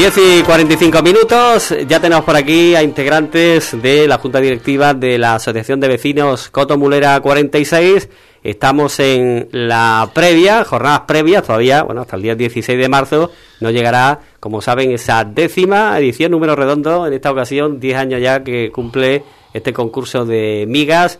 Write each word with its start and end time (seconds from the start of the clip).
10 0.00 0.16
y 0.16 0.42
45 0.44 1.02
minutos, 1.02 1.74
ya 1.86 2.00
tenemos 2.00 2.24
por 2.24 2.34
aquí 2.34 2.74
a 2.74 2.82
integrantes 2.82 3.76
de 3.82 4.08
la 4.08 4.16
Junta 4.16 4.40
Directiva 4.40 4.94
de 4.94 5.18
la 5.18 5.34
Asociación 5.34 5.78
de 5.78 5.88
Vecinos 5.88 6.48
Coto 6.48 6.78
Mulera 6.78 7.20
46. 7.20 8.08
Estamos 8.42 8.98
en 8.98 9.50
la 9.52 10.10
previa, 10.14 10.64
jornadas 10.64 11.02
previas, 11.06 11.42
todavía, 11.42 11.82
bueno, 11.82 12.00
hasta 12.00 12.16
el 12.16 12.22
día 12.22 12.34
16 12.34 12.78
de 12.78 12.88
marzo, 12.88 13.30
no 13.60 13.70
llegará, 13.70 14.20
como 14.40 14.62
saben, 14.62 14.90
esa 14.90 15.22
décima 15.24 15.98
edición, 15.98 16.30
número 16.30 16.56
redondo, 16.56 17.06
en 17.06 17.12
esta 17.12 17.30
ocasión, 17.30 17.78
10 17.78 17.96
años 17.98 18.22
ya 18.22 18.42
que 18.42 18.70
cumple 18.72 19.22
este 19.52 19.74
concurso 19.74 20.24
de 20.24 20.64
migas, 20.66 21.18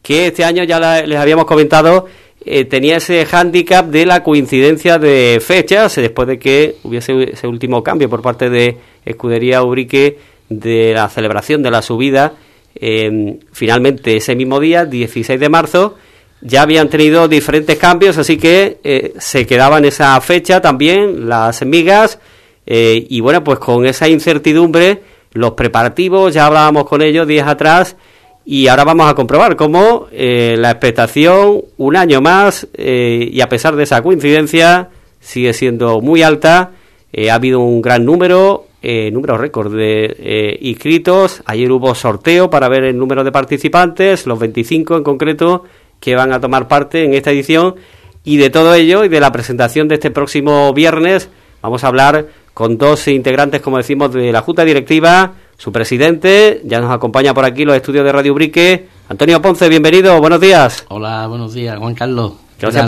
que 0.00 0.28
este 0.28 0.46
año 0.46 0.64
ya 0.64 1.02
les 1.04 1.18
habíamos 1.18 1.44
comentado 1.44 2.06
eh, 2.44 2.64
tenía 2.64 2.96
ese 2.96 3.24
hándicap 3.24 3.86
de 3.86 4.06
la 4.06 4.22
coincidencia 4.22 4.98
de 4.98 5.40
fechas, 5.44 5.96
después 5.96 6.26
de 6.28 6.38
que 6.38 6.76
hubiese 6.82 7.32
ese 7.32 7.46
último 7.46 7.82
cambio 7.82 8.08
por 8.10 8.22
parte 8.22 8.50
de 8.50 8.78
Escudería 9.04 9.62
Ubrique 9.62 10.18
de 10.48 10.92
la 10.94 11.08
celebración 11.08 11.62
de 11.62 11.70
la 11.70 11.82
subida. 11.82 12.34
Em, 12.74 13.38
finalmente, 13.52 14.16
ese 14.16 14.34
mismo 14.34 14.58
día, 14.60 14.84
16 14.84 15.38
de 15.38 15.48
marzo, 15.48 15.96
ya 16.40 16.62
habían 16.62 16.88
tenido 16.88 17.28
diferentes 17.28 17.78
cambios, 17.78 18.18
así 18.18 18.36
que 18.36 18.78
eh, 18.82 19.14
se 19.18 19.46
quedaban 19.46 19.84
esa 19.84 20.20
fecha 20.20 20.60
también 20.60 21.28
las 21.28 21.64
migas. 21.64 22.18
Eh, 22.66 23.06
y 23.08 23.20
bueno, 23.20 23.44
pues 23.44 23.58
con 23.58 23.86
esa 23.86 24.08
incertidumbre, 24.08 25.02
los 25.32 25.52
preparativos, 25.52 26.34
ya 26.34 26.46
hablábamos 26.46 26.86
con 26.86 27.02
ellos 27.02 27.26
días 27.26 27.46
atrás, 27.46 27.96
y 28.44 28.66
ahora 28.66 28.84
vamos 28.84 29.08
a 29.08 29.14
comprobar 29.14 29.56
cómo 29.56 30.08
eh, 30.10 30.56
la 30.58 30.72
expectación, 30.72 31.62
un 31.76 31.96
año 31.96 32.20
más, 32.20 32.66
eh, 32.74 33.28
y 33.30 33.40
a 33.40 33.48
pesar 33.48 33.76
de 33.76 33.84
esa 33.84 34.02
coincidencia, 34.02 34.88
sigue 35.20 35.52
siendo 35.52 36.00
muy 36.00 36.22
alta. 36.22 36.72
Eh, 37.12 37.30
ha 37.30 37.34
habido 37.34 37.60
un 37.60 37.80
gran 37.80 38.04
número, 38.04 38.66
número 38.82 39.38
récord 39.38 39.72
de 39.72 40.58
inscritos. 40.60 41.42
Ayer 41.46 41.70
hubo 41.70 41.94
sorteo 41.94 42.50
para 42.50 42.68
ver 42.68 42.82
el 42.82 42.98
número 42.98 43.22
de 43.22 43.30
participantes, 43.30 44.26
los 44.26 44.40
25 44.40 44.96
en 44.96 45.04
concreto, 45.04 45.64
que 46.00 46.16
van 46.16 46.32
a 46.32 46.40
tomar 46.40 46.66
parte 46.66 47.04
en 47.04 47.14
esta 47.14 47.30
edición. 47.30 47.76
Y 48.24 48.38
de 48.38 48.50
todo 48.50 48.74
ello 48.74 49.04
y 49.04 49.08
de 49.08 49.20
la 49.20 49.30
presentación 49.30 49.86
de 49.86 49.96
este 49.96 50.10
próximo 50.10 50.72
viernes, 50.72 51.28
vamos 51.60 51.84
a 51.84 51.88
hablar 51.88 52.26
con 52.54 52.76
dos 52.76 53.06
integrantes, 53.06 53.60
como 53.60 53.76
decimos, 53.76 54.12
de 54.12 54.32
la 54.32 54.42
Junta 54.42 54.64
Directiva 54.64 55.34
su 55.62 55.70
presidente. 55.70 56.60
Ya 56.64 56.80
nos 56.80 56.90
acompaña 56.90 57.32
por 57.32 57.44
aquí 57.44 57.64
los 57.64 57.76
estudios 57.76 58.04
de 58.04 58.10
Radio 58.10 58.34
Brique. 58.34 58.88
Antonio 59.08 59.40
Ponce, 59.40 59.68
bienvenido, 59.68 60.18
buenos 60.18 60.40
días. 60.40 60.84
Hola, 60.88 61.28
buenos 61.28 61.54
días, 61.54 61.78
Juan 61.78 61.94
Carlos. 61.94 62.32
Gracias 62.60 62.84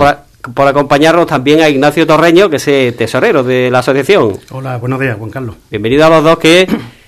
por, 0.53 0.67
acompañarnos 0.67 1.29
también 1.29 1.61
a 1.61 1.69
Ignacio 1.69 2.05
Torreño, 2.05 2.51
que 2.51 2.57
es 2.57 2.67
el 2.67 2.97
tesorero 2.97 3.45
de 3.45 3.71
la 3.71 3.79
asociación. 3.79 4.41
Hola, 4.51 4.79
buenos 4.79 4.99
días, 4.99 5.17
Juan 5.17 5.31
Carlos. 5.31 5.55
Bienvenido 5.71 6.05
a 6.05 6.09
los 6.11 6.25
dos 6.25 6.37
que 6.39 6.67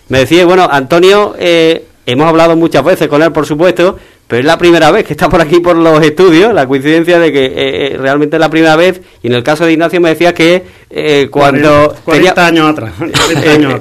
me 0.08 0.20
decía, 0.20 0.46
bueno, 0.46 0.68
Antonio, 0.70 1.34
eh, 1.36 1.84
hemos 2.06 2.28
hablado 2.28 2.54
muchas 2.54 2.84
veces 2.84 3.08
con 3.08 3.20
él, 3.24 3.32
por 3.32 3.44
supuesto, 3.44 3.98
pero 4.28 4.40
es 4.40 4.46
la 4.46 4.58
primera 4.58 4.90
vez 4.90 5.04
que 5.04 5.12
está 5.12 5.28
por 5.28 5.40
aquí 5.40 5.60
por 5.60 5.76
los 5.76 6.02
estudios, 6.02 6.52
la 6.52 6.66
coincidencia 6.66 7.18
de 7.20 7.30
que 7.30 7.44
eh, 7.44 7.52
eh, 7.54 7.96
realmente 7.96 8.36
es 8.36 8.40
la 8.40 8.50
primera 8.50 8.74
vez, 8.74 9.00
y 9.22 9.28
en 9.28 9.34
el 9.34 9.42
caso 9.44 9.64
de 9.64 9.72
Ignacio 9.72 10.00
me 10.00 10.08
decía 10.08 10.34
que 10.34 10.64
eh, 10.90 11.28
cuando... 11.30 11.94
40, 12.04 12.46
años 12.46 12.70
atrás, 12.70 12.92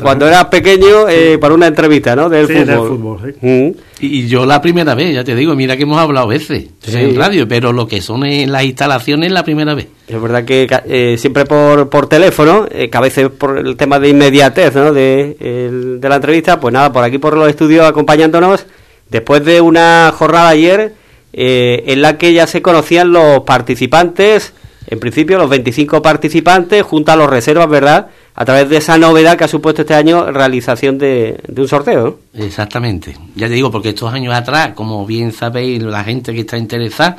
Cuando 0.02 0.28
era 0.28 0.48
pequeño, 0.48 1.06
para 1.40 1.54
una 1.56 1.68
entrevista, 1.68 2.16
¿no? 2.16 2.30
Del 2.30 2.48
fútbol. 2.48 3.36
Mm. 3.42 3.70
y, 4.02 4.28
yo 4.28 4.46
la 4.46 4.62
primera 4.62 4.94
vez, 4.94 5.16
ya 5.16 5.24
te 5.24 5.34
digo, 5.34 5.56
mira 5.56 5.78
que 5.78 5.84
hemos 5.84 5.98
hablado 5.98 6.28
veces 6.28 6.68
en 6.88 7.16
radio, 7.16 7.48
pero 7.48 7.74
lo 7.74 7.88
que 7.88 8.02
son 8.02 8.24
en 8.26 8.52
las 8.52 8.66
instalaciones 8.66 9.32
la 9.32 9.44
primera 9.44 9.74
vez. 9.74 9.88
Es 10.08 10.22
verdad 10.22 10.46
que 10.46 11.16
siempre 11.18 11.46
por, 11.46 11.90
por 11.90 12.08
teléfono, 12.08 12.68
que 12.68 12.92
a 12.92 13.02
veces 13.02 13.30
por 13.30 13.58
el 13.58 13.76
tema 13.78 13.98
de 13.98 14.10
inmediatez, 14.10 14.76
¿no? 14.76 14.94
De, 14.94 15.36
de 16.00 16.10
la 16.10 16.16
entrevista, 16.18 16.60
pues 16.60 16.72
nada, 16.72 16.92
por 16.94 17.04
aquí 17.04 17.18
por 17.18 17.36
los 17.36 17.50
estudios 17.50 17.88
acompañándonos 17.88 18.66
después 19.10 19.44
de 19.46 19.62
una 19.62 20.14
jornada 20.16 20.50
ayer 20.50 20.94
eh, 21.34 21.84
en 21.88 22.02
la 22.02 22.18
que 22.18 22.34
ya 22.34 22.48
se 22.48 22.62
conocían 22.62 23.12
los 23.12 23.42
participantes, 23.42 24.54
en 24.88 25.00
principio 25.00 25.38
los 25.38 25.50
25 25.50 26.02
participantes, 26.02 26.84
junto 26.84 27.12
a 27.12 27.16
los 27.16 27.30
reservas, 27.30 27.68
¿verdad? 27.68 28.08
A 28.36 28.46
través 28.46 28.70
de 28.70 28.78
esa 28.78 28.98
novedad 28.98 29.38
que 29.38 29.46
ha 29.46 29.48
supuesto 29.48 29.82
este 29.82 29.96
año 29.96 30.32
realización 30.32 30.98
de, 30.98 31.42
un 31.56 31.68
sorteo. 31.68 32.20
Exactamente. 32.34 33.18
Ya 33.36 33.48
te 33.48 33.54
digo, 33.54 33.72
porque 33.72 33.90
estos 33.90 34.14
años 34.14 34.34
atrás, 34.34 34.74
como 34.76 35.06
bien 35.06 35.32
sabéis, 35.32 35.82
la 35.82 36.04
gente 36.04 36.34
que 36.34 36.42
está 36.42 36.58
interesada, 36.58 37.18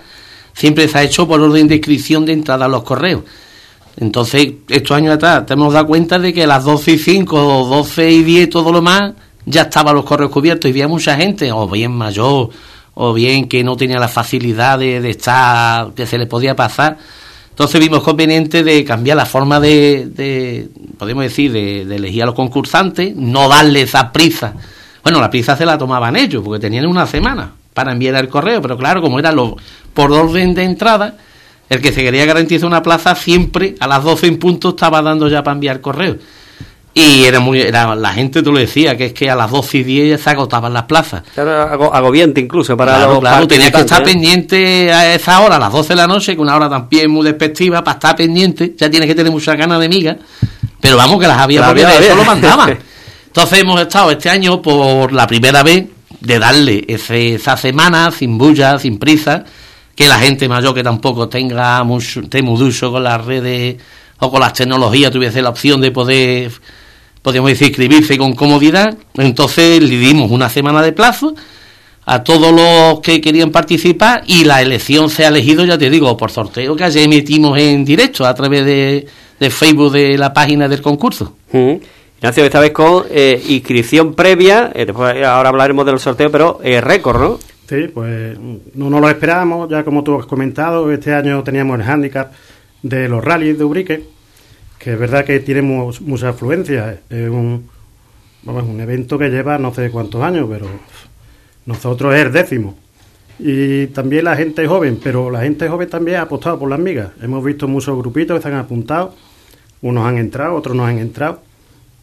siempre 0.53 0.89
se 0.89 0.99
ha 0.99 1.03
hecho 1.03 1.27
por 1.27 1.41
orden 1.41 1.69
de 1.69 1.77
inscripción 1.77 2.25
de 2.25 2.33
entrada 2.33 2.67
a 2.67 2.69
los 2.69 2.85
correos. 2.85 3.23
Entonces, 3.99 4.53
estos 4.69 4.97
años 4.97 5.15
atrás, 5.15 5.47
te 5.47 5.55
hemos 5.55 5.73
dado 5.73 5.87
cuenta 5.87 6.19
de 6.19 6.33
que 6.33 6.45
a 6.45 6.47
las 6.47 6.65
12 6.65 6.93
y 6.93 6.99
5, 6.99 7.67
12 7.69 8.11
y 8.11 8.23
10, 8.23 8.51
todo 8.51 8.71
lo 8.71 8.83
más, 8.83 9.15
ya 9.47 9.62
estaban 9.62 9.95
los 9.95 10.05
correos 10.05 10.31
cubiertos 10.31 10.69
y 10.69 10.73
había 10.73 10.89
mucha 10.89 11.17
gente, 11.17 11.51
o 11.53 11.69
bien 11.69 11.93
mayor, 11.93 12.51
o 12.95 13.15
bien 13.15 13.49
que 13.49 13.62
no 13.62 13.77
tenía 13.77 13.99
la 13.99 14.09
facilidad 14.09 14.79
de, 14.79 15.09
estar, 15.09 15.93
que 15.95 16.07
se 16.07 16.19
le 16.19 16.27
podía 16.27 16.55
pasar. 16.55 16.99
Entonces 17.51 17.81
vimos 17.81 18.03
conveniente 18.03 18.62
de 18.62 18.84
cambiar 18.84 19.17
la 19.17 19.25
forma 19.25 19.61
de, 19.61 20.69
podemos 20.99 21.23
decir, 21.23 21.53
de, 21.53 21.83
elegir 21.83 22.25
a 22.25 22.27
los 22.27 22.34
concursantes, 22.34 23.15
no 23.15 23.49
darle 23.49 23.83
esa 23.83 24.12
prisa. 24.12 24.55
Bueno, 25.03 25.21
la 25.21 25.31
prisa 25.31 25.57
se 25.57 25.65
la 25.65 25.78
tomaban 25.78 26.17
ellos, 26.17 26.43
porque 26.45 26.61
tenían 26.61 26.87
una 26.87 27.07
semana 27.07 27.53
para 27.73 27.93
enviar 27.93 28.17
el 28.17 28.28
correo, 28.28 28.61
pero 28.61 28.77
claro, 28.77 29.01
como 29.01 29.19
era 29.19 29.31
lo, 29.31 29.57
por 29.95 30.11
orden 30.11 30.55
de 30.55 30.65
entrada, 30.65 31.17
el 31.69 31.81
que 31.81 31.93
se 31.93 32.03
quería 32.03 32.25
garantizar 32.25 32.67
una 32.67 32.83
plaza 32.83 33.15
siempre 33.15 33.75
a 33.78 33.87
las 33.87 34.03
12 34.03 34.27
en 34.27 34.39
punto 34.39 34.71
estaba 34.71 35.03
dando 35.03 35.28
ya 35.28 35.43
para 35.43 35.55
enviar 35.55 35.81
correo. 35.81 36.17
Y 36.99 37.25
era 37.25 37.41
muy, 37.41 37.61
era, 37.61 37.95
la 37.95 38.15
gente, 38.15 38.43
tú 38.43 38.51
lo 38.51 38.59
decías, 38.59 38.95
que 38.95 39.05
es 39.05 39.12
que 39.12 39.29
a 39.29 39.34
las 39.34 39.51
12 39.51 39.77
y 39.77 39.84
10 39.84 40.19
se 40.19 40.31
agotaban 40.31 40.73
las 40.73 40.84
plazas. 40.84 41.25
Era 41.37 41.65
agobiente 41.65 42.41
incluso 42.41 42.75
para 42.75 42.97
claro, 42.97 43.21
claro, 43.21 43.47
tenías 43.47 43.71
que 43.71 43.81
estar 43.81 44.03
pendiente 44.03 44.91
a 44.91 45.15
esa 45.15 45.43
hora, 45.43 45.57
a 45.57 45.59
las 45.59 45.71
12 45.71 45.91
de 45.91 45.95
la 45.95 46.07
noche, 46.07 46.34
que 46.34 46.41
una 46.41 46.57
hora 46.57 46.71
también 46.71 47.11
muy 47.11 47.23
despectiva, 47.23 47.84
para 47.84 47.97
estar 47.97 48.17
pendiente, 48.17 48.75
ya 48.79 48.89
tienes 48.89 49.07
que 49.11 49.15
tener 49.15 49.31
muchas 49.31 49.59
ganas 49.59 49.79
de 49.79 49.91
miga, 49.91 50.17
pero 50.81 50.97
vamos 50.97 51.21
que 51.21 51.29
las 51.29 51.37
había 51.37 51.67
porque 51.67 51.84
de 51.84 51.99
eso 51.99 52.17
lo 52.17 52.25
mandaban. 52.25 52.79
Entonces 53.27 53.59
hemos 53.59 53.78
estado 53.78 54.13
este 54.13 54.31
año 54.31 54.63
por 54.63 55.13
la 55.13 55.27
primera 55.27 55.63
vez 55.63 55.84
de 56.19 56.39
darle 56.39 56.83
ese, 56.89 57.34
esa 57.34 57.59
semana 57.59 58.11
sin 58.11 58.39
bulla, 58.39 58.78
sin 58.78 58.99
prisa, 58.99 59.45
que 59.95 60.09
la 60.09 60.19
gente 60.19 60.49
mayor 60.49 60.73
que 60.73 60.83
tampoco 60.83 61.28
tenga 61.28 61.84
mucho, 61.84 62.23
muy 62.43 62.73
con 62.81 63.05
las 63.05 63.23
redes 63.23 63.77
o 64.19 64.31
con 64.31 64.41
las 64.41 64.55
tecnologías 64.55 65.11
tuviese 65.11 65.43
la 65.43 65.51
opción 65.51 65.83
de 65.83 65.91
poder 65.91 66.53
podríamos 67.27 67.51
decir, 67.51 67.67
inscribirse 67.67 68.17
con 68.17 68.35
comodidad. 68.37 68.97
Entonces 69.15 69.83
le 69.83 69.99
dimos 69.99 70.31
una 70.31 70.49
semana 70.49 70.81
de 70.81 70.93
plazo 70.93 71.35
a 72.05 72.23
todos 72.23 72.53
los 72.53 73.01
que 73.01 73.21
querían 73.21 73.51
participar 73.51 74.23
y 74.29 74.45
la 74.45 74.63
elección 74.63 75.11
se 75.11 75.25
ha 75.25 75.29
elegido, 75.29 75.65
ya 75.65 75.77
te 75.77 75.91
digo, 75.91 76.17
por 76.17 76.31
sorteo 76.31 76.77
que 76.77 76.85
ayer 76.85 77.03
emitimos 77.03 77.59
en 77.59 77.85
directo 77.85 78.25
a 78.25 78.33
través 78.33 78.65
de, 78.65 79.09
Facebook 79.51 79.91
de 79.91 80.17
la 80.17 80.33
página 80.33 80.69
del 80.69 80.81
concurso. 80.81 81.35
Ignacio, 81.53 82.45
esta 82.45 82.61
vez 82.61 82.71
con 82.71 83.07
eh, 83.11 83.43
inscripción 83.49 84.15
previa, 84.15 84.71
eh, 84.73 84.87
ahora 85.27 85.49
hablaremos 85.49 85.85
del 85.85 85.99
sorteo, 85.99 86.31
pero 86.31 86.61
eh, 86.63 86.81
récord, 86.81 87.21
¿no? 87.21 87.39
Sí, 87.69 87.89
pues 87.93 88.39
no 88.75 88.89
nos 88.89 89.01
lo 89.01 89.09
esperábamos, 89.09 89.69
ya 89.69 89.83
como 89.83 90.05
tú 90.05 90.17
has 90.17 90.27
comentado, 90.27 90.93
este 90.93 91.13
año 91.13 91.43
teníamos 91.43 91.81
el 91.81 91.87
hándicap 91.87 92.33
de 92.83 93.09
los 93.09 93.25
rallies 93.25 93.59
de 93.59 93.65
Ubrique, 93.65 94.16
que 94.86 94.92
es 94.92 94.98
verdad 95.00 95.24
que 95.24 95.41
tiene 95.41 95.62
mucha 95.62 96.28
afluencia. 96.28 97.00
Es 97.10 97.28
un, 97.28 97.68
un 98.44 98.80
evento 98.80 99.18
que 99.18 99.30
lleva 99.30 99.59
no 99.59 99.74
sé 99.74 99.91
cuántos 99.91 100.22
años, 100.22 100.47
pero 100.48 100.68
nosotros 101.65 102.15
es 102.15 102.24
el 102.24 102.30
décimo. 102.33 102.77
Y 103.41 103.88
también 103.88 104.27
la 104.27 104.36
gente 104.36 104.65
joven, 104.68 105.00
pero 105.03 105.28
la 105.28 105.41
gente 105.41 105.68
joven 105.68 105.91
también 105.91 106.18
ha 106.18 106.22
apostado 106.22 106.60
por 106.60 106.71
las 106.71 106.78
migas. 106.78 107.10
Hemos 107.21 107.42
visto 107.42 107.66
muchos 107.66 107.98
grupitos 107.98 108.36
que 108.36 108.42
se 108.42 108.48
han 108.48 108.60
apuntado, 108.60 109.12
unos 109.83 110.06
han 110.06 110.18
entrado, 110.18 110.54
otros 110.54 110.77
no 110.77 110.86
han 110.86 110.98
entrado, 110.98 111.41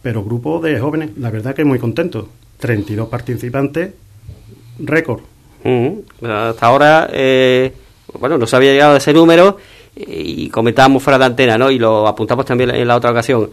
pero 0.01 0.21
grupos 0.21 0.61
de 0.63 0.77
jóvenes, 0.77 1.11
la 1.17 1.31
verdad 1.31 1.55
que 1.55 1.63
muy 1.63 1.79
contentos. 1.79 2.25
32 2.59 3.07
participantes, 3.07 3.93
récord. 4.79 5.21
Hasta 6.21 6.65
ahora, 6.65 7.09
eh, 7.13 7.71
bueno, 8.19 8.37
no 8.37 8.45
se 8.45 8.57
había 8.57 8.73
llegado 8.73 8.95
a 8.95 8.97
ese 8.97 9.13
número 9.13 9.57
y 9.95 10.49
comentábamos 10.49 11.03
fuera 11.03 11.19
de 11.19 11.25
antena, 11.25 11.57
¿no? 11.57 11.69
Y 11.69 11.79
lo 11.79 12.07
apuntamos 12.07 12.45
también 12.45 12.71
en 12.71 12.87
la 12.87 12.95
otra 12.95 13.11
ocasión, 13.11 13.49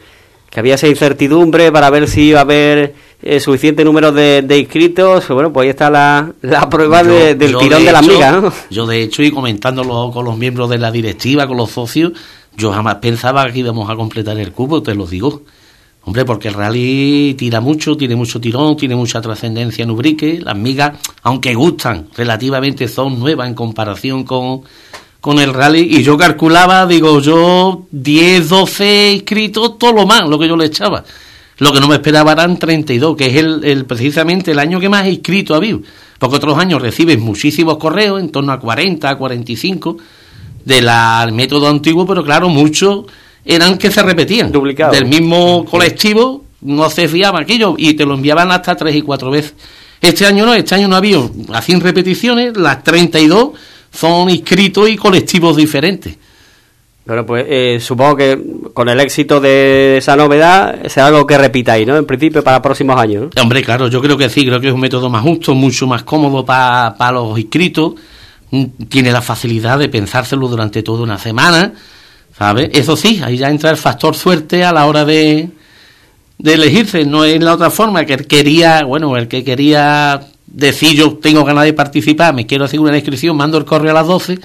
que 0.48 0.60
había 0.60 0.74
esa 0.74 0.88
incertidumbre 0.88 1.70
para 1.70 1.90
ver 1.90 2.08
si 2.08 2.22
iba 2.22 2.40
a 2.40 2.42
haber 2.42 2.94
eh, 3.22 3.38
suficiente 3.40 3.84
número 3.84 4.10
de, 4.10 4.44
inscritos. 4.58 5.28
Bueno, 5.28 5.52
pues 5.52 5.64
ahí 5.64 5.70
está 5.70 5.90
la, 5.90 6.32
la 6.42 6.68
prueba 6.68 7.02
del 7.02 7.38
tirón 7.38 7.84
de, 7.84 7.92
la 7.92 7.98
amiga, 7.98 8.32
¿no? 8.32 8.52
Yo, 8.70 8.86
de 8.86 9.02
hecho, 9.02 9.22
y 9.22 9.30
comentándolo 9.30 10.10
con 10.12 10.24
los 10.24 10.36
miembros 10.36 10.70
de 10.70 10.78
la 10.78 10.90
directiva, 10.90 11.46
con 11.46 11.56
los 11.56 11.70
socios, 11.70 12.12
yo 12.56 12.72
jamás 12.72 12.96
pensaba 12.96 13.50
que 13.50 13.60
íbamos 13.60 13.88
a 13.90 13.96
completar 13.96 14.38
el 14.38 14.52
cubo, 14.52 14.82
te 14.82 14.94
lo 14.94 15.06
digo. 15.06 15.42
Hombre, 16.02 16.24
porque 16.24 16.48
el 16.48 16.54
rally 16.54 17.34
tira 17.34 17.60
mucho, 17.60 17.94
tiene 17.94 18.16
mucho 18.16 18.40
tirón, 18.40 18.74
tiene 18.74 18.96
mucha 18.96 19.20
trascendencia 19.20 19.82
en 19.82 19.90
Ubrique. 19.90 20.40
Las 20.42 20.56
migas, 20.56 20.98
aunque 21.22 21.54
gustan, 21.54 22.08
relativamente 22.16 22.88
son 22.88 23.20
nuevas 23.20 23.48
en 23.48 23.54
comparación 23.54 24.24
con, 24.24 24.62
con 25.20 25.38
el 25.38 25.52
rally 25.52 25.80
y 25.80 26.02
yo 26.02 26.16
calculaba, 26.16 26.86
digo, 26.86 27.20
yo 27.20 27.86
10, 27.90 28.48
12 28.48 29.12
inscritos, 29.12 29.78
todo 29.78 29.92
lo 29.92 30.06
más, 30.06 30.28
lo 30.28 30.38
que 30.38 30.48
yo 30.48 30.56
le 30.56 30.66
echaba. 30.66 31.04
Lo 31.58 31.72
que 31.72 31.80
no 31.80 31.88
me 31.88 31.96
esperaba 31.96 32.32
eran 32.32 32.58
32, 32.58 33.16
que 33.16 33.26
es 33.26 33.36
el, 33.36 33.62
el 33.64 33.84
precisamente 33.84 34.52
el 34.52 34.58
año 34.58 34.80
que 34.80 34.88
más 34.88 35.06
inscrito 35.06 35.52
ha 35.52 35.58
habido. 35.58 35.80
Porque 36.18 36.36
otros 36.36 36.58
años 36.58 36.80
recibes 36.80 37.18
muchísimos 37.18 37.76
correos, 37.76 38.18
en 38.20 38.30
torno 38.30 38.52
a 38.52 38.58
40, 38.58 39.14
45, 39.16 39.96
del 40.64 40.88
método 41.32 41.68
antiguo, 41.68 42.06
pero 42.06 42.24
claro, 42.24 42.48
muchos 42.48 43.04
eran 43.44 43.76
que 43.76 43.90
se 43.90 44.02
repetían. 44.02 44.50
Duplicados. 44.52 44.96
Del 44.96 45.06
mismo 45.06 45.66
colectivo, 45.66 46.44
no 46.62 46.88
se 46.90 47.08
fiaban 47.08 47.42
aquello 47.42 47.74
y 47.76 47.94
te 47.94 48.04
lo 48.04 48.14
enviaban 48.14 48.50
hasta 48.52 48.76
tres 48.76 48.94
y 48.94 49.02
cuatro 49.02 49.30
veces. 49.30 49.54
Este 50.00 50.24
año 50.24 50.46
no, 50.46 50.54
este 50.54 50.74
año 50.74 50.88
no 50.88 50.94
ha 50.94 50.98
habido 50.98 51.30
así 51.52 51.74
repeticiones, 51.74 52.56
las 52.56 52.82
32 52.82 53.50
son 53.90 54.30
inscritos 54.30 54.88
y 54.88 54.96
colectivos 54.96 55.56
diferentes. 55.56 56.16
Bueno, 57.06 57.26
pues 57.26 57.44
eh, 57.48 57.78
supongo 57.80 58.16
que 58.16 58.38
con 58.72 58.88
el 58.88 59.00
éxito 59.00 59.40
de 59.40 59.96
esa 59.96 60.14
novedad 60.16 60.86
será 60.86 61.06
algo 61.06 61.26
que 61.26 61.36
repitáis, 61.38 61.86
¿no? 61.86 61.96
En 61.96 62.06
principio 62.06 62.44
para 62.44 62.62
próximos 62.62 63.00
años. 63.00 63.30
¿no? 63.34 63.42
Hombre, 63.42 63.64
claro, 63.64 63.88
yo 63.88 64.00
creo 64.00 64.16
que 64.16 64.28
sí, 64.28 64.46
creo 64.46 64.60
que 64.60 64.68
es 64.68 64.72
un 64.72 64.80
método 64.80 65.08
más 65.10 65.22
justo, 65.22 65.54
mucho 65.54 65.86
más 65.86 66.04
cómodo 66.04 66.44
para 66.44 67.12
los 67.12 67.38
inscritos. 67.38 67.94
Mm, 68.50 68.64
Tiene 68.88 69.10
la 69.10 69.22
facilidad 69.22 69.78
de 69.78 69.88
pensárselo 69.88 70.46
durante 70.46 70.82
toda 70.82 71.02
una 71.02 71.18
semana, 71.18 71.72
¿sabes? 72.38 72.70
Eso 72.74 72.96
sí, 72.96 73.20
ahí 73.24 73.38
ya 73.38 73.48
entra 73.48 73.70
el 73.70 73.76
factor 73.76 74.14
suerte 74.14 74.62
a 74.62 74.72
la 74.72 74.86
hora 74.86 75.04
de, 75.04 75.48
de 76.38 76.54
elegirse, 76.54 77.04
no 77.04 77.24
es 77.24 77.42
la 77.42 77.54
otra 77.54 77.70
forma, 77.70 78.04
que 78.04 78.14
él 78.14 78.26
quería, 78.26 78.84
bueno, 78.84 79.16
el 79.16 79.26
que 79.26 79.42
quería 79.42 80.20
decir 80.50 80.96
yo 80.96 81.16
tengo 81.16 81.44
ganas 81.44 81.64
de 81.64 81.72
participar, 81.72 82.34
me 82.34 82.46
quiero 82.46 82.64
hacer 82.64 82.80
una 82.80 82.96
inscripción, 82.96 83.36
mando 83.36 83.56
el 83.56 83.64
correo 83.64 83.92
a 83.92 83.94
las 83.94 84.06
12, 84.06 84.38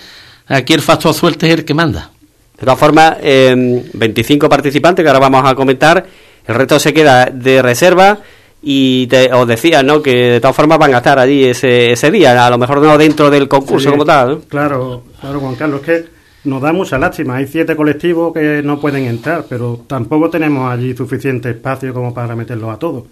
aquí 0.48 0.74
el 0.74 0.82
factor 0.82 1.14
suerte 1.14 1.48
es 1.48 1.54
el 1.56 1.66
que 1.66 1.74
manda. 1.74 2.12
De 2.58 2.62
todas 2.62 2.80
formas, 2.80 3.18
eh, 3.22 3.84
25 3.94 4.48
participantes 4.48 5.04
que 5.04 5.10
ahora 5.10 5.20
vamos 5.20 5.44
a 5.46 5.56
comentar, 5.56 6.06
el 6.48 6.56
resto 6.56 6.80
se 6.80 6.94
queda 6.94 7.26
de 7.26 7.62
reserva 7.62 8.20
y 8.62 9.08
te, 9.08 9.32
os 9.34 9.48
decía, 9.48 9.84
¿no? 9.84 10.02
Que 10.02 10.32
de 10.32 10.42
todas 10.42 10.56
formas 10.56 10.78
van 10.80 10.94
a 10.94 10.98
estar 10.98 11.20
allí 11.20 11.44
ese, 11.44 11.92
ese 11.92 12.10
día, 12.12 12.46
a 12.46 12.50
lo 12.50 12.58
mejor 12.58 12.82
no 12.82 12.98
dentro 12.98 13.30
del 13.30 13.48
concurso 13.48 13.90
Sí, 13.90 13.92
como 13.92 14.06
tal, 14.06 14.30
¿no? 14.30 14.40
Claro, 14.42 15.04
claro, 15.20 15.40
Juan 15.40 15.56
Carlos, 15.56 15.82
es 15.82 15.86
que 15.86 16.16
nos 16.46 16.62
da 16.62 16.72
mucha 16.72 16.98
lástima. 16.98 17.36
Hay 17.36 17.48
siete 17.48 17.76
colectivos 17.76 18.34
que 18.34 18.62
no 18.64 18.80
pueden 18.80 19.06
entrar, 19.06 19.46
pero 19.50 19.82
tampoco 19.88 20.30
tenemos 20.30 20.72
allí 20.72 20.96
suficiente 20.96 21.50
espacio 21.50 21.94
como 21.94 22.14
para 22.14 22.36
meterlos 22.36 22.74
a 22.74 22.80
todos. 22.80 23.04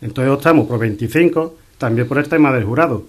Entonces 0.00 0.32
optamos 0.32 0.66
por 0.66 0.78
25, 0.78 1.54
también 1.80 2.06
por 2.06 2.18
el 2.18 2.28
tema 2.28 2.52
del 2.52 2.64
jurado. 2.64 3.04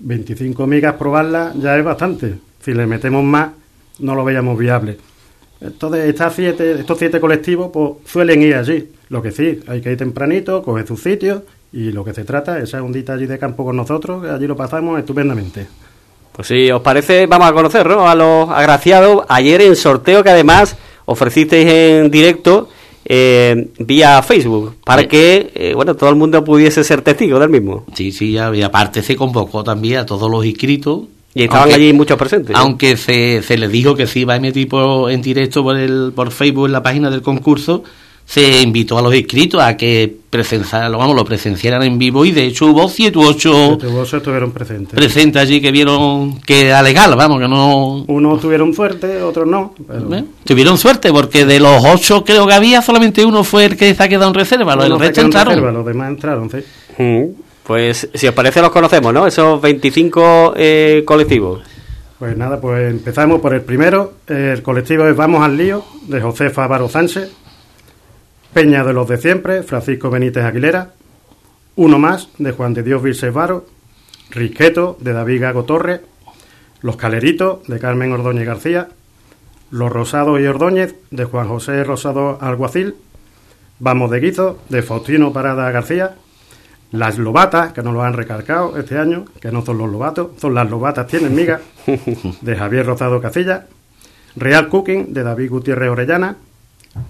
25 0.00 0.66
migas 0.66 0.94
probarla 0.94 1.52
ya 1.54 1.76
es 1.76 1.84
bastante. 1.84 2.34
Si 2.60 2.72
le 2.72 2.86
metemos 2.86 3.22
más, 3.22 3.50
no 4.00 4.14
lo 4.14 4.24
veíamos 4.24 4.58
viable. 4.58 4.96
Entonces, 5.60 6.06
estas 6.06 6.34
siete, 6.34 6.72
estos 6.72 6.98
siete 6.98 7.20
colectivos 7.20 7.70
pues, 7.72 7.92
suelen 8.06 8.42
ir 8.42 8.56
allí. 8.56 8.90
Lo 9.10 9.22
que 9.22 9.30
sí, 9.30 9.60
hay 9.68 9.80
que 9.80 9.92
ir 9.92 9.98
tempranito, 9.98 10.62
coger 10.62 10.86
sus 10.86 11.02
sitios 11.02 11.42
y 11.72 11.92
lo 11.92 12.04
que 12.04 12.14
se 12.14 12.24
trata 12.24 12.58
es 12.58 12.64
esa 12.64 12.82
ondita 12.82 13.12
allí 13.12 13.26
de 13.26 13.38
campo 13.38 13.64
con 13.64 13.76
nosotros, 13.76 14.24
allí 14.24 14.46
lo 14.46 14.56
pasamos 14.56 14.98
estupendamente. 14.98 15.66
Pues 16.32 16.48
si 16.48 16.70
os 16.70 16.80
parece, 16.80 17.26
vamos 17.26 17.48
a 17.48 17.52
conocer 17.52 17.86
¿no? 17.86 18.08
a 18.08 18.14
los 18.14 18.48
agraciados. 18.48 19.24
Ayer 19.28 19.60
en 19.60 19.76
sorteo 19.76 20.22
que 20.22 20.30
además 20.30 20.76
ofrecisteis 21.04 21.68
en 21.68 22.10
directo 22.10 22.70
eh, 23.14 23.68
vía 23.78 24.22
Facebook 24.22 24.76
para 24.84 25.02
Sí. 25.02 25.08
que 25.08 25.50
eh, 25.54 25.72
bueno 25.74 25.94
todo 25.94 26.08
el 26.08 26.16
mundo 26.16 26.42
pudiese 26.42 26.82
ser 26.82 27.02
testigo 27.02 27.38
del 27.38 27.50
mismo. 27.50 27.84
Sí, 27.94 28.10
sí, 28.10 28.30
y 28.54 28.62
aparte 28.62 29.02
se 29.02 29.16
convocó 29.16 29.62
también 29.62 29.98
a 29.98 30.06
todos 30.06 30.30
los 30.30 30.46
inscritos. 30.46 31.00
Y 31.34 31.42
estaban 31.42 31.64
aunque- 31.64 31.74
allí 31.76 31.92
muchos 31.92 32.16
presentes. 32.18 32.56
Aunque 32.56 32.96
se, 32.96 33.42
se 33.42 33.58
les 33.58 33.70
dijo 33.70 33.94
que 33.94 34.06
se 34.06 34.20
iba 34.20 34.32
a 34.32 34.36
emitir 34.36 34.66
por, 34.68 35.10
en 35.10 35.20
directo 35.20 35.62
por, 35.62 35.76
el, 35.78 36.12
por 36.14 36.30
Facebook 36.30 36.66
en 36.66 36.72
la 36.72 36.82
página 36.82 37.10
del 37.10 37.20
concurso, 37.22 37.82
se 38.24 38.62
invitó 38.62 38.98
a 38.98 39.02
los 39.02 39.14
inscritos 39.14 39.60
a 39.62 39.76
que 39.76 40.14
presenciaran, 40.30 40.92
vamos, 40.92 41.14
lo 41.14 41.24
presenciaran 41.24 41.82
en 41.82 41.98
vivo 41.98 42.24
y 42.24 42.30
de 42.32 42.46
hecho 42.46 42.66
hubo 42.66 42.88
siete 42.88 43.18
u 43.18 43.22
ocho 43.24 43.78
estuvieron 44.16 44.52
presentes. 44.52 44.94
presentes 44.94 45.42
allí 45.42 45.60
que 45.60 45.70
vieron 45.70 46.40
que 46.40 46.68
era 46.68 46.82
legal, 46.82 47.14
vamos, 47.14 47.40
que 47.40 47.48
no... 47.48 48.04
Unos 48.08 48.40
tuvieron 48.40 48.72
suerte, 48.72 49.20
otros 49.20 49.46
no. 49.46 49.74
pero 49.86 50.14
¿eh? 50.14 50.24
Tuvieron 50.44 50.78
suerte 50.78 51.12
porque 51.12 51.44
de 51.44 51.60
los 51.60 51.84
ocho 51.84 52.24
creo 52.24 52.46
que 52.46 52.54
había, 52.54 52.80
solamente 52.80 53.24
uno 53.24 53.44
fue 53.44 53.66
el 53.66 53.76
que 53.76 53.94
se 53.94 54.02
ha 54.02 54.08
quedado 54.08 54.28
en 54.28 54.34
reserva, 54.34 54.76
los 54.76 54.98
resto 54.98 55.20
entraron. 55.20 55.54
reserva, 55.54 55.72
los 55.72 55.84
demás 55.84 56.08
entraron, 56.08 56.50
sí. 56.50 56.58
Mm, 56.96 57.24
Pues 57.64 58.08
si 58.14 58.26
os 58.26 58.34
parece 58.34 58.60
los 58.62 58.70
conocemos, 58.70 59.12
¿no? 59.12 59.26
Esos 59.26 59.60
25 59.60 60.54
eh, 60.56 61.02
colectivos. 61.04 61.60
Pues 62.18 62.36
nada, 62.36 62.60
pues 62.60 62.90
empezamos 62.90 63.40
por 63.40 63.52
el 63.52 63.62
primero. 63.62 64.14
El 64.28 64.62
colectivo 64.62 65.06
es 65.06 65.16
Vamos 65.16 65.42
al 65.44 65.56
Lío, 65.56 65.84
de 66.06 66.20
Josefa 66.20 66.68
Baro 66.68 66.88
Sánchez. 66.88 67.30
Peña 68.52 68.84
de 68.84 68.92
los 68.92 69.08
de 69.08 69.16
siempre, 69.16 69.62
Francisco 69.62 70.10
Benítez 70.10 70.44
Aguilera. 70.44 70.90
Uno 71.76 71.98
más, 71.98 72.28
de 72.36 72.52
Juan 72.52 72.74
de 72.74 72.82
Dios 72.82 73.02
Vilches 73.02 73.32
Varo. 73.32 73.64
Risqueto, 74.28 74.98
de 75.00 75.14
David 75.14 75.40
Gago 75.40 75.64
Torres. 75.64 76.02
Los 76.82 76.96
Caleritos, 76.96 77.66
de 77.66 77.78
Carmen 77.78 78.12
Ordóñez 78.12 78.44
García. 78.44 78.90
Los 79.70 79.90
Rosados 79.90 80.38
y 80.38 80.44
Ordóñez, 80.44 80.94
de 81.10 81.24
Juan 81.24 81.48
José 81.48 81.82
Rosado 81.82 82.36
Alguacil. 82.42 82.94
Vamos 83.78 84.10
de 84.10 84.20
Guizo, 84.20 84.58
de 84.68 84.82
Faustino 84.82 85.32
Parada 85.32 85.70
García. 85.70 86.16
Las 86.90 87.16
lobatas, 87.16 87.72
que 87.72 87.82
nos 87.82 87.94
lo 87.94 88.02
han 88.02 88.12
recalcado 88.12 88.76
este 88.76 88.98
año, 88.98 89.24
que 89.40 89.50
no 89.50 89.64
son 89.64 89.78
los 89.78 89.90
lobatos, 89.90 90.38
son 90.38 90.52
las 90.52 90.68
lobatas 90.68 91.06
tienen 91.06 91.34
migas, 91.34 91.62
de 92.42 92.54
Javier 92.54 92.84
Rosado 92.84 93.18
Cacilla. 93.22 93.64
Real 94.36 94.68
Cooking, 94.68 95.14
de 95.14 95.22
David 95.22 95.48
Gutiérrez 95.48 95.88
Orellana. 95.88 96.36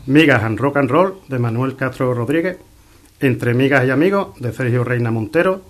Migas 0.06 0.42
and 0.42 0.58
Rock 0.58 0.76
and 0.76 0.90
Roll, 0.90 1.14
de 1.28 1.38
Manuel 1.38 1.76
Castro 1.76 2.14
Rodríguez. 2.14 2.58
Entre 3.20 3.54
Migas 3.54 3.86
y 3.86 3.90
Amigos, 3.90 4.38
de 4.40 4.52
Sergio 4.52 4.84
Reina 4.84 5.10
Montero. 5.10 5.62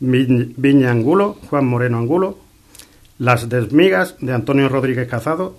Vi- 0.00 0.54
Viña 0.56 0.90
Angulo, 0.90 1.36
Juan 1.48 1.66
Moreno 1.66 1.98
Angulo. 1.98 2.38
Las 3.18 3.48
Desmigas, 3.48 4.16
de 4.20 4.32
Antonio 4.32 4.68
Rodríguez 4.68 5.08
Cazado. 5.08 5.56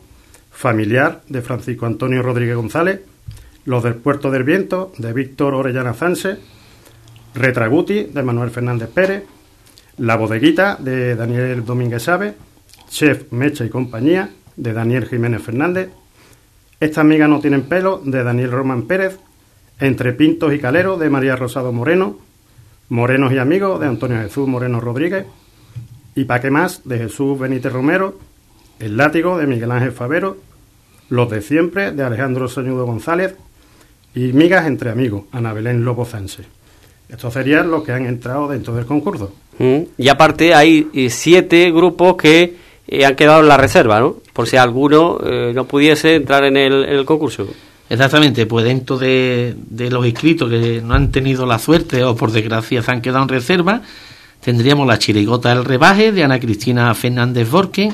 Familiar, 0.51 1.22
de 1.29 1.41
Francisco 1.41 1.86
Antonio 1.86 2.22
Rodríguez 2.22 2.56
González. 2.56 3.01
Los 3.65 3.84
del 3.84 3.96
Puerto 3.96 4.32
del 4.32 4.44
Viento, 4.44 4.91
de 4.98 5.13
Víctor 5.13 5.53
Orellana 5.53 5.94
Sanse. 5.94 6.38
Retraguti, 7.36 8.06
de 8.06 8.24
Manuel 8.24 8.50
Fernández 8.50 8.89
Pérez. 8.89 9.24
La 9.98 10.15
Bodeguita, 10.15 10.77
de 10.79 11.15
Daniel 11.15 11.65
Domínguez 11.65 12.03
Sabe. 12.03 12.34
Chef 12.89 13.32
Mecha 13.32 13.65
y 13.65 13.70
Compañía, 13.70 14.29
de 14.56 14.74
Daniel 14.74 15.06
Jiménez 15.08 15.41
Fernández. 15.44 15.89
Estas 16.79 17.05
migas 17.05 17.29
no 17.29 17.39
tienen 17.39 17.63
pelo, 17.63 18.01
de 18.03 18.24
Daniel 18.24 18.51
Román 18.51 18.83
Pérez. 18.83 19.19
Entre 19.79 20.13
Pintos 20.13 20.53
y 20.53 20.59
Calero, 20.59 20.98
de 20.98 21.09
María 21.09 21.36
Rosado 21.36 21.71
Moreno. 21.71 22.17
Morenos 22.89 23.31
y 23.33 23.38
Amigos, 23.38 23.79
de 23.79 23.88
Antonio 23.88 24.17
Jesús 24.21 24.48
Moreno 24.48 24.79
Rodríguez. 24.79 25.25
Y 26.15 26.25
Pa' 26.25 26.41
qué 26.41 26.51
más, 26.51 26.88
de 26.88 26.98
Jesús 26.98 27.38
Benítez 27.39 27.71
Romero. 27.71 28.17
El 28.79 28.98
Látigo, 28.98 29.38
de 29.38 29.48
Miguel 29.48 29.71
Ángel 29.71 29.91
Favero. 29.91 30.38
Los 31.09 31.29
de 31.29 31.41
Siempre, 31.41 31.91
de 31.91 32.03
Alejandro 32.03 32.48
Soñudo 32.48 32.86
González. 32.86 33.36
Y 34.15 34.33
Migas 34.33 34.65
entre 34.65 34.89
Amigos, 34.89 35.24
Ana 35.31 35.53
Belén 35.53 35.86
Lobo 35.86 36.05
Sanse. 36.05 36.43
Estos 37.09 37.33
serían 37.33 37.71
los 37.71 37.83
que 37.83 37.91
han 37.91 38.05
entrado 38.05 38.48
dentro 38.48 38.74
del 38.75 38.86
concurso. 38.86 39.33
Mm, 39.57 39.79
Y 39.98 40.09
aparte 40.09 40.53
hay 40.53 40.88
eh, 40.93 41.09
siete 41.09 41.71
grupos 41.71 42.15
que 42.17 42.55
eh, 42.88 43.05
han 43.05 43.15
quedado 43.15 43.41
en 43.41 43.48
la 43.48 43.57
reserva, 43.57 44.00
¿no? 44.00 44.17
Por 44.39 44.48
si 44.48 44.55
alguno 44.55 45.19
eh, 45.22 45.51
no 45.53 45.65
pudiese 45.65 46.15
entrar 46.15 46.46
en 46.46 46.55
el, 46.55 47.03
concurso. 47.03 47.46
Exactamente, 47.89 48.46
pues 48.46 48.63
dentro 48.63 48.98
de, 48.98 49.53
de 49.69 49.91
los 49.91 50.05
inscritos 50.05 50.50
que 50.50 50.81
no 50.81 50.93
han 50.93 51.12
tenido 51.12 51.46
la 51.46 51.60
suerte 51.60 52.05
o 52.05 52.15
por 52.15 52.31
desgracia 52.31 52.81
se 52.81 52.89
han 52.89 53.01
quedado 53.01 53.24
en 53.24 53.27
reserva, 53.27 53.81
tendríamos 54.39 54.88
la 54.88 54.98
chirigota 54.98 55.53
del 55.53 55.65
rebaje 55.65 56.13
de 56.13 56.24
Ana 56.24 56.39
Cristina 56.39 56.96
Fernández 56.96 57.50
Borque, 57.51 57.91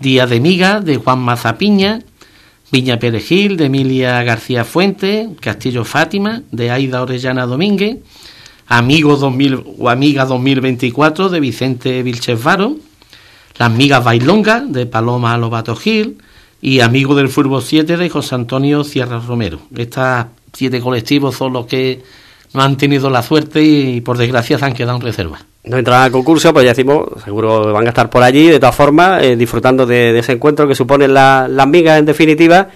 Día 0.00 0.26
de 0.26 0.40
Miga 0.40 0.80
de 0.80 0.96
Juan 0.96 1.20
Mazapiña, 1.20 2.00
Viña 2.72 2.98
Perejil 2.98 3.56
de 3.56 3.66
Emilia 3.66 4.24
García 4.24 4.64
Fuente, 4.64 5.28
Castillo 5.38 5.84
Fátima 5.84 6.42
de 6.50 6.72
Aida 6.72 7.00
Orellana 7.00 7.46
Domínguez, 7.46 7.98
Amigo 8.66 9.14
2000 9.14 9.64
o 9.78 9.88
Amiga 9.88 10.24
2024 10.24 11.28
de 11.28 11.38
Vicente 11.38 12.02
Vilches 12.02 12.42
Varo, 12.42 12.74
Las 13.58 13.70
Migas 13.70 14.02
Bailonga 14.04 14.60
de 14.60 14.86
Paloma 14.86 15.36
Lobato 15.36 15.76
Gil 15.76 16.18
y 16.62 16.80
Amigo 16.80 17.14
del 17.14 17.28
Fútbol 17.28 17.62
7 17.62 17.96
de 17.96 18.08
José 18.08 18.34
Antonio 18.34 18.84
Sierra 18.84 19.20
Romero. 19.20 19.60
Estos 19.76 20.26
siete 20.52 20.80
colectivos 20.80 21.36
son 21.36 21.52
los 21.52 21.66
que 21.66 22.02
no 22.54 22.62
han 22.62 22.76
tenido 22.76 23.10
la 23.10 23.22
suerte 23.22 23.62
y 23.62 24.00
por 24.00 24.18
desgracia 24.18 24.58
se 24.58 24.64
han 24.64 24.72
quedado 24.74 24.96
en 24.96 25.02
reserva. 25.02 25.38
No 25.64 25.76
entran 25.76 26.02
al 26.02 26.10
concurso, 26.10 26.52
pues 26.52 26.64
ya 26.64 26.70
decimos, 26.70 27.06
seguro 27.22 27.72
van 27.72 27.86
a 27.86 27.90
estar 27.90 28.08
por 28.08 28.22
allí, 28.22 28.48
de 28.48 28.58
todas 28.58 28.74
formas, 28.74 29.22
eh, 29.22 29.36
disfrutando 29.36 29.84
de, 29.86 30.12
de 30.12 30.18
ese 30.18 30.32
encuentro 30.32 30.66
que 30.66 30.74
suponen 30.74 31.12
la- 31.12 31.46
las 31.48 31.66
migas 31.68 31.98
en 31.98 32.06
definitiva. 32.06 32.68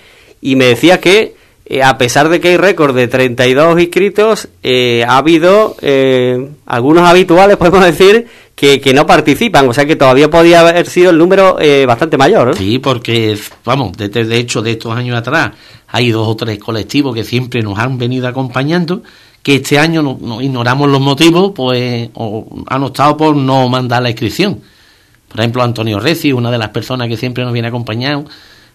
Y 0.42 0.56
me 0.56 0.66
decía 0.66 1.00
que 1.00 1.33
eh, 1.66 1.82
a 1.82 1.96
pesar 1.96 2.28
de 2.28 2.40
que 2.40 2.48
hay 2.48 2.56
récord 2.58 2.94
de 2.94 3.08
32 3.08 3.80
inscritos, 3.80 4.48
eh, 4.62 5.02
ha 5.08 5.16
habido 5.16 5.76
eh, 5.80 6.50
algunos 6.66 7.08
habituales, 7.08 7.56
podemos 7.58 7.84
decir, 7.84 8.26
que, 8.54 8.80
que, 8.80 8.92
no 8.92 9.06
participan, 9.06 9.68
o 9.68 9.72
sea 9.72 9.86
que 9.86 9.96
todavía 9.96 10.28
podía 10.28 10.60
haber 10.60 10.86
sido 10.86 11.10
el 11.10 11.18
número 11.18 11.58
bastante 11.86 12.16
mayor. 12.16 12.56
Sí, 12.56 12.78
porque, 12.78 13.36
vamos, 13.64 13.96
de, 13.96 14.08
de, 14.08 14.36
hecho, 14.38 14.62
de 14.62 14.72
estos 14.72 14.94
años 14.94 15.16
atrás, 15.16 15.52
hay 15.88 16.10
dos 16.10 16.28
o 16.28 16.36
tres 16.36 16.58
colectivos 16.58 17.14
que 17.14 17.24
siempre 17.24 17.62
nos 17.62 17.78
han 17.78 17.98
venido 17.98 18.28
acompañando, 18.28 19.02
que 19.42 19.56
este 19.56 19.78
año 19.78 20.02
nos 20.02 20.42
ignoramos 20.42 20.88
los 20.88 21.00
motivos, 21.00 21.52
pues 21.54 22.10
o 22.14 22.46
han 22.68 22.82
optado 22.84 23.16
por 23.16 23.34
no 23.34 23.68
mandar 23.68 24.02
la 24.02 24.10
inscripción. 24.10 24.60
Por 25.28 25.40
ejemplo, 25.40 25.62
Antonio 25.62 25.98
Reci, 25.98 26.32
una 26.32 26.50
de 26.50 26.58
las 26.58 26.68
personas 26.68 27.08
que 27.08 27.16
siempre 27.16 27.42
nos 27.42 27.52
viene 27.52 27.68
acompañado 27.68 28.24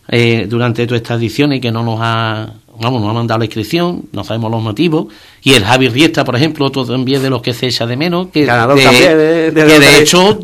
eh, 0.10 0.46
durante 0.50 0.86
toda 0.86 0.98
esta 0.98 1.14
edición 1.14 1.54
y 1.54 1.62
que 1.62 1.72
no 1.72 1.84
nos 1.84 2.00
ha, 2.02 2.52
vamos, 2.80 3.02
nos 3.02 3.12
ha 3.12 3.14
mandado 3.14 3.40
la 3.40 3.46
inscripción, 3.46 4.06
no 4.12 4.24
sabemos 4.24 4.52
los 4.52 4.62
motivos. 4.62 5.08
Y 5.44 5.54
el 5.54 5.64
Javi 5.64 5.90
Riesta, 5.90 6.24
por 6.24 6.36
ejemplo, 6.36 6.66
otro 6.66 6.86
también 6.86 7.22
de 7.22 7.30
los 7.30 7.42
que 7.42 7.54
se 7.54 7.68
echa 7.68 7.86
de 7.86 7.98
menos, 7.98 8.28
que, 8.28 8.46
de, 8.46 9.54
que 9.54 9.80
de 9.80 10.00
hecho, 10.00 10.40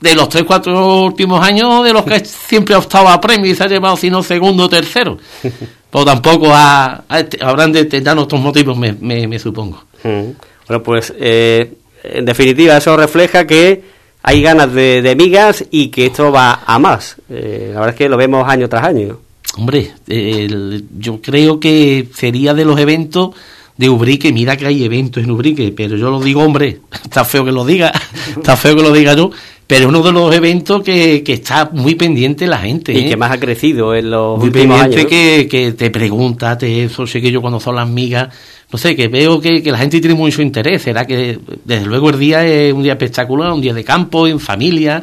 de 0.00 0.14
los 0.14 0.28
tres, 0.28 0.44
cuatro 0.44 1.04
últimos 1.04 1.42
años, 1.42 1.84
de 1.84 1.92
los 1.92 2.04
que 2.04 2.24
siempre 2.24 2.74
ha 2.74 2.78
optado 2.78 3.08
a 3.08 3.20
premio 3.20 3.50
y 3.50 3.54
se 3.54 3.64
ha 3.64 3.68
llevado, 3.68 3.96
si 3.96 4.10
no, 4.10 4.22
segundo 4.22 4.64
o 4.64 4.68
tercero. 4.68 5.18
pues 5.90 6.04
tampoco 6.04 6.48
ha, 6.50 7.04
habrán 7.40 7.72
de 7.72 7.84
tener 7.86 8.18
otros 8.18 8.40
motivos, 8.40 8.76
me, 8.76 8.92
me, 8.92 9.38
supongo. 9.38 9.84
Bueno, 10.02 10.82
pues 10.82 11.12
eh, 11.18 11.72
en 12.02 12.24
definitiva, 12.24 12.76
eso 12.76 12.96
refleja 12.96 13.46
que 13.46 13.82
hay 14.22 14.42
ganas 14.42 14.72
de, 14.72 15.14
migas 15.16 15.64
y 15.70 15.88
que 15.88 16.06
esto 16.06 16.32
va 16.32 16.62
a 16.66 16.78
más. 16.78 17.16
Eh, 17.30 17.70
la 17.72 17.80
verdad 17.80 17.94
es 17.94 17.96
que 17.96 18.08
lo 18.08 18.16
vemos 18.16 18.48
año 18.48 18.68
tras 18.68 18.84
año. 18.84 19.18
Hombre, 19.56 19.92
yo 20.98 21.20
creo 21.22 21.60
que 21.60 22.08
sería 22.12 22.52
de 22.52 22.64
los 22.64 22.78
eventos 22.78 23.30
de 23.76 23.90
Ubrique, 23.90 24.32
mira 24.32 24.56
que 24.56 24.66
hay 24.66 24.84
eventos 24.84 25.22
en 25.22 25.30
Ubrique, 25.30 25.72
pero 25.76 25.96
yo 25.96 26.10
lo 26.10 26.20
digo, 26.20 26.42
hombre, 26.42 26.80
está 27.04 27.24
feo 27.24 27.44
que 27.44 27.52
lo 27.52 27.64
diga, 27.64 27.92
está 28.36 28.56
feo 28.56 28.76
que 28.76 28.82
lo 28.82 28.92
diga 28.92 29.14
yo, 29.14 29.30
pero 29.66 29.88
uno 29.88 30.02
de 30.02 30.12
los 30.12 30.34
eventos 30.34 30.82
que, 30.82 31.22
que 31.22 31.34
está 31.34 31.70
muy 31.72 31.96
pendiente 31.96 32.46
la 32.46 32.58
gente. 32.58 32.92
Y 32.92 33.04
que 33.04 33.12
¿eh? 33.12 33.16
más 33.16 33.32
ha 33.32 33.40
crecido 33.40 33.94
en 33.94 34.10
los 34.10 34.38
muy 34.38 34.48
últimos 34.48 34.80
pendiente 34.80 35.08
Que, 35.08 35.48
que 35.48 35.72
te 35.72 35.90
pregunta, 35.90 36.56
te 36.56 36.84
eso, 36.84 37.06
sé 37.06 37.20
que 37.20 37.32
yo 37.32 37.40
cuando 37.40 37.58
son 37.58 37.74
las 37.74 37.88
migas, 37.88 38.28
no 38.70 38.78
sé, 38.78 38.94
que 38.94 39.08
veo 39.08 39.40
que, 39.40 39.62
la 39.64 39.78
gente 39.78 40.00
tiene 40.00 40.14
mucho 40.14 40.40
interés. 40.40 40.82
Será 40.82 41.04
que 41.04 41.38
desde 41.64 41.84
luego 41.84 42.10
el 42.10 42.18
día 42.18 42.46
es 42.46 42.72
un 42.72 42.82
día 42.82 42.92
espectacular, 42.92 43.52
un 43.52 43.60
día 43.60 43.74
de 43.74 43.84
campo, 43.84 44.28
en 44.28 44.38
familia, 44.38 45.02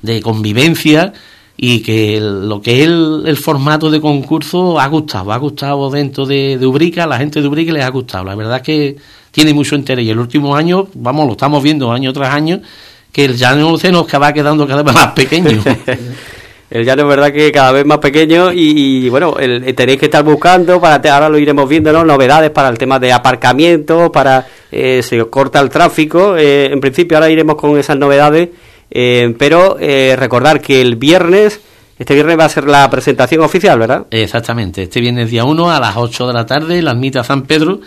de 0.00 0.22
convivencia 0.22 1.12
y 1.66 1.80
que 1.80 2.20
lo 2.20 2.60
que 2.60 2.82
es 2.82 2.88
el, 2.88 3.36
formato 3.38 3.90
de 3.90 3.98
concurso 3.98 4.78
ha 4.78 4.86
gustado, 4.86 5.32
ha 5.32 5.38
gustado 5.38 5.88
dentro 5.88 6.26
de, 6.26 6.58
de 6.58 6.66
Ubrica, 6.66 7.06
la 7.06 7.16
gente 7.16 7.40
de 7.40 7.48
Ubrica 7.48 7.72
les 7.72 7.84
ha 7.84 7.88
gustado. 7.88 8.22
La 8.22 8.34
verdad 8.34 8.56
es 8.56 8.62
que 8.62 8.96
tiene 9.30 9.54
mucho 9.54 9.74
interés 9.74 10.04
y 10.04 10.10
el 10.10 10.18
último 10.18 10.54
año, 10.54 10.88
vamos, 10.92 11.24
lo 11.24 11.32
estamos 11.32 11.62
viendo 11.62 11.90
año 11.90 12.12
tras 12.12 12.34
año, 12.34 12.60
que 13.10 13.24
el 13.24 13.36
llano 13.38 13.78
se 13.78 13.90
nos 13.90 14.06
va 14.06 14.32
quedando 14.34 14.66
cada 14.66 14.82
vez 14.82 14.94
más 14.94 15.06
pequeño. 15.12 15.62
el 16.70 16.84
llano 16.84 17.02
es 17.02 17.08
verdad 17.08 17.32
que 17.32 17.50
cada 17.50 17.72
vez 17.72 17.86
más 17.86 17.98
pequeño 17.98 18.52
y, 18.52 19.08
bueno, 19.08 19.36
el, 19.38 19.74
tenéis 19.74 19.98
que 19.98 20.04
estar 20.04 20.22
buscando, 20.22 20.78
para 20.82 20.96
ahora 21.14 21.30
lo 21.30 21.38
iremos 21.38 21.66
viendo, 21.66 21.94
¿no? 21.94 22.04
novedades 22.04 22.50
para 22.50 22.68
el 22.68 22.76
tema 22.76 22.98
de 22.98 23.10
aparcamiento, 23.10 24.12
para 24.12 24.46
eh, 24.70 25.00
se 25.02 25.18
corta 25.30 25.60
el 25.60 25.70
tráfico, 25.70 26.36
eh, 26.36 26.66
en 26.66 26.80
principio 26.80 27.16
ahora 27.16 27.30
iremos 27.30 27.56
con 27.56 27.78
esas 27.78 27.96
novedades, 27.96 28.50
eh, 28.94 29.34
pero 29.38 29.76
recordar 29.76 30.62
que 30.62 30.80
el 30.80 30.96
viernes, 30.96 31.60
este 31.98 32.14
viernes 32.14 32.38
va 32.38 32.46
a 32.46 32.48
ser 32.48 32.64
la 32.64 32.88
presentación 32.88 33.42
oficial, 33.42 33.78
¿verdad? 33.78 34.06
Exactamente, 34.10 34.84
este 34.84 35.00
viernes 35.00 35.30
día 35.30 35.44
1 35.44 35.70
a 35.70 35.80
las 35.80 35.96
8 35.96 36.28
de 36.28 36.32
la 36.32 36.46
tarde, 36.46 36.80
la 36.80 36.92
ermita 36.92 37.22
San 37.24 37.42
Pedro, 37.42 37.80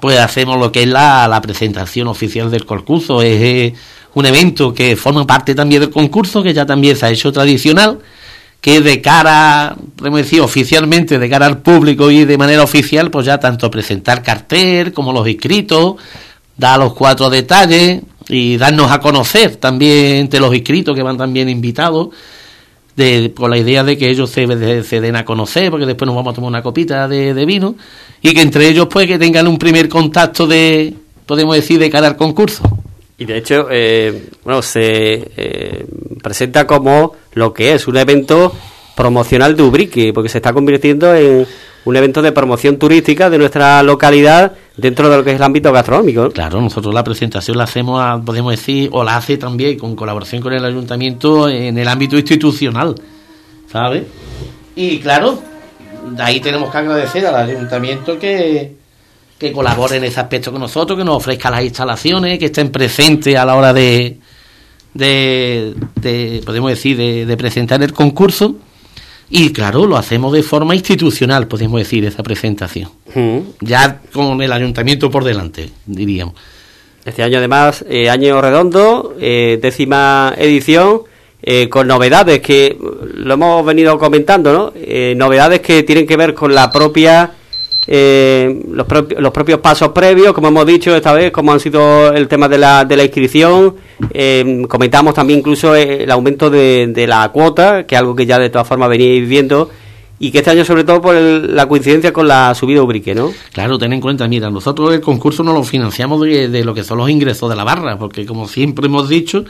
pues 0.00 0.18
hacemos 0.18 0.58
lo 0.58 0.72
que 0.72 0.82
es 0.82 0.88
la, 0.88 1.40
presentación 1.42 2.08
oficial 2.08 2.50
del 2.50 2.66
concurso, 2.66 3.22
es 3.22 3.72
un 4.14 4.26
evento 4.26 4.72
que 4.72 4.96
forma 4.96 5.26
parte 5.26 5.54
también 5.54 5.82
del 5.82 5.90
concurso, 5.90 6.42
que 6.42 6.54
ya 6.54 6.66
también 6.66 6.96
se 6.96 7.06
ha 7.06 7.10
hecho 7.10 7.32
tradicional, 7.32 7.98
que 8.60 8.80
de 8.80 9.02
cara, 9.02 9.76
podemos 9.96 10.20
decir, 10.20 10.40
oficialmente, 10.40 11.18
de 11.18 11.28
cara 11.28 11.46
al 11.46 11.58
público 11.58 12.10
y 12.10 12.24
de 12.24 12.38
manera 12.38 12.62
oficial, 12.62 13.10
pues 13.10 13.26
ya 13.26 13.38
tanto 13.38 13.70
presentar 13.70 14.22
cartel 14.22 14.92
como 14.92 15.12
los 15.12 15.28
inscritos, 15.28 15.96
dar 16.56 16.78
los 16.78 16.94
cuatro 16.94 17.28
detalles 17.28 18.00
y 18.28 18.56
darnos 18.56 18.90
a 18.90 19.00
conocer 19.00 19.56
también 19.56 20.16
entre 20.16 20.40
los 20.40 20.54
inscritos 20.54 20.94
que 20.94 21.02
van 21.02 21.18
también 21.18 21.48
invitados, 21.48 22.08
de, 22.96 23.32
con 23.34 23.50
la 23.50 23.58
idea 23.58 23.82
de 23.82 23.98
que 23.98 24.08
ellos 24.08 24.30
se, 24.30 24.46
den 24.46 25.16
a 25.16 25.24
conocer, 25.24 25.70
porque 25.70 25.86
después 25.86 26.06
nos 26.06 26.14
vamos 26.14 26.32
a 26.32 26.34
tomar 26.34 26.48
una 26.48 26.62
copita 26.62 27.08
de, 27.08 27.44
vino, 27.44 27.74
y 28.22 28.32
que 28.32 28.40
entre 28.40 28.68
ellos 28.68 28.86
pues 28.90 29.06
que 29.06 29.18
tengan 29.18 29.48
un 29.48 29.58
primer 29.58 29.88
contacto 29.88 30.46
de, 30.46 30.94
podemos 31.26 31.56
decir, 31.56 31.78
de 31.78 31.90
cara 31.90 32.08
al 32.08 32.16
concurso. 32.16 32.62
Y 33.16 33.24
de 33.26 33.38
hecho, 33.38 33.68
eh, 33.70 34.28
bueno, 34.44 34.62
se 34.62 35.30
eh, 35.36 35.86
presenta 36.22 36.66
como 36.66 37.14
lo 37.34 37.52
que 37.52 37.74
es 37.74 37.86
un 37.86 37.96
evento 37.96 38.54
promocional 38.96 39.56
de 39.56 39.62
Ubrique, 39.62 40.12
porque 40.12 40.28
se 40.28 40.38
está 40.38 40.52
convirtiendo 40.52 41.14
en 41.14 41.46
un 41.84 41.96
evento 41.96 42.22
de 42.22 42.32
promoción 42.32 42.78
turística 42.78 43.30
de 43.30 43.38
nuestra 43.38 43.82
localidad 43.82 44.52
dentro 44.76 45.08
de 45.08 45.16
lo 45.16 45.24
que 45.24 45.30
es 45.30 45.36
el 45.36 45.42
ámbito 45.42 45.72
gastronómico. 45.72 46.30
Claro, 46.30 46.60
nosotros 46.60 46.94
la 46.94 47.04
presentación 47.04 47.58
la 47.58 47.64
hacemos, 47.64 48.22
podemos 48.24 48.52
decir, 48.52 48.88
o 48.92 49.04
la 49.04 49.16
hace 49.16 49.36
también 49.36 49.78
con 49.78 49.94
colaboración 49.94 50.40
con 50.42 50.52
el 50.52 50.64
ayuntamiento 50.64 51.48
en 51.48 51.76
el 51.76 51.88
ámbito 51.88 52.16
institucional, 52.16 52.94
¿sabes? 53.70 54.04
Y 54.76 54.98
claro, 54.98 55.38
de 56.10 56.22
ahí 56.22 56.40
tenemos 56.40 56.70
que 56.70 56.78
agradecer 56.78 57.26
al 57.26 57.50
ayuntamiento 57.50 58.18
que 58.18 58.84
que 59.38 59.52
colaboren 59.52 59.98
en 59.98 60.04
ese 60.04 60.20
aspecto 60.20 60.52
con 60.52 60.60
nosotros, 60.60 60.98
que 60.98 61.04
nos 61.04 61.16
ofrezcan 61.16 61.52
las 61.52 61.64
instalaciones, 61.64 62.38
que 62.38 62.46
estén 62.46 62.70
presentes 62.70 63.36
a 63.36 63.44
la 63.44 63.56
hora 63.56 63.72
de, 63.72 64.18
de, 64.94 66.42
podemos 66.44 66.70
decir, 66.70 66.96
de, 66.96 67.36
presentar 67.36 67.82
el 67.82 67.92
concurso. 67.92 68.56
Y 69.30 69.52
claro, 69.52 69.86
lo 69.86 69.96
hacemos 69.96 70.32
de 70.32 70.42
forma 70.42 70.74
institucional, 70.74 71.48
podemos 71.48 71.80
decir, 71.80 72.04
esa 72.04 72.22
presentación. 72.22 72.90
Ya 73.60 74.00
con 74.12 74.40
el 74.42 74.52
ayuntamiento 74.52 75.10
por 75.10 75.24
delante, 75.24 75.70
diríamos. 75.86 76.34
Este 77.04 77.22
año 77.22 77.38
además, 77.38 77.84
eh, 77.88 78.08
año 78.08 78.40
redondo, 78.40 79.14
eh, 79.20 79.58
décima 79.60 80.34
edición, 80.38 81.02
eh, 81.42 81.68
con 81.68 81.86
novedades 81.86 82.40
que 82.40 82.76
lo 82.78 83.34
hemos 83.34 83.64
venido 83.66 83.98
comentando, 83.98 84.52
¿no? 84.52 84.72
novedades 85.14 85.60
que 85.60 85.82
tienen 85.82 86.06
que 86.06 86.16
ver 86.16 86.32
con 86.32 86.54
la 86.54 86.70
propia 86.70 87.30
eh, 87.86 88.62
los, 88.70 88.86
los 89.18 89.32
propios 89.32 89.60
pasos 89.60 89.90
previos, 89.90 90.32
como 90.32 90.48
hemos 90.48 90.66
dicho 90.66 90.94
esta 90.94 91.12
vez, 91.12 91.30
como 91.30 91.52
han 91.52 91.60
sido 91.60 92.12
el 92.12 92.28
tema 92.28 92.48
de 92.48 92.58
la, 92.58 92.84
de 92.84 92.96
la 92.96 93.04
inscripción. 93.04 93.74
Eh, 94.10 94.64
comentamos 94.68 95.14
también 95.14 95.40
incluso 95.40 95.74
el 95.74 96.10
aumento 96.10 96.50
de, 96.50 97.04
la 97.06 97.28
cuota, 97.30 97.86
que 97.86 97.94
es 97.94 98.00
algo 98.00 98.14
que 98.14 98.26
ya 98.26 98.38
de 98.38 98.50
todas 98.50 98.66
formas 98.66 98.88
veníais 98.88 99.28
viendo. 99.28 99.70
Y 100.18 100.30
que 100.30 100.38
este 100.38 100.52
año, 100.52 100.64
sobre 100.64 100.84
todo, 100.84 101.02
por 101.02 101.14
la 101.14 101.66
coincidencia 101.66 102.12
con 102.12 102.28
la 102.28 102.54
subida 102.54 102.80
Ubrique, 102.82 103.14
¿no? 103.14 103.32
Claro, 103.52 103.78
ten 103.78 103.92
en 103.92 104.00
cuenta, 104.00 104.26
mira, 104.28 104.48
nosotros 104.48 104.94
el 104.94 105.00
concurso 105.00 105.42
no 105.42 105.52
lo 105.52 105.64
financiamos 105.64 106.22
de, 106.22 106.48
de 106.48 106.64
lo 106.64 106.72
que 106.72 106.84
son 106.84 106.98
los 106.98 107.10
ingresos 107.10 107.50
de 107.50 107.56
la 107.56 107.64
barra, 107.64 107.98
porque 107.98 108.24
como 108.24 108.46
siempre 108.46 108.86
hemos 108.86 109.08
dicho, 109.08 109.44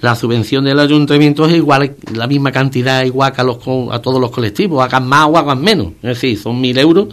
la 0.00 0.14
subvención 0.14 0.64
del 0.64 0.78
ayuntamiento 0.78 1.46
es 1.46 1.54
igual, 1.54 1.96
la 2.14 2.26
misma 2.28 2.52
cantidad, 2.52 3.04
igual 3.04 3.32
que 3.32 3.40
a, 3.40 3.44
los, 3.44 3.58
a 3.90 3.98
todos 4.00 4.20
los 4.20 4.30
colectivos, 4.30 4.82
hagan 4.82 5.06
más 5.06 5.28
o 5.28 5.36
hagan 5.36 5.60
menos. 5.60 5.88
Es 5.96 6.20
decir, 6.20 6.38
son 6.38 6.60
mil 6.60 6.78
euros 6.78 7.08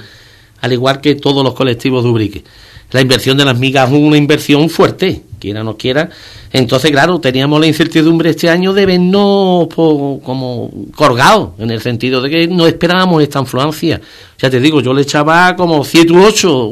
al 0.62 0.74
igual 0.74 1.02
que 1.02 1.16
todos 1.16 1.44
los 1.44 1.54
colectivos 1.54 2.04
de 2.04 2.10
Ubrique. 2.10 2.44
La 2.92 3.02
inversión 3.02 3.38
de 3.38 3.46
las 3.46 3.58
migas 3.58 3.90
es 3.90 3.98
una 3.98 4.18
inversión 4.18 4.70
fuerte, 4.70 5.24
quiera 5.40 5.62
o 5.62 5.64
no 5.64 5.78
quiera. 5.78 6.10
Entonces, 6.52 6.92
claro, 6.92 7.20
teníamos 7.20 7.60
la 7.60 7.68
incertidumbre 7.68 8.32
este 8.32 8.50
año 8.50 8.74
de 8.74 8.86
vernos 8.86 9.68
como 9.74 10.70
colgados, 10.94 11.52
en 11.58 11.72
el 11.72 11.82
sentido 11.82 12.22
de 12.22 12.30
que 12.30 12.48
no 12.48 12.68
esperábamos 12.68 13.24
esta 13.24 13.40
influencia. 13.40 14.02
Ya 14.38 14.50
te 14.50 14.60
digo, 14.60 14.82
yo 14.82 14.94
le 14.94 15.04
echaba 15.04 15.56
como 15.56 15.86
7 15.86 16.12
u 16.12 16.22
8 16.22 16.70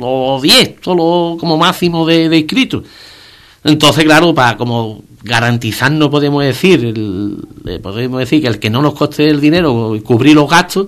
o 0.00 0.40
10, 0.40 0.76
solo 0.80 1.36
como 1.38 1.58
máximo 1.58 2.06
de, 2.06 2.30
de 2.30 2.38
inscritos. 2.38 2.84
Entonces, 3.64 4.04
claro, 4.04 4.34
para 4.34 4.56
como 4.56 5.02
garantizarnos, 5.22 6.08
podemos 6.08 6.44
decir, 6.44 6.94
podemos 7.82 8.20
decir 8.20 8.40
que 8.40 8.48
el 8.48 8.58
que 8.58 8.70
no 8.70 8.80
nos 8.80 8.94
coste 8.94 9.28
el 9.28 9.40
dinero 9.40 9.94
y 9.94 10.00
cubrir 10.00 10.34
los 10.34 10.48
gastos, 10.48 10.86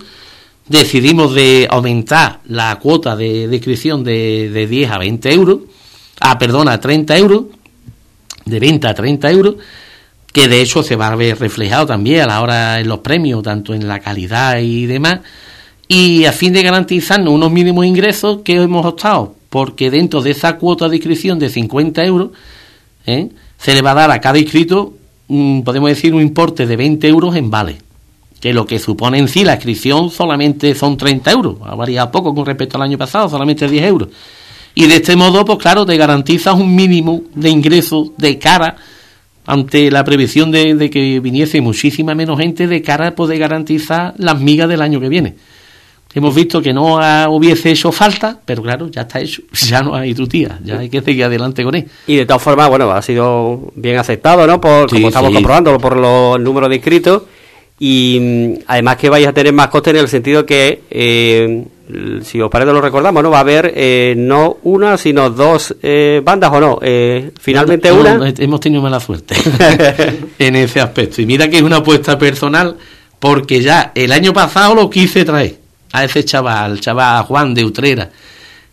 decidimos 0.70 1.34
de 1.34 1.66
aumentar 1.68 2.38
la 2.46 2.78
cuota 2.78 3.16
de, 3.16 3.42
inscripción 3.52 4.04
de, 4.04 4.48
de 4.50 4.68
10 4.68 4.90
a 4.92 4.98
20 4.98 5.34
euros, 5.34 5.58
a, 6.20 6.38
perdón, 6.38 6.68
a 6.68 6.78
30 6.78 7.18
euros, 7.18 7.44
de 8.44 8.60
20 8.60 8.86
a 8.86 8.94
30 8.94 9.30
euros, 9.32 9.54
que 10.32 10.46
de 10.46 10.62
hecho 10.62 10.84
se 10.84 10.94
va 10.94 11.08
a 11.08 11.16
ver 11.16 11.40
reflejado 11.40 11.86
también 11.86 12.20
a 12.20 12.26
la 12.26 12.40
hora 12.40 12.78
en 12.78 12.86
los 12.86 13.00
premios, 13.00 13.42
tanto 13.42 13.74
en 13.74 13.88
la 13.88 13.98
calidad 13.98 14.60
y 14.60 14.86
demás, 14.86 15.20
y 15.88 16.24
a 16.24 16.32
fin 16.32 16.52
de 16.52 16.62
garantizarnos 16.62 17.34
unos 17.34 17.50
mínimos 17.50 17.84
ingresos 17.84 18.42
que 18.44 18.54
hemos 18.54 18.86
optado, 18.86 19.34
porque 19.48 19.90
dentro 19.90 20.22
de 20.22 20.30
esa 20.30 20.56
cuota 20.56 20.88
de 20.88 20.96
inscripción 20.96 21.40
de 21.40 21.48
50 21.48 22.04
euros, 22.04 22.30
¿eh? 23.06 23.28
se 23.58 23.74
le 23.74 23.82
va 23.82 23.90
a 23.90 23.94
dar 23.94 24.10
a 24.12 24.20
cada 24.20 24.38
inscrito, 24.38 24.94
podemos 25.64 25.88
decir, 25.88 26.14
un 26.14 26.22
importe 26.22 26.64
de 26.64 26.76
20 26.76 27.08
euros 27.08 27.34
en 27.34 27.50
vale 27.50 27.89
que 28.40 28.54
lo 28.54 28.66
que 28.66 28.78
supone 28.78 29.18
en 29.18 29.28
sí 29.28 29.44
la 29.44 29.54
inscripción 29.54 30.10
solamente 30.10 30.74
son 30.74 30.96
30 30.96 31.30
euros, 31.30 31.56
ha 31.62 31.74
variado 31.74 32.10
poco 32.10 32.34
con 32.34 32.46
respecto 32.46 32.78
al 32.78 32.82
año 32.82 32.96
pasado, 32.96 33.28
solamente 33.28 33.68
10 33.68 33.84
euros. 33.84 34.08
Y 34.74 34.86
de 34.86 34.96
este 34.96 35.14
modo, 35.14 35.44
pues 35.44 35.58
claro, 35.58 35.84
te 35.84 35.96
garantizas 35.96 36.54
un 36.54 36.74
mínimo 36.74 37.22
de 37.34 37.50
ingresos 37.50 38.12
de 38.16 38.38
cara 38.38 38.76
ante 39.46 39.90
la 39.90 40.04
previsión 40.04 40.50
de, 40.50 40.88
que 40.90 41.20
viniese 41.20 41.60
muchísima 41.60 42.14
menos 42.14 42.38
gente 42.38 42.66
de 42.66 42.80
cara 42.80 43.08
a 43.08 43.14
poder 43.14 43.38
garantizar 43.38 44.14
las 44.16 44.40
migas 44.40 44.68
del 44.68 44.80
año 44.80 45.00
que 45.00 45.08
viene. 45.08 45.34
Hemos 46.12 46.34
visto 46.34 46.60
que 46.60 46.72
no 46.72 46.98
hubiese 47.30 47.70
hecho 47.70 47.92
falta, 47.92 48.40
pero 48.44 48.62
claro, 48.62 48.88
ya 48.88 49.02
está 49.02 49.20
hecho, 49.20 49.42
ya 49.52 49.82
no 49.82 49.94
hay 49.94 50.14
tu 50.14 50.26
tía, 50.26 50.58
ya 50.64 50.78
hay 50.78 50.88
que 50.88 51.02
seguir 51.02 51.24
adelante 51.24 51.62
con 51.62 51.74
él. 51.74 51.86
Y 52.06 52.16
de 52.16 52.26
todas 52.26 52.42
formas, 52.42 52.68
bueno, 52.68 52.90
ha 52.90 53.02
sido 53.02 53.72
bien 53.74 53.98
aceptado, 53.98 54.46
¿no? 54.46 54.60
Por, 54.60 54.88
como 54.88 55.08
estamos 55.08 55.32
comprobando, 55.32 55.78
por 55.78 55.96
los 55.96 56.40
números 56.40 56.68
de 56.70 56.76
inscritos 56.76 57.22
y 57.82 58.18
mm, 58.20 58.62
además 58.66 58.96
que 58.98 59.08
vais 59.08 59.26
a 59.26 59.32
tener 59.32 59.54
más 59.54 59.68
costes 59.68 59.94
en 59.94 60.00
el 60.00 60.08
sentido 60.08 60.44
que, 60.44 60.82
eh, 60.90 61.64
si 62.22 62.38
os 62.38 62.50
parece 62.50 62.72
lo 62.72 62.80
recordamos, 62.82 63.22
¿no? 63.22 63.30
Va 63.30 63.38
a 63.38 63.40
haber 63.40 63.72
eh, 63.74 64.14
no 64.18 64.58
una, 64.64 64.98
sino 64.98 65.30
dos 65.30 65.74
eh, 65.82 66.20
bandas 66.22 66.52
o 66.52 66.60
no. 66.60 66.78
finalmente 67.40 67.90
una. 67.90 68.32
hemos 68.38 68.60
tenido 68.60 68.82
mala 68.82 69.00
suerte 69.00 69.34
en 70.38 70.56
ese 70.56 70.78
aspecto. 70.78 71.22
Y 71.22 71.26
mira 71.26 71.48
que 71.48 71.56
es 71.56 71.62
una 71.62 71.76
apuesta 71.76 72.18
personal, 72.18 72.76
porque 73.18 73.62
ya 73.62 73.92
el 73.94 74.12
año 74.12 74.34
pasado 74.34 74.74
lo 74.74 74.90
quise 74.90 75.24
traer 75.24 75.58
a 75.92 76.04
ese 76.04 76.22
chaval, 76.22 76.80
chaval 76.80 77.24
Juan 77.24 77.54
de 77.54 77.64
Utrera. 77.64 78.10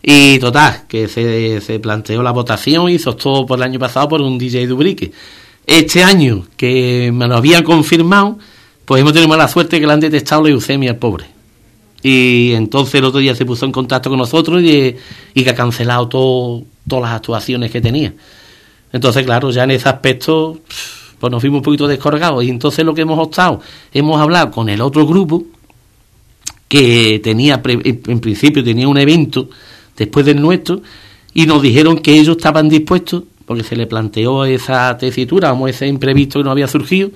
Y 0.02 0.38
total, 0.38 0.82
que 0.86 1.08
se, 1.08 1.62
se 1.62 1.80
planteó 1.80 2.22
la 2.22 2.30
votación 2.30 2.90
y 2.90 2.94
hizo 2.94 3.16
todo 3.16 3.46
por 3.46 3.58
el 3.58 3.62
año 3.64 3.78
pasado 3.78 4.06
por 4.06 4.20
un 4.20 4.36
DJ 4.36 4.66
Dubrique. 4.66 5.10
Este 5.66 6.04
año, 6.04 6.46
que 6.58 7.10
me 7.12 7.26
lo 7.26 7.36
habían 7.36 7.64
confirmado, 7.64 8.38
pues 8.88 9.02
hemos 9.02 9.12
tenido 9.12 9.28
mala 9.28 9.46
suerte 9.48 9.78
que 9.78 9.86
le 9.86 9.92
han 9.92 10.00
detectado 10.00 10.44
leucemia 10.44 10.92
al 10.92 10.96
pobre. 10.96 11.26
Y 12.02 12.52
entonces 12.54 12.94
el 12.94 13.04
otro 13.04 13.20
día 13.20 13.34
se 13.34 13.44
puso 13.44 13.66
en 13.66 13.70
contacto 13.70 14.08
con 14.08 14.18
nosotros 14.18 14.62
y, 14.62 14.96
que 15.34 15.50
ha 15.50 15.54
cancelado 15.54 16.08
todo, 16.08 16.62
todas 16.88 17.02
las 17.02 17.12
actuaciones 17.12 17.70
que 17.70 17.82
tenía. 17.82 18.14
Entonces, 18.90 19.26
claro, 19.26 19.50
ya 19.50 19.64
en 19.64 19.72
ese 19.72 19.90
aspecto, 19.90 20.60
pues 21.18 21.30
nos 21.30 21.38
fuimos 21.38 21.58
un 21.58 21.64
poquito 21.64 21.86
descargados. 21.86 22.42
Y 22.42 22.48
entonces 22.48 22.82
lo 22.82 22.94
que 22.94 23.02
hemos 23.02 23.18
optado, 23.18 23.60
hemos 23.92 24.18
hablado 24.18 24.50
con 24.50 24.70
el 24.70 24.80
otro 24.80 25.06
grupo 25.06 25.44
que 26.66 27.20
tenía, 27.22 27.60
en 27.62 28.20
principio 28.20 28.64
tenía 28.64 28.88
un 28.88 28.96
evento 28.96 29.50
después 29.98 30.24
del 30.24 30.40
nuestro, 30.40 30.80
y 31.34 31.44
nos 31.44 31.60
dijeron 31.60 31.98
que 31.98 32.18
ellos 32.18 32.38
estaban 32.38 32.70
dispuestos, 32.70 33.24
porque 33.44 33.64
se 33.64 33.76
le 33.76 33.86
planteó 33.86 34.46
esa 34.46 34.96
tesitura, 34.96 35.50
como 35.50 35.68
ese 35.68 35.86
imprevisto 35.86 36.38
que 36.38 36.44
no 36.44 36.52
había 36.52 36.68
surgido, 36.68 37.10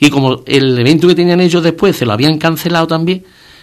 y 0.00 0.08
como 0.08 0.42
el 0.46 0.78
evento 0.78 1.06
que 1.06 1.14
tenían 1.14 1.40
ellos 1.40 1.62
después 1.62 1.94
se 1.94 2.06
lo 2.06 2.12
habían 2.12 2.38
cancelado 2.38 2.86
también, 2.86 3.22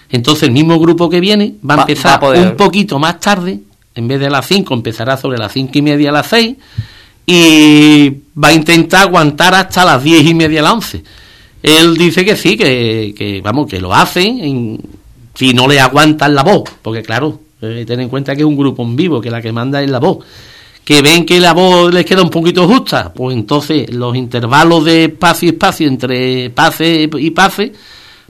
entonces 0.09 0.43
el 0.43 0.51
mismo 0.51 0.79
grupo 0.79 1.09
que 1.09 1.19
viene 1.19 1.55
va, 1.67 1.75
a 1.75 1.79
empezar 1.81 2.19
un 2.23 2.55
poquito 2.55 2.99
más 2.99 3.19
tarde, 3.19 3.59
en 3.95 4.07
vez 4.07 4.19
de 4.19 4.29
las 4.29 4.45
5 4.45 4.73
empezará 4.73 5.17
sobre 5.17 5.39
las 5.39 5.51
cinco 5.51 5.71
y 5.79 5.81
media 5.81 6.09
a 6.09 6.13
las 6.13 6.27
6 6.27 6.55
y 7.25 8.09
va 8.41 8.49
a 8.49 8.53
intentar 8.53 9.07
aguantar 9.07 9.55
hasta 9.55 9.83
las 9.83 10.03
diez 10.03 10.23
y 10.23 10.33
media 10.35 10.59
a 10.61 10.63
las 10.63 10.73
11. 10.73 11.03
Él 11.63 11.97
dice 11.97 12.23
que 12.23 12.35
sí, 12.35 12.55
que, 12.55 13.41
vamos, 13.43 13.67
que 13.67 13.81
lo 13.81 13.93
hacen 13.93 14.79
si 15.33 15.53
no 15.53 15.67
le 15.67 15.79
aguantan 15.79 16.35
la 16.35 16.43
voz, 16.43 16.63
porque 16.81 17.01
claro, 17.01 17.39
eh, 17.61 17.83
ten 17.85 17.99
en 17.99 18.09
cuenta 18.09 18.35
que 18.35 18.43
es 18.43 18.47
un 18.47 18.55
grupo 18.55 18.83
en 18.83 18.95
vivo, 18.95 19.19
que 19.19 19.31
la 19.31 19.41
que 19.41 19.51
manda 19.51 19.81
es 19.81 19.89
la 19.89 19.99
voz 19.99 20.19
que 20.87 21.01
ven 21.01 21.25
que 21.25 21.41
la 21.41 21.51
voz 21.51 21.93
les 21.93 22.05
queda 22.05 22.21
un 22.21 22.29
poquito 22.29 22.65
justa, 22.65 23.11
pues 23.13 23.35
entonces 23.35 23.93
los 23.93 24.15
intervalos 24.15 24.85
de 24.85 25.03
espacio 25.03 25.47
y 25.47 25.49
espacio 25.49 25.85
entre 25.85 26.49
pase 26.51 27.09
y 27.11 27.31
pase, 27.31 27.73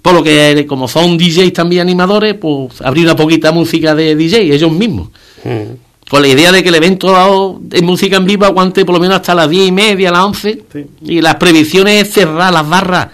por 0.01 0.15
lo 0.15 0.23
que 0.23 0.65
como 0.67 0.87
son 0.87 1.19
DJs 1.19 1.53
también 1.53 1.81
animadores, 1.81 2.33
pues 2.33 2.81
abrir 2.81 3.05
una 3.05 3.15
poquita 3.15 3.51
música 3.51 3.93
de 3.93 4.15
DJ, 4.15 4.55
ellos 4.55 4.71
mismos. 4.71 5.09
Mm. 5.43 6.09
Con 6.09 6.23
la 6.23 6.29
idea 6.29 6.51
de 6.51 6.63
que 6.63 6.69
el 6.69 6.75
evento 6.75 7.59
de 7.61 7.79
música 7.83 8.17
en 8.17 8.25
vivo 8.25 8.45
aguante 8.45 8.85
por 8.85 8.95
lo 8.95 9.01
menos 9.01 9.17
hasta 9.17 9.35
las 9.35 9.51
diez 9.51 9.67
y 9.67 9.71
media, 9.71 10.09
las 10.09 10.23
once, 10.23 10.63
y 11.03 11.21
las 11.21 11.35
previsiones 11.35 12.07
es 12.07 12.13
cerrar 12.15 12.51
las 12.51 12.67
barras 12.67 13.09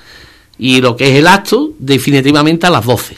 y 0.58 0.80
lo 0.80 0.96
que 0.96 1.12
es 1.12 1.20
el 1.20 1.28
acto 1.28 1.74
definitivamente 1.80 2.66
a 2.66 2.70
las 2.70 2.86
doce. 2.86 3.18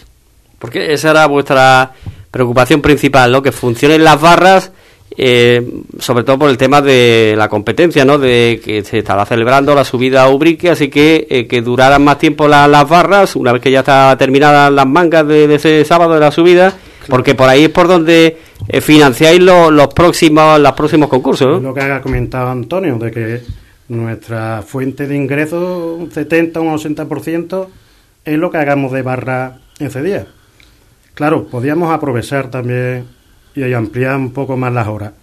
Porque 0.57 0.91
esa 0.91 1.11
era 1.11 1.27
vuestra 1.27 1.93
preocupación 2.31 2.81
principal, 2.81 3.31
¿no? 3.31 3.43
Que 3.43 3.51
funcionen 3.51 4.03
las 4.03 4.19
barras 4.19 4.71
eh, 5.17 5.65
sobre 5.97 6.23
todo 6.23 6.39
por 6.39 6.49
el 6.49 6.57
tema 6.57 6.81
de 6.81 7.35
la 7.37 7.47
competencia, 7.47 8.03
¿no? 8.03 8.17
De 8.17 8.59
que 8.63 8.83
se 8.83 8.99
estaba 8.99 9.25
celebrando 9.25 9.73
la 9.73 9.85
subida 9.85 10.23
a 10.23 10.29
Ubrique, 10.29 10.69
así 10.69 10.89
que 10.89 11.25
eh, 11.29 11.47
que 11.47 11.61
duraran 11.61 12.03
más 12.03 12.17
tiempo 12.17 12.47
las 12.47 12.89
barras, 12.89 13.35
una 13.35 13.53
vez 13.53 13.61
que 13.61 13.71
ya 13.71 13.79
está 13.79 14.15
terminadas 14.17 14.71
las 14.71 14.85
mangas 14.85 15.25
de, 15.27 15.53
ese 15.55 15.85
sábado 15.85 16.15
de 16.15 16.19
la 16.19 16.31
subida, 16.31 16.73
porque 17.07 17.33
por 17.33 17.47
ahí 17.47 17.65
es 17.65 17.69
por 17.69 17.87
donde 17.87 18.37
eh, 18.67 18.81
financiáis 18.81 19.41
los 19.41 19.87
próximos 19.93 20.59
los 20.59 20.73
próximos 20.73 21.07
concursos. 21.07 21.61
Lo 21.61 21.73
que 21.73 21.81
ha 21.81 22.01
comentado 22.01 22.49
Antonio, 22.49 22.97
de 22.97 23.11
que 23.11 23.41
nuestra 23.87 24.63
fuente 24.63 25.07
de 25.07 25.15
ingresos, 25.15 25.97
un 25.97 26.11
70 26.11 26.59
o 26.59 26.63
un 26.63 26.77
80%, 26.77 27.67
es 28.25 28.37
lo 28.37 28.51
que 28.51 28.57
hagamos 28.57 28.91
de 28.91 29.01
barra 29.01 29.59
ese 29.79 30.01
día. 30.01 30.27
Claro, 31.13 31.45
podíamos 31.45 31.93
aprovechar 31.93 32.49
también 32.51 33.14
y 33.55 33.73
ampliar 33.73 34.17
un 34.17 34.31
poco 34.31 34.57
más 34.57 34.73
las 34.73 34.87
horas. 34.87 35.13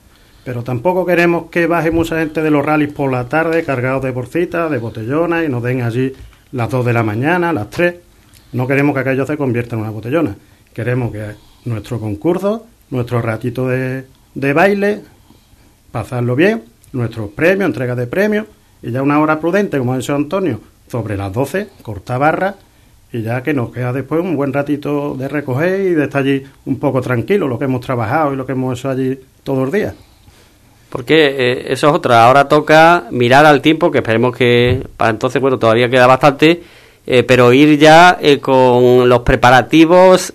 Pero 0.45 0.63
tampoco 0.63 1.07
queremos 1.07 1.51
que 1.51 1.67
baje 1.67 1.91
mucha 1.91 2.19
gente 2.19 2.43
de 2.43 2.51
los 2.51 2.65
rallies 2.65 2.93
por 2.93 3.13
la 3.13 3.29
tarde 3.29 3.65
cargados 3.65 4.03
de 4.03 4.11
bolsitas, 4.11 4.71
de 4.71 4.79
botellonas 4.79 5.45
y 5.45 5.49
nos 5.49 5.63
den 5.63 5.83
allí 5.83 6.13
las 6.51 6.69
2 6.71 6.85
de 6.87 6.93
la 6.93 7.03
mañana, 7.03 7.53
las 7.53 7.71
3. 7.71 7.95
No 8.53 8.67
queremos 8.67 8.95
que 8.95 9.01
aquello 9.01 9.27
se 9.27 9.37
convierta 9.37 9.77
en 9.77 9.83
una 9.83 9.91
botellona. 9.91 10.37
Queremos 10.75 11.13
que 11.13 11.25
nuestro 11.65 12.01
concurso, 12.01 12.67
nuestro 12.91 13.23
ratito 13.23 13.69
de, 13.69 14.05
de 14.35 14.53
baile, 14.53 15.03
pasarlo 15.93 16.35
bien, 16.35 16.65
nuestros 16.93 17.31
premios, 17.31 17.69
entrega 17.69 17.95
de 17.95 18.07
premios 18.07 18.47
y 18.83 18.91
ya 18.91 19.03
una 19.03 19.21
hora 19.21 19.39
prudente, 19.39 19.79
como 19.79 19.93
ha 19.93 19.99
dicho 19.99 20.15
Antonio, 20.15 20.61
sobre 20.89 21.17
las 21.17 21.33
12, 21.33 21.69
corta 21.83 22.19
barra 22.19 22.57
y 23.13 23.23
ya 23.23 23.43
que 23.43 23.53
nos 23.53 23.71
queda 23.71 23.93
después 23.93 24.23
un 24.23 24.37
buen 24.37 24.53
ratito 24.53 25.15
de 25.15 25.29
recoger 25.29 25.81
y 25.81 25.91
de 25.91 26.05
estar 26.05 26.23
allí 26.23 26.43
un 26.65 26.79
poco 26.79 27.03
tranquilo, 27.03 27.47
lo 27.47 27.59
que 27.59 27.67
hemos 27.67 27.83
trabajado 27.83 28.33
y 28.33 28.37
lo 28.37 28.47
que 28.47 28.53
hemos 28.53 28.79
hecho 28.79 28.89
allí 28.89 29.19
todos 29.45 29.65
los 29.65 29.73
días. 29.73 29.95
Porque 30.89 31.27
eh, 31.27 31.73
eso 31.73 31.89
es 31.89 31.95
otra, 31.95 32.25
ahora 32.25 32.49
toca 32.49 33.05
mirar 33.11 33.45
al 33.45 33.61
tiempo, 33.61 33.91
que 33.91 33.99
esperemos 33.99 34.35
que 34.35 34.87
para 34.97 35.11
entonces, 35.11 35.41
bueno, 35.43 35.59
todavía 35.59 35.91
queda 35.91 36.07
bastante, 36.07 36.63
eh, 37.07 37.23
pero 37.23 37.53
ir 37.53 37.79
ya 37.79 38.19
eh, 38.21 38.39
con 38.39 39.09
los 39.09 39.21
preparativos 39.21 40.33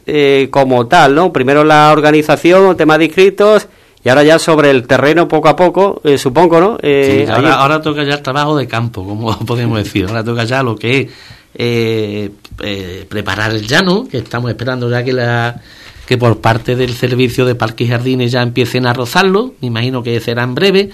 como 0.52 0.88
tal, 0.88 1.16
¿no? 1.16 1.34
Primero 1.34 1.64
la 1.64 1.92
organización, 1.92 2.70
el 2.70 2.76
tema 2.76 2.98
de 2.98 3.06
inscritos, 3.06 3.68
y 4.04 4.10
ahora 4.10 4.24
ya 4.24 4.38
sobre 4.38 4.70
el 4.70 4.86
terreno 4.86 5.28
poco 5.28 5.50
a 5.50 5.56
poco, 5.56 6.02
supongo, 6.18 6.60
¿no? 6.60 6.78
sí, 6.82 7.26
ahora, 7.28 7.56
ahora, 7.56 7.82
toca 7.82 8.04
ya 8.04 8.16
el 8.16 8.22
trabajo 8.22 8.56
de 8.56 8.68
campo, 8.68 9.04
como 9.04 9.38
podemos 9.46 9.80
decir, 9.80 10.06
ahora 10.08 10.24
toca 10.24 10.44
ya 10.44 10.62
lo 10.62 10.76
que 10.76 11.02
es 11.02 11.12
eh, 11.60 12.30
eh, 12.60 13.06
preparar 13.08 13.52
el 13.52 13.68
llano, 13.68 14.08
que 14.10 14.18
estamos 14.18 14.50
esperando 14.50 14.90
ya 14.90 15.04
que 15.04 15.14
la 15.14 15.62
que 16.06 16.18
por 16.18 16.40
parte 16.40 16.78
del 16.78 16.94
servicio 16.94 17.46
de 17.46 17.56
parques 17.56 17.86
y 17.86 17.90
jardines 17.90 18.32
ya 18.32 18.42
empiecen 18.42 18.86
a 18.86 18.94
rozarlo, 18.94 19.56
me 19.60 19.68
imagino 19.68 20.02
que 20.02 20.20
será 20.22 20.44
en 20.44 20.56
breve, 20.56 20.90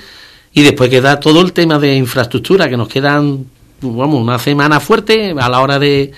y 0.54 0.64
después 0.64 0.90
queda 0.90 1.20
todo 1.20 1.42
el 1.42 1.54
tema 1.54 1.78
de 1.78 1.96
infraestructura, 1.96 2.68
que 2.68 2.78
nos 2.78 2.88
quedan, 2.88 3.46
vamos, 3.82 4.20
una 4.20 4.40
semana 4.40 4.80
fuerte 4.80 5.36
a 5.40 5.50
la 5.50 5.62
hora 5.62 5.78
de, 5.78 6.12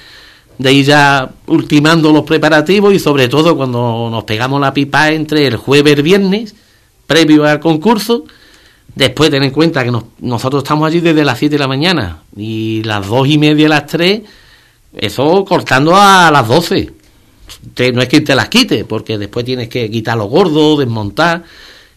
de 0.57 0.73
ir 0.73 0.85
ya 0.85 1.29
ultimando 1.47 2.13
los 2.13 2.23
preparativos 2.23 2.93
y 2.93 2.99
sobre 2.99 3.27
todo 3.27 3.57
cuando 3.57 4.07
nos 4.09 4.23
pegamos 4.23 4.61
la 4.61 4.73
pipa 4.73 5.11
entre 5.11 5.45
el 5.47 5.57
jueves 5.57 5.91
y 5.91 5.95
el 5.97 6.01
viernes, 6.01 6.55
previo 7.05 7.43
al 7.45 7.59
concurso, 7.59 8.23
Después, 8.95 9.29
ten 9.29 9.43
en 9.43 9.51
cuenta 9.51 9.83
que 9.83 9.91
nosotros 10.19 10.63
estamos 10.63 10.87
allí 10.87 11.01
desde 11.01 11.25
las 11.25 11.37
7 11.37 11.55
de 11.55 11.59
la 11.59 11.67
mañana 11.67 12.23
y 12.35 12.81
las 12.83 13.05
2 13.05 13.27
y 13.27 13.37
media, 13.37 13.67
las 13.67 13.87
3, 13.87 14.21
eso 14.95 15.45
cortando 15.45 15.95
a 15.95 16.29
las 16.31 16.47
12. 16.47 16.93
no 17.93 18.01
es 18.01 18.07
que 18.07 18.21
te 18.21 18.35
las 18.35 18.49
quite, 18.49 18.85
porque 18.85 19.17
después 19.17 19.45
tienes 19.45 19.69
que 19.69 19.89
quitar 19.89 20.17
lo 20.17 20.25
gordo, 20.25 20.77
desmontar. 20.77 21.43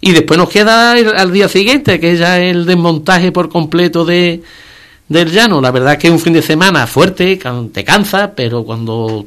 Y 0.01 0.13
después 0.13 0.39
nos 0.39 0.49
queda 0.49 0.93
al 0.93 1.33
día 1.33 1.49
siguiente, 1.49 1.99
que 1.99 2.13
es 2.13 2.19
ya 2.21 2.39
el 2.39 2.67
desmontaje 2.67 3.33
por 3.33 3.49
completo 3.49 4.05
de, 4.05 4.43
del 5.09 5.31
llano. 5.31 5.61
La 5.61 5.71
verdad 5.71 5.95
es 5.95 5.99
que 5.99 6.07
es 6.07 6.13
un 6.13 6.21
fin 6.21 6.33
de 6.33 6.43
semana 6.43 6.87
fuerte, 6.87 7.39
te 7.73 7.85
cansa, 7.85 8.33
pero 8.35 8.65
cuando, 8.65 9.27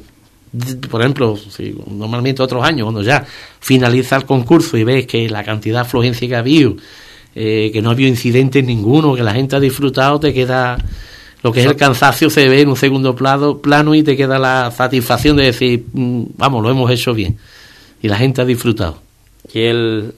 por 0.89 1.01
ejemplo, 1.01 1.37
si, 1.37 1.75
normalmente 1.87 2.41
otros 2.41 2.63
años, 2.63 2.85
cuando 2.85 3.01
ya 3.01 3.25
finaliza 3.59 4.15
el 4.15 4.25
concurso 4.25 4.77
y 4.77 4.85
ves 4.85 5.05
que 5.07 5.27
la 5.29 5.43
cantidad 5.43 5.79
de 5.79 5.81
afluencia 5.81 6.27
que 6.27 6.35
ha 6.35 6.39
habido 6.39 6.75
eh, 7.33 7.69
que 7.71 7.81
no 7.81 7.89
ha 7.89 7.93
habido 7.93 8.09
incidentes 8.09 8.63
ninguno, 8.65 9.15
que 9.15 9.23
la 9.23 9.33
gente 9.33 9.55
ha 9.55 9.59
disfrutado, 9.59 10.19
te 10.19 10.33
queda 10.33 10.77
lo 11.43 11.51
que 11.51 11.61
es 11.61 11.65
el 11.65 11.75
cansancio 11.75 12.29
se 12.29 12.47
ve 12.47 12.61
en 12.61 12.69
un 12.69 12.75
segundo 12.75 13.15
plano, 13.15 13.57
plano 13.57 13.95
y 13.95 14.03
te 14.03 14.15
queda 14.15 14.37
la 14.37 14.71
satisfacción 14.71 15.37
de 15.37 15.45
decir, 15.45 15.85
mm, 15.93 16.23
vamos, 16.37 16.63
lo 16.63 16.69
hemos 16.69 16.91
hecho 16.91 17.13
bien. 17.13 17.37
Y 18.01 18.07
la 18.07 18.17
gente 18.17 18.41
ha 18.41 18.45
disfrutado. 18.45 18.97
Y 19.53 19.61
el, 19.61 20.13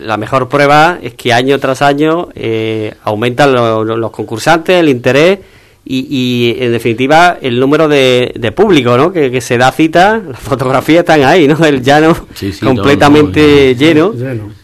la 0.00 0.16
mejor 0.16 0.48
prueba 0.48 0.98
es 1.02 1.14
que 1.14 1.32
año 1.32 1.58
tras 1.58 1.82
año 1.82 2.28
eh, 2.34 2.94
aumentan 3.02 3.52
los 3.52 4.10
concursantes, 4.10 4.76
el 4.76 4.88
interés 4.88 5.38
y, 5.84 6.54
en 6.58 6.72
definitiva 6.72 7.38
el 7.40 7.58
número 7.58 7.88
de, 7.88 8.32
de 8.36 8.52
público, 8.52 8.96
¿no? 8.96 9.12
Que, 9.12 9.40
se 9.40 9.58
da 9.58 9.72
cita, 9.72 10.22
las 10.30 10.38
fotografías 10.38 11.00
están 11.00 11.24
ahí, 11.24 11.48
¿no? 11.48 11.64
El 11.64 11.82
llano 11.82 12.16
completamente 12.62 13.74
lleno, 13.74 14.12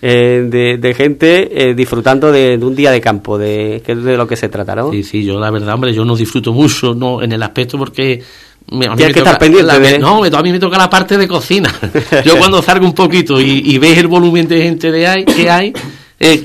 eh, 0.02 0.78
de, 0.80 0.94
gente 0.94 1.70
eh, 1.70 1.74
disfrutando 1.74 2.30
de, 2.30 2.58
un 2.60 2.76
día 2.76 2.90
de 2.90 3.00
campo, 3.00 3.38
de, 3.38 3.82
que 3.84 3.92
es 3.92 4.04
de 4.04 4.16
lo 4.16 4.26
que 4.26 4.36
se 4.36 4.48
trata, 4.48 4.74
¿no? 4.76 4.92
Sí, 4.92 5.02
sí, 5.02 5.24
yo 5.24 5.40
la 5.40 5.50
verdad, 5.50 5.74
hombre, 5.74 5.92
yo 5.92 6.04
no 6.04 6.14
disfruto 6.14 6.52
mucho 6.52 6.94
no 6.94 7.22
en 7.22 7.32
el 7.32 7.42
aspecto 7.42 7.78
porque 7.78 8.22
Tienes 8.68 9.12
que 9.12 9.20
estar 9.20 9.38
pendiente 9.38 9.98
No, 10.00 10.24
a 10.24 10.42
mí 10.42 10.50
me 10.50 10.58
toca 10.58 10.76
la 10.76 10.90
parte 10.90 11.16
de 11.16 11.28
cocina. 11.28 11.72
Yo 12.24 12.36
cuando 12.36 12.60
salgo 12.60 12.84
un 12.84 12.94
poquito 12.94 13.40
y, 13.40 13.78
ves 13.78 13.96
el 13.98 14.08
volumen 14.08 14.48
de 14.48 14.60
gente 14.60 14.90
de 14.90 15.06
hay, 15.06 15.24
que 15.24 15.48
hay, 15.48 15.72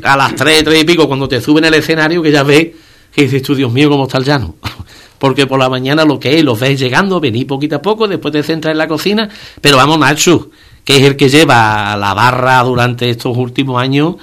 a 0.04 0.18
las 0.18 0.36
tres, 0.36 0.64
tres 0.64 0.82
y 0.82 0.86
pico, 0.86 1.08
cuando 1.08 1.28
te 1.28 1.42
suben 1.42 1.66
el 1.66 1.74
escenario, 1.74 2.22
que 2.22 2.32
ya 2.32 2.44
ves 2.44 2.68
que 3.12 3.24
dices 3.24 3.42
tú, 3.44 3.56
Dios 3.56 3.72
mío, 3.72 3.90
cómo 3.90 4.04
está 4.04 4.18
el 4.18 4.26
llano. 4.26 4.56
Porque 5.20 5.46
por 5.46 5.60
la 5.60 5.70
mañana 5.70 6.04
lo 6.04 6.20
que 6.20 6.40
es, 6.40 6.44
los 6.44 6.60
ves 6.60 6.80
llegando, 6.80 7.20
venís 7.20 7.46
poquito 7.46 7.76
a 7.76 7.82
poco, 7.82 8.08
después 8.08 8.32
te 8.32 8.42
centras 8.42 8.72
en 8.72 8.80
la 8.80 8.88
cocina, 8.88 9.30
pero 9.62 9.78
vamos, 9.78 10.00
Nacho, 10.00 10.50
que 10.84 10.98
es 10.98 11.04
el 11.04 11.16
que 11.16 11.30
lleva 11.30 11.96
la 11.96 12.14
barra 12.16 12.64
durante 12.64 13.08
estos 13.08 13.38
últimos 13.38 13.80
años, 13.80 14.16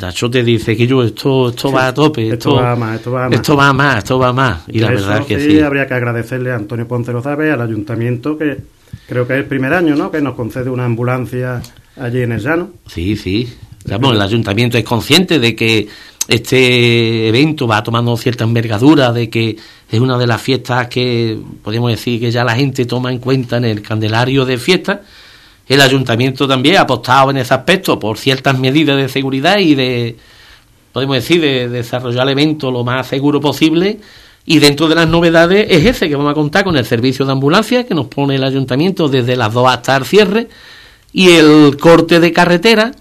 Nacho 0.00 0.28
te 0.28 0.42
dice 0.42 0.76
que 0.76 0.86
yo 0.86 1.02
esto 1.02 1.50
esto 1.50 1.70
va 1.70 1.88
a 1.88 1.94
tope 1.94 2.28
esto, 2.28 2.56
va 2.56 2.74
más 2.74 2.96
esto 2.96 3.12
va 3.12 3.28
más. 3.28 3.34
esto 3.34 3.56
va 3.56 3.72
más 3.72 3.98
esto 3.98 4.18
va 4.18 4.32
más. 4.32 4.64
Y 4.68 4.80
la 4.80 4.90
verdad 4.90 5.20
es 5.20 5.26
que 5.26 5.40
sí, 5.40 5.60
habría 5.60 5.86
que 5.86 5.94
agradecerle 5.94 6.50
a 6.50 6.56
Antonio 6.56 6.88
Ponce 6.88 7.12
Lozabe 7.12 7.52
al 7.52 7.60
ayuntamiento 7.60 8.36
que 8.36 8.58
creo 9.08 9.26
que 9.26 9.34
es 9.34 9.38
el 9.38 9.44
primer 9.46 9.72
año 9.72 9.94
no 9.94 10.10
que 10.10 10.20
nos 10.20 10.34
concede 10.34 10.68
una 10.68 10.84
ambulancia 10.84 11.62
allí 11.96 12.22
en 12.22 12.32
el 12.32 12.40
llano. 12.40 12.70
Sí 12.86 13.16
sí. 13.16 13.48
El 13.84 14.20
ayuntamiento 14.20 14.76
es 14.78 14.84
consciente 14.84 15.38
de 15.38 15.54
que 15.54 15.86
este 16.28 17.28
evento 17.28 17.68
va 17.68 17.82
tomando 17.82 18.16
cierta 18.16 18.44
envergadura, 18.44 19.12
de 19.12 19.30
que 19.30 19.56
es 19.90 20.00
una 20.00 20.18
de 20.18 20.26
las 20.26 20.42
fiestas 20.42 20.88
que 20.88 21.38
podemos 21.62 21.90
decir 21.90 22.20
que 22.20 22.30
ya 22.30 22.42
la 22.42 22.56
gente 22.56 22.84
toma 22.84 23.12
en 23.12 23.18
cuenta 23.18 23.58
en 23.58 23.64
el 23.64 23.82
candelario 23.82 24.44
de 24.44 24.58
fiesta. 24.58 25.02
El 25.68 25.80
ayuntamiento 25.80 26.48
también 26.48 26.76
ha 26.76 26.80
apostado 26.82 27.30
en 27.30 27.38
ese 27.38 27.54
aspecto 27.54 27.98
por 27.98 28.18
ciertas 28.18 28.58
medidas 28.58 28.96
de 28.96 29.08
seguridad 29.08 29.58
y 29.58 29.74
de, 29.74 30.16
podemos 30.92 31.16
decir, 31.16 31.40
de, 31.40 31.68
desarrollar 31.68 32.26
el 32.26 32.32
evento 32.32 32.70
lo 32.70 32.82
más 32.82 33.06
seguro 33.06 33.40
posible. 33.40 34.00
Y 34.48 34.58
dentro 34.58 34.88
de 34.88 34.94
las 34.94 35.08
novedades 35.08 35.66
es 35.70 35.84
ese, 35.84 36.08
que 36.08 36.16
vamos 36.16 36.30
a 36.30 36.34
contar 36.34 36.64
con 36.64 36.76
el 36.76 36.84
servicio 36.84 37.24
de 37.24 37.32
ambulancia 37.32 37.84
que 37.84 37.94
nos 37.94 38.06
pone 38.06 38.36
el 38.36 38.44
ayuntamiento 38.44 39.08
desde 39.08 39.36
las 39.36 39.52
2 39.52 39.68
hasta 39.68 39.96
el 39.96 40.04
cierre 40.04 40.48
y 41.12 41.30
el 41.30 41.76
corte 41.80 42.20
de 42.20 42.32
carretera, 42.32 42.92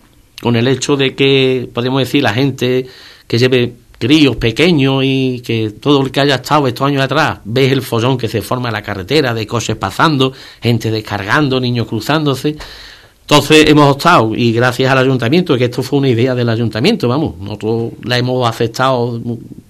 con 0.41 0.55
el 0.55 0.67
hecho 0.67 0.95
de 0.95 1.15
que, 1.15 1.69
podemos 1.71 1.99
decir, 1.99 2.23
la 2.23 2.33
gente 2.33 2.87
que 3.27 3.37
lleve 3.37 3.73
críos 3.97 4.35
pequeños 4.35 5.03
y 5.03 5.41
que 5.41 5.71
todo 5.71 6.01
el 6.01 6.11
que 6.11 6.19
haya 6.19 6.35
estado 6.35 6.67
estos 6.67 6.87
años 6.87 7.03
atrás 7.03 7.39
ves 7.45 7.71
el 7.71 7.81
follón 7.81 8.17
que 8.17 8.27
se 8.27 8.41
forma 8.41 8.69
en 8.69 8.73
la 8.73 8.83
carretera 8.83 9.33
de 9.33 9.47
coches 9.47 9.75
pasando, 9.77 10.33
gente 10.61 10.91
descargando, 10.91 11.59
niños 11.59 11.87
cruzándose. 11.87 12.55
Entonces 13.21 13.67
hemos 13.67 13.97
estado 13.97 14.35
y 14.35 14.51
gracias 14.51 14.91
al 14.91 14.99
ayuntamiento, 14.99 15.57
que 15.57 15.65
esto 15.65 15.81
fue 15.81 15.99
una 15.99 16.09
idea 16.09 16.35
del 16.35 16.47
ayuntamiento, 16.47 17.07
vamos, 17.07 17.37
nosotros 17.39 17.93
la 18.03 18.19
hemos 18.19 18.47
aceptado 18.47 19.19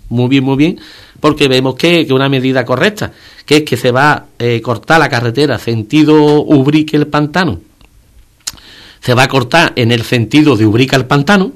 muy 0.10 0.28
bien, 0.28 0.44
muy 0.44 0.58
bien, 0.58 0.80
porque 1.22 1.48
vemos 1.48 1.76
que 1.76 2.02
es 2.02 2.12
una 2.12 2.28
medida 2.28 2.66
correcta, 2.66 3.14
que 3.46 3.58
es 3.58 3.64
que 3.64 3.78
se 3.78 3.92
va 3.92 4.12
a 4.12 4.26
eh, 4.40 4.60
cortar 4.62 5.00
la 5.00 5.08
carretera 5.08 5.58
sentido 5.58 6.42
Ubrique 6.42 6.98
el 6.98 7.08
Pantano, 7.08 7.62
se 9.00 9.14
va 9.14 9.24
a 9.24 9.28
cortar 9.30 9.72
en 9.78 9.94
el 9.94 10.04
sentido 10.04 10.58
de 10.58 10.66
Ubrique 10.66 10.98
el 10.98 11.06
Pantano, 11.06 11.54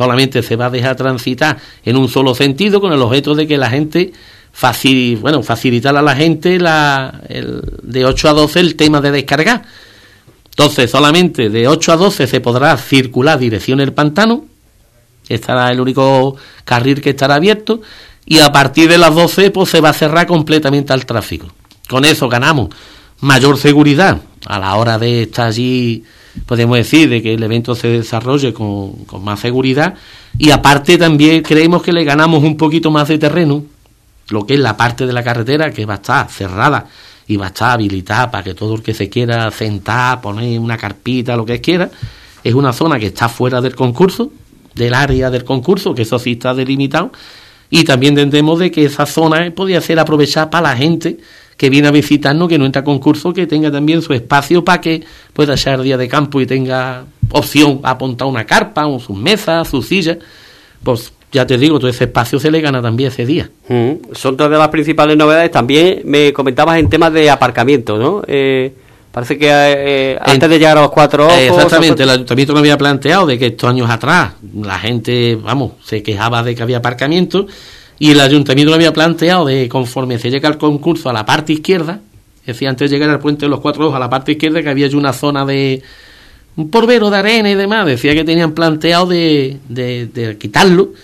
solamente 0.00 0.42
se 0.42 0.56
va 0.56 0.64
a 0.64 0.70
dejar 0.70 0.96
transitar 0.96 1.58
en 1.84 1.98
un 1.98 2.08
solo 2.08 2.34
sentido 2.34 2.80
con 2.80 2.90
el 2.94 3.02
objeto 3.02 3.34
de 3.34 3.46
que 3.46 3.58
la 3.58 3.68
gente 3.68 4.14
facil, 4.50 5.18
bueno, 5.18 5.42
facilitar 5.42 5.94
a 5.94 6.00
la 6.00 6.16
gente 6.16 6.58
la, 6.58 7.20
el, 7.28 7.60
de 7.82 8.06
8 8.06 8.30
a 8.30 8.32
12 8.32 8.60
el 8.60 8.76
tema 8.76 9.02
de 9.02 9.10
descargar. 9.10 9.62
Entonces, 10.48 10.90
solamente 10.90 11.50
de 11.50 11.68
8 11.68 11.92
a 11.92 11.96
12 11.98 12.26
se 12.26 12.40
podrá 12.40 12.78
circular 12.78 13.38
dirección 13.38 13.78
el 13.78 13.92
pantano, 13.92 14.46
estará 15.28 15.70
el 15.70 15.78
único 15.78 16.34
carril 16.64 17.02
que 17.02 17.10
estará 17.10 17.34
abierto, 17.34 17.82
y 18.24 18.38
a 18.38 18.50
partir 18.50 18.88
de 18.88 18.96
las 18.96 19.14
12 19.14 19.50
pues 19.50 19.68
se 19.68 19.82
va 19.82 19.90
a 19.90 19.92
cerrar 19.92 20.26
completamente 20.26 20.94
al 20.94 21.04
tráfico. 21.04 21.46
Con 21.90 22.06
eso 22.06 22.26
ganamos 22.26 22.70
mayor 23.20 23.58
seguridad 23.58 24.18
a 24.46 24.58
la 24.58 24.76
hora 24.76 24.98
de 24.98 25.24
estar 25.24 25.48
allí 25.48 26.04
podemos 26.46 26.76
decir, 26.76 27.08
de 27.08 27.22
que 27.22 27.34
el 27.34 27.42
evento 27.42 27.74
se 27.74 27.88
desarrolle 27.88 28.52
con, 28.52 29.06
más 29.22 29.40
seguridad. 29.40 29.94
Y 30.38 30.50
aparte 30.50 30.98
también 30.98 31.42
creemos 31.42 31.82
que 31.82 31.92
le 31.92 32.04
ganamos 32.04 32.42
un 32.42 32.56
poquito 32.56 32.90
más 32.90 33.08
de 33.08 33.18
terreno, 33.18 33.64
lo 34.28 34.46
que 34.46 34.54
es 34.54 34.60
la 34.60 34.76
parte 34.76 35.06
de 35.06 35.12
la 35.12 35.22
carretera 35.22 35.70
que 35.72 35.86
va 35.86 35.94
a 35.94 35.96
estar 35.96 36.30
cerrada 36.30 36.86
y 37.26 37.36
va 37.36 37.46
a 37.46 37.48
estar 37.48 37.70
habilitada 37.72 38.30
para 38.30 38.44
que 38.44 38.54
todo 38.54 38.74
el 38.74 38.82
que 38.82 38.94
se 38.94 39.08
quiera 39.08 39.50
sentar, 39.50 40.20
poner 40.20 40.58
una 40.58 40.76
carpita, 40.76 41.36
lo 41.36 41.44
que 41.44 41.60
quiera, 41.60 41.90
es 42.42 42.54
una 42.54 42.72
zona 42.72 42.98
que 42.98 43.06
está 43.06 43.28
fuera 43.28 43.60
del 43.60 43.74
concurso, 43.74 44.32
del 44.74 44.94
área 44.94 45.30
del 45.30 45.44
concurso, 45.44 45.94
que 45.94 46.02
eso 46.02 46.18
sí 46.18 46.32
está 46.32 46.54
delimitado, 46.54 47.12
y 47.70 47.84
también 47.84 48.18
entendemos 48.18 48.58
de 48.58 48.70
que 48.70 48.84
esa 48.84 49.06
zona 49.06 49.50
podría 49.54 49.80
ser 49.80 49.98
aprovechada 49.98 50.50
para 50.50 50.70
la 50.70 50.76
gente 50.76 51.18
que 51.60 51.68
viene 51.68 51.88
a 51.88 51.90
visitarnos, 51.90 52.48
que 52.48 52.56
no 52.56 52.64
entra 52.64 52.80
a 52.80 52.84
concurso, 52.86 53.34
que 53.34 53.46
tenga 53.46 53.70
también 53.70 54.00
su 54.00 54.14
espacio 54.14 54.64
para 54.64 54.80
que 54.80 55.04
pueda 55.34 55.52
echar 55.52 55.82
día 55.82 55.98
de 55.98 56.08
campo 56.08 56.40
y 56.40 56.46
tenga 56.46 57.04
opción 57.32 57.80
a 57.82 57.90
apuntar 57.90 58.26
una 58.28 58.46
carpa, 58.46 58.86
o 58.86 58.98
sus 58.98 59.14
mesas, 59.14 59.68
sus 59.68 59.86
sillas. 59.86 60.16
Pues 60.82 61.12
ya 61.30 61.46
te 61.46 61.58
digo, 61.58 61.78
todo 61.78 61.90
ese 61.90 62.04
espacio 62.04 62.40
se 62.40 62.50
le 62.50 62.62
gana 62.62 62.80
también 62.80 63.10
ese 63.10 63.26
día. 63.26 63.50
Mm, 63.68 64.14
son 64.14 64.38
dos 64.38 64.50
de 64.50 64.56
las 64.56 64.68
principales 64.68 65.18
novedades. 65.18 65.50
También 65.50 66.00
me 66.06 66.32
comentabas 66.32 66.78
en 66.78 66.88
temas 66.88 67.12
de 67.12 67.28
aparcamiento, 67.28 67.98
¿no? 67.98 68.22
Eh, 68.26 68.72
parece 69.12 69.36
que 69.36 69.50
eh, 69.50 70.18
antes 70.18 70.48
de 70.48 70.58
llegar 70.58 70.78
a 70.78 70.80
los 70.80 70.90
cuatro 70.90 71.26
ojos... 71.26 71.38
exactamente, 71.38 72.04
el 72.04 72.08
ayuntamiento 72.08 72.54
me 72.54 72.60
había 72.60 72.78
planteado 72.78 73.26
de 73.26 73.38
que 73.38 73.48
estos 73.48 73.68
años 73.68 73.90
atrás 73.90 74.32
la 74.54 74.78
gente, 74.78 75.36
vamos, 75.36 75.72
se 75.84 76.02
quejaba 76.02 76.42
de 76.42 76.54
que 76.54 76.62
había 76.62 76.78
aparcamiento 76.78 77.46
y 78.00 78.10
el 78.12 78.20
ayuntamiento 78.20 78.70
lo 78.70 78.76
había 78.76 78.94
planteado 78.94 79.44
de 79.44 79.68
conforme 79.68 80.18
se 80.18 80.30
llega 80.30 80.48
al 80.48 80.56
concurso 80.56 81.10
a 81.10 81.12
la 81.12 81.26
parte 81.26 81.52
izquierda, 81.52 82.00
decía 82.46 82.70
antes 82.70 82.90
de 82.90 82.96
llegar 82.96 83.10
al 83.10 83.20
puente 83.20 83.44
de 83.44 83.50
los 83.50 83.60
cuatro 83.60 83.84
ojos 83.84 83.96
a 83.96 83.98
la 84.00 84.08
parte 84.08 84.32
izquierda 84.32 84.62
que 84.62 84.70
había 84.70 84.88
una 84.96 85.12
zona 85.12 85.44
de 85.44 85.82
un 86.56 86.70
porvero 86.70 87.10
de 87.10 87.18
arena 87.18 87.50
y 87.50 87.54
demás, 87.54 87.84
decía 87.84 88.14
que 88.14 88.24
tenían 88.24 88.52
planteado 88.52 89.06
de, 89.06 89.58
de, 89.68 90.36
quitarlo 90.40 90.94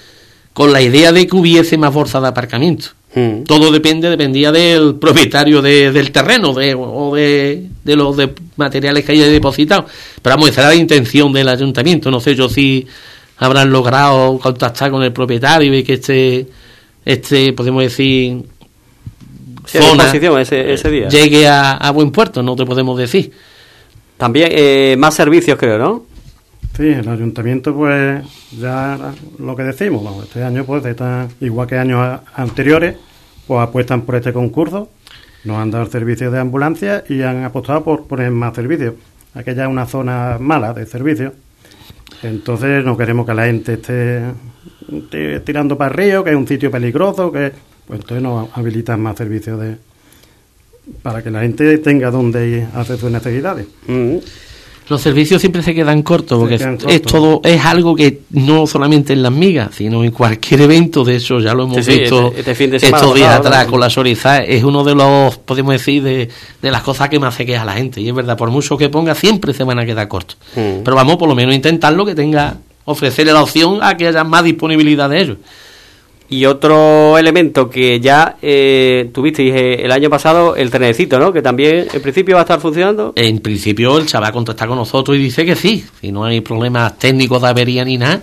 con 0.54 0.72
la 0.72 0.80
idea 0.80 1.12
de 1.12 1.26
que 1.26 1.37
hubiese 1.37 1.76
más 1.76 1.92
bolsa 1.92 2.18
de 2.18 2.28
aparcamiento. 2.28 2.87
Mm. 3.14 3.42
Todo 3.42 3.70
depende, 3.70 4.09
dependía 4.09 4.50
del 4.50 4.94
propietario 4.94 5.61
del 5.61 6.11
terreno 6.11 6.54
de, 6.54 6.74
o 6.74 7.14
de, 7.14 7.66
de 7.85 7.96
los 7.96 8.16
materiales 8.56 9.04
que 9.04 9.12
haya 9.12 9.26
depositado. 9.26 9.85
Pero 10.22 10.37
vamos, 10.37 10.48
esa 10.48 10.62
era 10.62 10.70
la 10.70 10.76
intención 10.76 11.30
del 11.30 11.48
ayuntamiento. 11.50 12.11
No 12.11 12.20
sé 12.20 12.35
yo 12.35 12.48
si 12.48 12.87
habrán 13.37 13.70
logrado 13.70 14.38
contactar 14.38 14.90
con 14.90 15.02
el 15.02 15.12
propietario 15.12 15.74
y 15.74 15.85
que 15.85 15.92
este 15.92 16.46
este, 17.07 17.53
podemos 17.53 17.85
decir, 17.85 18.45
zona 19.64 20.11
ese, 20.40 20.73
ese 20.73 20.90
día. 20.90 21.09
llegue 21.09 21.47
a, 21.49 21.90
buen 21.92 22.11
puerto, 22.11 22.42
no 22.42 22.57
te 22.57 22.66
podemos 22.66 22.99
decir. 22.99 23.33
También 24.16 24.49
eh, 24.51 24.97
más 24.99 25.14
servicios, 25.14 25.57
creo, 25.57 25.79
¿no? 25.79 26.05
Sí, 26.77 26.88
el 26.88 27.09
ayuntamiento, 27.09 27.73
pues, 27.75 28.25
ya 28.59 29.14
lo 29.38 29.55
que 29.55 29.62
decimos, 29.62 30.25
este 30.25 30.42
año, 30.42 30.64
pues, 30.64 30.85
está, 30.85 31.29
igual 31.40 31.69
que 31.69 31.79
años 31.79 32.21
anteriores, 32.35 32.97
pues 33.47 33.61
apuestan 33.61 34.03
por 34.03 34.16
este 34.16 34.33
concurso, 34.33 34.90
nos 35.45 35.59
han 35.59 35.71
dado 35.71 35.87
servicios 35.87 36.33
de 36.33 36.40
ambulancia 36.40 37.05
y 37.09 37.23
han 37.23 37.45
apostado 37.45 37.85
por 37.85 38.09
poner 38.09 38.33
más 38.33 38.53
servicios. 38.57 38.95
Aquella 39.33 39.64
es 39.64 39.69
una 39.69 39.87
zona 39.87 40.38
mala 40.40 40.73
de 40.73 40.87
servicios. 40.87 41.35
Entonces 42.23 42.85
no 42.85 42.97
queremos 42.97 43.27
que 43.27 43.35
la 43.35 43.47
gente 43.47 43.75
esté 43.75 44.23
tirando 45.44 45.77
para 45.77 45.90
el 45.90 45.96
río, 45.96 46.25
que 46.25 46.31
es 46.31 46.37
un 46.37 46.46
sitio 46.46 46.70
peligroso, 46.70 47.33
que 47.33 47.53
pues 47.87 48.01
entonces 48.01 48.22
nos 48.22 48.49
habilitan 48.55 49.01
más 49.01 49.16
servicios 49.16 49.61
de 49.61 49.77
para 51.03 51.22
que 51.22 51.31
la 51.31 51.40
gente 51.42 51.79
tenga 51.79 52.11
donde 52.11 52.66
hacer 52.75 52.99
sus 52.99 53.11
necesidades. 53.11 53.66
Mm. 53.87 54.16
Los 54.88 55.03
servicios 55.03 55.40
siempre 55.40 55.64
se 55.64 55.75
quedan 55.75 56.03
cortos 56.03 56.38
porque 56.38 56.55
es, 56.55 57.03
todo 57.03 57.40
es 57.42 57.64
algo 57.64 57.96
que 57.96 58.20
no 58.31 58.68
solamente 58.68 59.12
en 59.14 59.22
las 59.22 59.33
migas, 59.33 59.75
sino 59.75 60.05
en 60.05 60.12
cualquier 60.12 60.61
evento. 60.61 61.05
De 61.05 61.16
eso 61.16 61.40
ya 61.40 61.55
lo 61.55 61.64
hemos 61.64 61.85
visto 61.85 62.33
este, 62.37 62.53
este 62.53 62.77
estos 62.77 63.14
días 63.16 63.35
atrás 63.35 63.66
con 63.66 63.81
la 63.81 63.90
Sorizá. 63.90 64.44
Es 64.44 64.62
uno 64.62 64.85
de 64.85 64.94
los, 64.94 65.38
podemos 65.38 65.72
decir, 65.72 66.05
de, 66.05 66.29
de, 66.62 66.70
las 66.70 66.83
cosas 66.83 67.09
que 67.09 67.18
más 67.18 67.35
se 67.35 67.44
queja 67.44 67.62
a 67.62 67.64
la 67.64 67.72
gente. 67.72 68.01
Y 68.01 68.09
es 68.09 68.14
verdad, 68.14 68.37
por 68.37 68.51
mucho 68.53 68.77
que 68.77 68.88
ponga, 68.88 69.16
siempre 69.16 69.53
se 69.55 69.64
van 69.64 69.81
a 69.81 69.85
quedar 69.85 70.07
cortos. 70.07 70.38
Mm. 70.55 70.85
Pero 70.85 70.94
vamos, 70.94 71.16
por 71.16 71.29
lo 71.29 71.35
menos 71.35 71.53
intentarlo 71.53 72.07
que 72.07 72.14
tenga 72.14 72.57
ofrecerle 72.87 73.33
la 73.33 73.42
opción 73.42 73.81
a 73.83 73.96
que 73.96 74.09
haya 74.09 74.25
más 74.25 74.42
disponibilidad 74.42 75.11
de 75.11 75.20
ellos. 75.20 75.37
Y 76.29 76.44
otro 76.44 77.16
elemento 77.18 77.70
que 77.70 78.01
ya 78.01 78.37
eh, 78.42 79.11
tuvisteis 79.12 79.55
eh, 79.55 79.85
el 79.85 79.92
año 79.92 80.11
pasado, 80.11 80.57
el 80.57 80.70
trenecito, 80.70 81.20
¿no? 81.20 81.33
Que 81.33 81.40
también 81.40 81.87
en 81.92 82.03
principio 82.03 82.35
va 82.35 82.40
a 82.40 82.44
estar 82.44 82.59
funcionando. 82.59 83.12
En 83.14 83.38
principio 83.38 83.96
el 83.99 84.07
chaval 84.07 84.33
contacta 84.33 84.66
con 84.66 84.77
nosotros 84.77 85.16
y 85.16 85.20
dice 85.20 85.44
que 85.44 85.55
sí, 85.55 85.85
si 86.01 86.11
no 86.11 86.25
hay 86.25 86.40
problemas 86.40 86.99
técnicos 86.99 87.42
de 87.42 87.49
avería 87.49 87.85
ni 87.85 87.96
nada, 87.96 88.22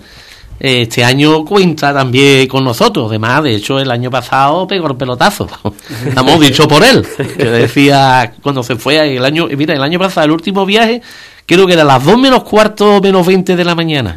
este 0.59 1.03
año 1.03 1.45
cuenta 1.45 1.93
también 1.93 2.47
con 2.47 2.63
nosotros. 2.63 3.07
Además, 3.09 3.43
de 3.43 3.55
hecho, 3.55 3.79
el 3.79 3.89
año 3.89 4.11
pasado 4.11 4.67
pegó 4.67 4.87
el 4.87 4.97
pelotazo. 4.97 5.47
Hemos 6.17 6.39
dicho 6.39 6.67
por 6.67 6.83
él. 6.83 7.05
Que 7.37 7.45
decía 7.45 8.33
cuando 8.41 8.63
se 8.63 8.75
fue 8.75 9.15
el 9.15 9.23
año. 9.23 9.47
Mira, 9.57 9.73
el 9.73 9.83
año 9.83 9.99
pasado, 9.99 10.25
el 10.25 10.31
último 10.31 10.65
viaje, 10.65 11.01
creo 11.45 11.67
que 11.67 11.73
era 11.73 11.83
las 11.83 12.03
2 12.03 12.17
menos 12.17 12.43
cuarto, 12.43 12.99
menos 13.01 13.25
20 13.25 13.55
de 13.55 13.65
la 13.65 13.75
mañana 13.75 14.15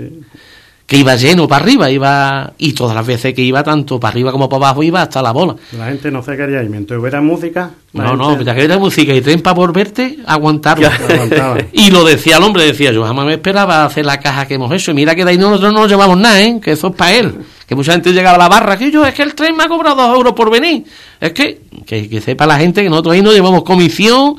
que 0.86 0.96
iba 0.96 1.16
lleno 1.16 1.48
para 1.48 1.64
arriba, 1.64 1.90
iba 1.90 2.52
y 2.58 2.72
todas 2.72 2.94
las 2.94 3.04
veces 3.04 3.34
que 3.34 3.42
iba 3.42 3.62
tanto 3.64 3.98
para 3.98 4.12
arriba 4.12 4.30
como 4.30 4.48
para 4.48 4.66
abajo 4.66 4.84
iba 4.84 5.02
hasta 5.02 5.20
la 5.20 5.32
bola. 5.32 5.56
La 5.76 5.86
gente 5.86 6.12
no 6.12 6.22
se 6.22 6.36
quería 6.36 6.62
ir, 6.62 6.70
mientras 6.70 7.00
hubiera 7.00 7.20
música. 7.20 7.70
No, 7.92 8.16
no, 8.16 8.30
mientras 8.30 8.54
que 8.54 8.60
hubiera 8.60 8.78
música 8.78 9.12
y 9.12 9.20
tren 9.20 9.40
para 9.40 9.54
volverte, 9.54 10.18
aguantarlo. 10.24 10.88
y 11.72 11.90
lo 11.90 12.04
decía 12.04 12.36
el 12.36 12.44
hombre, 12.44 12.64
decía 12.64 12.92
yo, 12.92 13.04
jamás 13.04 13.26
me 13.26 13.34
esperaba 13.34 13.84
hacer 13.84 14.06
la 14.06 14.20
caja 14.20 14.46
que 14.46 14.54
hemos 14.54 14.70
hecho. 14.72 14.92
Y 14.92 14.94
mira 14.94 15.16
que 15.16 15.24
de 15.24 15.32
ahí 15.32 15.38
nosotros 15.38 15.72
no 15.72 15.80
nos 15.80 15.90
llevamos 15.90 16.18
nada, 16.18 16.40
¿eh? 16.40 16.60
que 16.62 16.72
eso 16.72 16.88
es 16.88 16.94
para 16.94 17.14
él. 17.14 17.34
Que 17.66 17.74
mucha 17.74 17.90
gente 17.90 18.12
llegaba 18.12 18.36
a 18.36 18.38
la 18.38 18.48
barra, 18.48 18.78
que 18.78 18.92
yo, 18.92 19.04
es 19.04 19.12
que 19.12 19.24
el 19.24 19.34
tren 19.34 19.56
me 19.56 19.64
ha 19.64 19.68
cobrado 19.68 19.96
dos 19.96 20.14
euros 20.14 20.34
por 20.34 20.50
venir. 20.50 20.84
Es 21.20 21.32
que, 21.32 21.62
que, 21.84 22.08
que 22.08 22.20
sepa 22.20 22.46
la 22.46 22.58
gente 22.58 22.84
que 22.84 22.88
nosotros 22.88 23.14
ahí 23.14 23.22
no 23.22 23.32
llevamos 23.32 23.64
comisión 23.64 24.36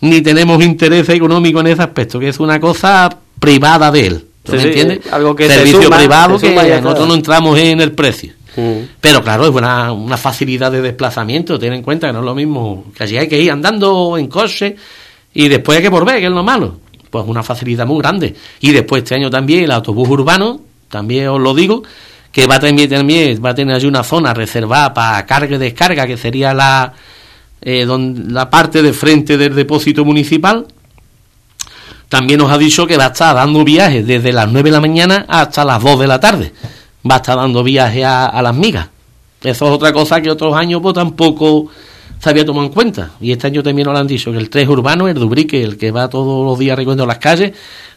ni 0.00 0.20
tenemos 0.20 0.62
interés 0.62 1.08
económico 1.08 1.60
en 1.60 1.68
ese 1.68 1.82
aspecto, 1.82 2.18
que 2.18 2.28
es 2.28 2.40
una 2.40 2.60
cosa 2.60 3.08
privada 3.38 3.90
de 3.90 4.06
él. 4.06 4.24
¿Tú 4.42 4.52
me 4.52 4.62
entiendes? 4.62 5.00
Algo 5.12 5.34
que 5.34 5.48
Servicio 5.48 5.90
privado 5.90 6.38
que 6.38 6.80
nosotros 6.80 7.08
no 7.08 7.14
entramos 7.14 7.58
en 7.58 7.80
el 7.80 7.92
precio. 7.92 8.32
Mm. 8.56 8.78
Pero 9.00 9.22
claro, 9.22 9.44
es 9.44 9.50
una, 9.50 9.92
una 9.92 10.16
facilidad 10.16 10.70
de 10.70 10.80
desplazamiento. 10.80 11.58
Ten 11.58 11.72
en 11.72 11.82
cuenta 11.82 12.06
que 12.06 12.12
no 12.12 12.20
es 12.20 12.24
lo 12.24 12.34
mismo 12.34 12.84
que 12.96 13.04
allí 13.04 13.16
hay 13.16 13.28
que 13.28 13.40
ir 13.40 13.50
andando 13.50 14.16
en 14.16 14.28
coche 14.28 14.76
y 15.34 15.48
después 15.48 15.76
hay 15.76 15.82
que 15.82 15.88
volver, 15.88 16.20
que 16.20 16.26
es 16.26 16.32
lo 16.32 16.42
malo. 16.42 16.78
Pues 17.10 17.24
una 17.26 17.42
facilidad 17.42 17.86
muy 17.86 17.98
grande. 17.98 18.34
Y 18.60 18.72
después 18.72 19.02
este 19.02 19.14
año 19.16 19.30
también 19.30 19.64
el 19.64 19.70
autobús 19.70 20.08
urbano, 20.08 20.60
también 20.88 21.28
os 21.28 21.40
lo 21.40 21.54
digo, 21.54 21.82
que 22.30 22.46
va 22.46 22.56
a 22.56 22.60
tener, 22.60 22.88
también, 22.88 23.42
va 23.44 23.50
a 23.50 23.54
tener 23.54 23.74
allí 23.74 23.86
una 23.86 24.04
zona 24.04 24.32
reservada 24.32 24.94
para 24.94 25.26
carga 25.26 25.56
y 25.56 25.58
descarga, 25.58 26.06
que 26.06 26.16
sería 26.16 26.54
la, 26.54 26.92
eh, 27.62 27.86
la 28.28 28.50
parte 28.50 28.82
de 28.82 28.92
frente 28.92 29.36
del 29.36 29.54
depósito 29.54 30.04
municipal 30.04 30.66
también 32.08 32.38
nos 32.38 32.50
ha 32.50 32.58
dicho 32.58 32.86
que 32.86 32.96
va 32.96 33.06
a 33.06 33.08
estar 33.08 33.34
dando 33.34 33.64
viajes 33.64 34.06
desde 34.06 34.32
las 34.32 34.50
9 34.50 34.70
de 34.70 34.72
la 34.72 34.80
mañana 34.80 35.26
hasta 35.28 35.64
las 35.64 35.82
2 35.82 36.00
de 36.00 36.06
la 36.06 36.20
tarde. 36.20 36.52
Va 37.08 37.16
a 37.16 37.18
estar 37.18 37.36
dando 37.36 37.62
viajes 37.64 38.04
a, 38.04 38.40
las 38.42 38.54
migas. 38.54 38.88
Eso 39.42 39.66
es 39.66 39.72
otra 39.72 39.92
cosa 39.92 40.20
que 40.20 40.30
otros 40.30 40.54
años 40.54 40.80
pues, 40.80 40.94
tampoco 40.94 41.68
se 42.20 42.30
había 42.30 42.44
tomado 42.44 42.66
en 42.66 42.72
cuenta. 42.72 43.10
Y 43.20 43.32
este 43.32 43.48
año 43.48 43.62
también 43.62 43.86
nos 43.86 43.98
han 43.98 44.06
dicho 44.06 44.30
que 44.30 44.38
el 44.38 44.48
3 44.48 44.68
urbano, 44.68 45.08
el 45.08 45.14
Dubrique, 45.14 45.62
el 45.62 45.76
que 45.76 45.90
va 45.90 46.08
todos 46.08 46.44
los 46.44 46.58
días 46.58 46.76
recorriendo 46.76 47.06
las 47.06 47.18
calles, 47.18 47.52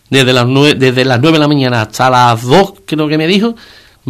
desde 0.09 0.33
las 0.33 0.47
9, 0.47 0.75
desde 0.75 1.05
las 1.05 1.19
9 1.21 1.33
de 1.33 1.39
la 1.39 1.47
mañana 1.47 1.81
hasta 1.83 2.09
las 2.09 2.41
2, 2.41 2.73
creo 2.85 3.07
que 3.07 3.17
me 3.17 3.27
dijo, 3.27 3.55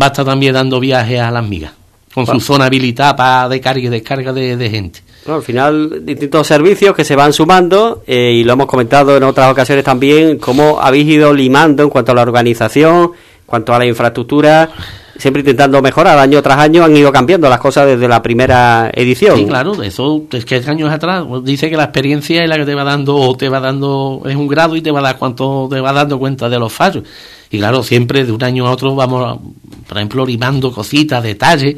va 0.01 0.05
a 0.05 0.09
estar 0.09 0.25
también 0.25 0.53
dando 0.53 0.79
viajes 0.79 1.19
a 1.19 1.31
las 1.31 1.45
migas. 1.45 1.73
Con 2.13 2.25
su 2.25 2.39
zona 2.39 2.65
habilitada 2.65 3.15
para 3.15 3.49
de 3.49 3.61
carga 3.61 3.81
y 3.81 3.89
descarga 3.89 4.33
de 4.33 4.69
gente 4.69 5.03
al 5.27 5.43
final, 5.43 6.05
distintos 6.05 6.47
servicios 6.47 6.95
que 6.95 7.03
se 7.03 7.15
van 7.15 7.33
sumando 7.33 8.03
eh, 8.07 8.33
y 8.35 8.43
lo 8.43 8.53
hemos 8.53 8.67
comentado 8.67 9.15
en 9.17 9.23
otras 9.23 9.51
ocasiones 9.51 9.83
también, 9.83 10.37
cómo 10.37 10.79
habéis 10.81 11.07
ido 11.07 11.33
limando 11.33 11.83
en 11.83 11.89
cuanto 11.89 12.11
a 12.11 12.15
la 12.15 12.21
organización, 12.21 13.11
en 13.13 13.45
cuanto 13.45 13.73
a 13.73 13.79
la 13.79 13.85
infraestructura, 13.85 14.69
siempre 15.17 15.41
intentando 15.41 15.81
mejorar. 15.81 16.17
Año 16.17 16.41
tras 16.41 16.57
año 16.57 16.83
han 16.83 16.95
ido 16.95 17.11
cambiando 17.11 17.49
las 17.49 17.59
cosas 17.59 17.85
desde 17.85 18.07
la 18.07 18.23
primera 18.23 18.89
edición. 18.93 19.37
Sí, 19.37 19.45
claro, 19.45 19.81
eso 19.83 20.23
es 20.31 20.45
que 20.45 20.55
años 20.55 20.91
atrás 20.91 21.25
dice 21.43 21.69
que 21.69 21.77
la 21.77 21.83
experiencia 21.83 22.43
es 22.43 22.49
la 22.49 22.57
que 22.57 22.65
te 22.65 22.73
va 22.73 22.83
dando, 22.83 23.35
te 23.35 23.49
va 23.49 23.59
dando, 23.59 24.23
es 24.25 24.35
un 24.35 24.47
grado 24.47 24.75
y 24.75 24.81
te 24.81 24.91
va 24.91 24.99
a 24.99 25.03
dar 25.03 25.17
cuánto 25.17 25.67
te 25.69 25.81
va 25.81 25.91
dando 25.91 26.17
cuenta 26.17 26.49
de 26.49 26.57
los 26.57 26.71
fallos. 26.71 27.03
Y 27.51 27.57
claro, 27.57 27.83
siempre 27.83 28.25
de 28.25 28.31
un 28.31 28.43
año 28.43 28.67
a 28.67 28.71
otro 28.71 28.95
vamos, 28.95 29.39
por 29.87 29.97
ejemplo, 29.97 30.25
limando 30.25 30.71
cositas, 30.71 31.21
detalles 31.21 31.75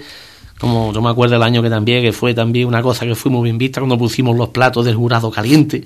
como 0.62 0.94
yo 0.94 1.02
me 1.02 1.10
acuerdo 1.10 1.38
el 1.38 1.42
año 1.42 1.64
que 1.64 1.72
también, 1.72 2.04
que 2.04 2.14
fue 2.14 2.36
también 2.36 2.68
una 2.68 2.84
cosa 2.84 3.04
que 3.08 3.16
fue 3.16 3.32
muy 3.32 3.46
bien 3.46 3.58
vista 3.58 3.82
cuando 3.82 3.98
pusimos 3.98 4.38
los 4.38 4.50
platos 4.50 4.86
del 4.86 4.96
jurado 4.96 5.32
caliente. 5.32 5.84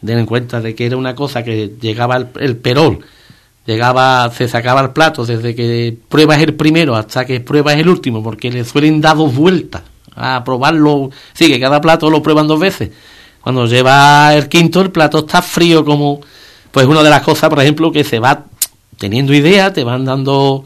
Den 0.00 0.20
en 0.20 0.26
cuenta 0.26 0.60
de 0.60 0.76
que 0.76 0.86
era 0.86 0.96
una 0.96 1.16
cosa 1.16 1.42
que 1.42 1.72
llegaba 1.80 2.24
el, 2.38 2.56
perol, 2.56 3.00
llegaba, 3.66 4.30
se 4.30 4.46
sacaba 4.46 4.80
el 4.80 4.90
plato 4.90 5.26
desde 5.26 5.56
que 5.56 5.96
pruebas 6.08 6.40
el 6.40 6.54
primero 6.54 6.94
hasta 6.94 7.24
que 7.24 7.40
pruebas 7.40 7.74
el 7.78 7.88
último, 7.88 8.22
porque 8.22 8.48
le 8.48 8.64
suelen 8.64 9.00
dar 9.00 9.16
dos 9.16 9.34
vueltas 9.34 9.82
a 10.14 10.44
probarlo. 10.44 11.10
Sí, 11.32 11.48
que 11.48 11.58
cada 11.58 11.80
plato 11.80 12.08
lo 12.08 12.22
prueban 12.22 12.46
dos 12.46 12.60
veces. 12.60 12.90
Cuando 13.40 13.66
lleva 13.66 14.32
el 14.36 14.48
quinto, 14.48 14.82
el 14.82 14.92
plato 14.92 15.18
está 15.18 15.42
frío 15.42 15.84
como... 15.84 16.20
Pues 16.70 16.86
una 16.86 17.02
de 17.02 17.10
las 17.10 17.22
cosas, 17.22 17.50
por 17.50 17.60
ejemplo, 17.60 17.90
que 17.90 18.04
se 18.04 18.20
va 18.20 18.44
teniendo 18.98 19.34
idea, 19.34 19.72
te 19.72 19.82
van 19.82 20.04
dando 20.04 20.64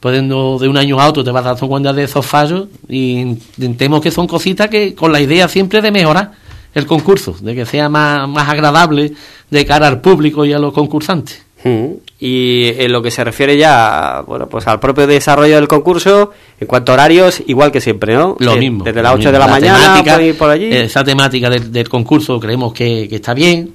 poniendo 0.00 0.58
de 0.58 0.68
un 0.68 0.76
año 0.76 0.98
a 0.98 1.08
otro 1.08 1.22
te 1.22 1.30
vas 1.30 1.44
dando 1.44 1.68
cuenta 1.68 1.92
de 1.92 2.04
esos 2.04 2.24
fallos 2.26 2.68
y 2.88 3.20
intentemos 3.20 4.00
que 4.00 4.10
son 4.10 4.26
cositas 4.26 4.68
que 4.68 4.94
con 4.94 5.12
la 5.12 5.20
idea 5.20 5.46
siempre 5.46 5.82
de 5.82 5.90
mejorar 5.90 6.32
el 6.74 6.86
concurso, 6.86 7.36
de 7.40 7.54
que 7.54 7.66
sea 7.66 7.88
más, 7.88 8.28
más 8.28 8.48
agradable 8.48 9.12
de 9.50 9.66
cara 9.66 9.88
al 9.88 10.00
público 10.00 10.44
y 10.44 10.52
a 10.52 10.58
los 10.58 10.72
concursantes. 10.72 11.44
Mm. 11.64 11.86
Y 12.20 12.68
en 12.78 12.92
lo 12.92 13.02
que 13.02 13.10
se 13.10 13.22
refiere 13.22 13.56
ya 13.56 14.22
bueno, 14.26 14.48
pues 14.48 14.66
al 14.66 14.80
propio 14.80 15.06
desarrollo 15.06 15.56
del 15.56 15.68
concurso, 15.68 16.30
en 16.58 16.66
cuanto 16.66 16.92
a 16.92 16.94
horarios, 16.94 17.42
igual 17.46 17.70
que 17.72 17.80
siempre, 17.80 18.14
¿no? 18.14 18.36
Lo 18.38 18.56
mismo. 18.56 18.84
Desde 18.84 19.02
las 19.02 19.14
8 19.14 19.32
de 19.32 19.38
la, 19.38 19.46
mañana 19.46 20.02
por, 20.02 20.36
por, 20.36 20.50
allí. 20.50 20.70
Esa 20.70 21.02
temática 21.04 21.50
del, 21.50 21.88
concurso 21.88 22.38
creemos 22.38 22.72
que, 22.72 23.08
está 23.10 23.34
bien, 23.34 23.74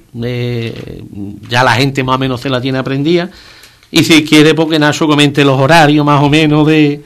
ya 1.48 1.62
la 1.62 1.72
gente 1.72 2.02
más 2.02 2.16
o 2.16 2.18
menos 2.18 2.40
se 2.40 2.48
la 2.48 2.60
tiene 2.60 2.78
aprendida 2.78 3.30
y 3.96 4.04
si 4.04 4.22
quiere, 4.26 4.52
porque 4.52 4.78
Nacho 4.78 5.06
comente 5.06 5.42
los 5.42 5.58
horarios 5.58 6.04
más 6.04 6.22
o 6.22 6.28
menos 6.28 6.66
de, 6.66 7.00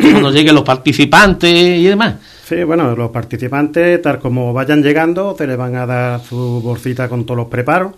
cuando 0.00 0.32
lleguen 0.32 0.56
los 0.56 0.64
participantes 0.64 1.54
y 1.54 1.84
demás. 1.84 2.16
Sí, 2.44 2.64
bueno, 2.64 2.96
los 2.96 3.12
participantes, 3.12 4.02
tal 4.02 4.18
como 4.18 4.52
vayan 4.52 4.82
llegando, 4.82 5.34
te 5.34 5.46
les 5.46 5.56
van 5.56 5.76
a 5.76 5.86
dar 5.86 6.20
su 6.24 6.60
bolsita 6.60 7.08
con 7.08 7.24
todos 7.24 7.36
los 7.38 7.46
preparos. 7.46 7.92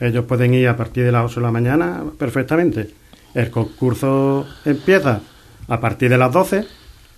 Ellos 0.00 0.24
pueden 0.24 0.54
ir 0.54 0.66
a 0.66 0.78
partir 0.78 1.04
de 1.04 1.12
las 1.12 1.26
8 1.26 1.40
de 1.40 1.46
la 1.46 1.52
mañana 1.52 2.02
perfectamente. 2.18 2.88
El 3.34 3.50
concurso 3.50 4.46
empieza 4.64 5.20
a 5.68 5.80
partir 5.80 6.08
de 6.08 6.16
las 6.16 6.32
12 6.32 6.64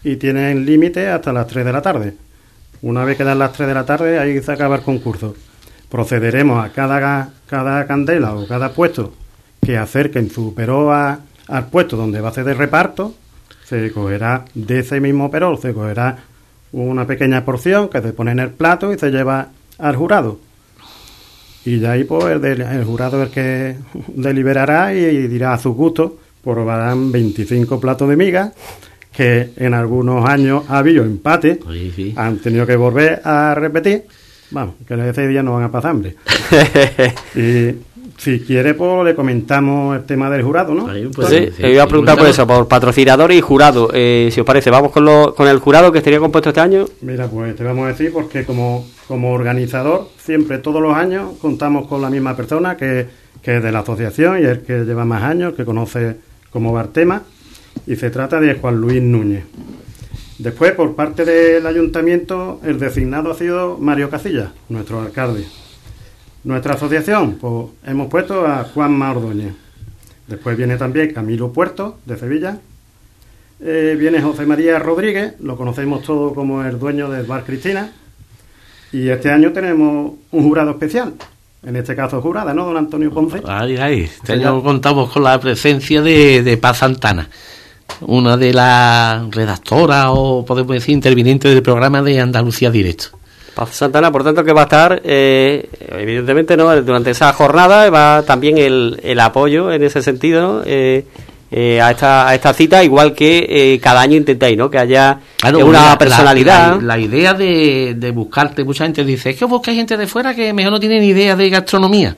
y 0.03 0.16
tienen 0.16 0.66
límite 0.66 1.07
hasta 1.09 1.33
las 1.33 1.46
3 1.46 1.64
de 1.64 1.72
la 1.72 1.83
tarde. 1.83 2.14
Una 2.83 3.05
vez 3.05 3.16
que 3.16 3.22
dan 3.22 3.38
las 3.38 3.53
3 3.53 3.68
de 3.68 3.75
la 3.75 3.87
tarde, 3.87 4.18
ahí 4.18 4.42
se 4.42 4.51
acaba 4.51 4.75
el 4.75 4.83
concurso. 4.83 5.37
Procederemos 5.88 6.64
a 6.64 6.70
cada, 6.70 7.31
cada 7.46 7.87
candela 7.87 8.35
o 8.35 8.49
cada 8.49 8.70
puesto 8.70 9.12
que 9.61 9.77
acerquen 9.77 10.31
su 10.31 10.55
perol 10.55 11.19
al 11.49 11.66
puesto 11.69 11.97
donde 11.97 12.21
va 12.21 12.31
a 12.31 12.33
ser 12.33 12.45
de 12.45 12.55
reparto, 12.55 13.14
se 13.64 13.90
cogerá 13.90 14.45
de 14.55 14.81
ese 14.81 15.01
mismo 15.01 15.31
perol, 15.31 15.59
se 15.59 15.73
cogerá 15.73 16.19
una 16.73 17.07
pequeña 17.07 17.45
porción 17.45 17.88
que 17.88 18.01
se 18.01 18.12
pone 18.12 18.33
en 18.33 18.38
el 18.38 18.51
plato 18.51 18.92
y 18.92 18.99
se 18.99 19.11
lleva 19.11 19.49
al 19.79 19.97
jurado. 19.97 20.38
Y 21.64 21.81
ya 21.81 21.92
ahí 21.92 22.05
pues 22.05 22.25
el, 22.42 22.85
jurado 22.85 23.23
es 23.23 23.29
el 23.29 23.35
que 23.35 23.77
deliberará 24.14 24.95
y, 24.95 25.27
dirá 25.27 25.55
a 25.55 25.59
su 25.59 25.75
gusto, 25.75 26.19
probarán 26.45 27.11
25 27.11 27.81
platos 27.81 28.09
de 28.09 28.16
migas, 28.16 28.53
que 29.12 29.51
en 29.57 29.75
algunos 29.75 30.29
años 30.29 30.64
ha 30.69 30.79
habido 30.79 31.03
empate, 31.03 31.59
han 32.14 32.38
tenido 32.38 32.66
que 32.66 32.77
volver 32.77 33.21
a 33.25 33.55
repetir, 33.55 34.05
vamos, 34.51 34.77
que 34.87 34.95
ese 35.09 35.27
día 35.27 35.42
no 35.42 35.55
van 35.55 35.64
a 35.64 35.73
pasar 35.73 35.90
hambre. 35.90 36.14
y 37.35 37.75
si 38.16 38.40
quiere, 38.40 38.74
pues 38.74 39.05
le 39.05 39.14
comentamos 39.14 39.96
el 39.96 40.05
tema 40.05 40.31
del 40.31 40.42
jurado, 40.42 40.74
¿no? 40.74 40.88
pues 41.14 41.29
sí, 41.29 41.48
te 41.57 41.72
iba 41.72 41.83
a 41.83 41.87
preguntar 41.87 42.16
por 42.16 42.26
eso, 42.26 42.46
por 42.46 42.66
patrocinador 42.66 43.31
y 43.33 43.40
jurado. 43.40 43.90
Eh, 43.92 44.31
si 44.33 44.40
os 44.40 44.46
parece, 44.46 44.70
vamos 44.70 44.90
con, 44.90 45.05
lo, 45.05 45.35
con 45.35 45.46
el 45.48 45.59
jurado 45.59 45.92
que 45.92 45.98
estaría 45.98 46.18
compuesto 46.18 46.50
este 46.50 46.61
año. 46.61 46.87
Mira, 47.02 47.29
pues 47.29 47.55
te 47.55 47.62
vamos 47.62 47.85
a 47.85 47.88
decir 47.88 48.12
porque 48.12 48.44
como, 48.44 48.87
como 49.07 49.33
organizador, 49.33 50.09
siempre, 50.18 50.59
todos 50.59 50.81
los 50.81 50.94
años, 50.94 51.35
contamos 51.40 51.87
con 51.87 52.00
la 52.00 52.11
misma 52.11 52.35
persona 52.35 52.76
que, 52.76 53.07
que 53.42 53.59
es 53.59 53.62
de 53.62 53.70
la 53.70 53.81
asociación 53.81 54.40
y 54.40 54.44
el 54.44 54.61
que 54.62 54.85
lleva 54.85 55.05
más 55.05 55.22
años, 55.22 55.55
que 55.55 55.64
conoce 55.64 56.16
cómo 56.50 56.72
va 56.72 56.83
el 56.83 56.88
tema, 56.88 57.22
y 57.87 57.96
se 57.96 58.11
trata 58.11 58.40
de 58.40 58.55
Juan 58.55 58.81
Luis 58.81 59.02
Núñez. 59.02 59.44
Después, 60.38 60.72
por 60.72 60.94
parte 60.94 61.24
del 61.24 61.66
ayuntamiento, 61.66 62.61
el 62.64 62.79
designado 62.79 63.31
ha 63.31 63.35
sido 63.35 63.79
Mario 63.79 64.11
Casilla, 64.11 64.52
nuestro 64.68 65.00
alcalde. 65.00 65.46
Nuestra 66.46 66.74
asociación, 66.74 67.32
pues 67.40 67.70
hemos 67.88 68.06
puesto 68.06 68.46
a 68.46 68.62
Juan 68.72 69.02
Ordóñez. 69.02 69.52
Después 70.28 70.56
viene 70.56 70.76
también 70.76 71.12
Camilo 71.12 71.52
Puerto, 71.52 71.98
de 72.06 72.16
Sevilla. 72.16 72.59
Eh, 73.59 73.96
viene 73.98 74.22
José 74.22 74.46
María 74.46 74.78
Rodríguez, 74.78 75.35
lo 75.40 75.56
conocemos 75.56 76.04
todos 76.04 76.35
como 76.35 76.62
el 76.62 76.78
dueño 76.78 77.11
del 77.11 77.26
Bar 77.26 77.42
Cristina. 77.42 77.90
Y 78.92 79.09
este 79.09 79.28
año 79.28 79.52
tenemos 79.52 80.12
un 80.30 80.42
jurado 80.44 80.70
especial. 80.70 81.14
En 81.64 81.74
este 81.74 81.96
caso 81.96 82.22
jurada, 82.22 82.54
¿no, 82.54 82.64
don 82.64 82.76
Antonio 82.76 83.11
Ponce? 83.11 83.42
Ay, 83.44 83.76
ay, 83.78 84.00
este 84.02 84.35
año 84.35 84.62
contamos 84.62 85.11
con 85.11 85.24
la 85.24 85.40
presencia 85.40 86.00
de, 86.00 86.44
de 86.44 86.56
Paz 86.59 86.78
Santana, 86.78 87.28
una 88.02 88.37
de 88.37 88.54
las 88.54 89.35
redactoras 89.35 90.06
o 90.11 90.44
podemos 90.46 90.74
decir 90.74 90.94
intervinientes 90.94 91.52
del 91.52 91.64
programa 91.64 92.02
de 92.02 92.20
Andalucía 92.20 92.70
Directo. 92.70 93.18
Paz 93.57 93.75
Santana, 93.75 94.12
por 94.12 94.23
tanto, 94.23 94.45
que 94.45 94.53
va 94.53 94.61
a 94.61 94.64
estar, 94.64 95.01
eh, 95.03 95.66
evidentemente, 95.99 96.59
no 96.59 96.83
durante 96.83 97.12
esa 97.12 97.33
jornada 97.33 97.88
va 97.88 98.23
también 98.23 98.59
el, 98.59 99.01
el 99.03 99.19
apoyo 99.19 99.73
en 99.73 99.83
ese 99.83 100.03
sentido, 100.03 100.62
eh, 100.66 101.07
eh, 101.51 101.81
a, 101.81 101.90
esta, 101.90 102.29
a 102.29 102.35
esta 102.35 102.53
cita, 102.53 102.85
igual 102.85 103.14
que 103.14 103.47
eh, 103.49 103.81
cada 103.81 104.03
año 104.03 104.19
intentáis, 104.19 104.59
¿no? 104.59 104.69
Que 104.69 104.77
haya 104.77 105.21
una 105.55 105.97
personalidad. 105.97 106.83
La, 106.83 106.99
idea 106.99 107.33
de, 107.33 107.95
de, 107.97 108.11
buscarte, 108.11 108.62
mucha 108.62 108.85
gente 108.85 109.03
dice, 109.07 109.31
es 109.31 109.38
que 109.38 109.47
buscáis 109.47 109.79
gente 109.79 109.97
de 109.97 110.07
fuera 110.07 110.35
que 110.35 110.53
mejor 110.53 110.73
no 110.73 110.79
tiene 110.79 111.01
ni 111.01 111.07
idea 111.07 111.35
de 111.35 111.49
gastronomía. 111.49 112.14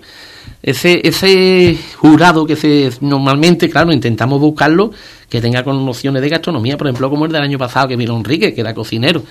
Ese, 0.60 1.06
ese 1.06 1.78
jurado 1.98 2.44
que 2.46 2.56
se 2.56 2.90
normalmente, 3.00 3.70
claro, 3.70 3.92
intentamos 3.92 4.40
buscarlo 4.40 4.90
que 5.28 5.40
tenga 5.40 5.62
con 5.62 5.86
nociones 5.86 6.20
de 6.20 6.30
gastronomía, 6.30 6.76
por 6.76 6.88
ejemplo, 6.88 7.08
como 7.08 7.26
el 7.26 7.32
del 7.32 7.42
año 7.42 7.58
pasado 7.58 7.86
que 7.86 7.94
vino 7.94 8.16
Enrique, 8.16 8.52
que 8.52 8.60
era 8.60 8.74
cocinero. 8.74 9.22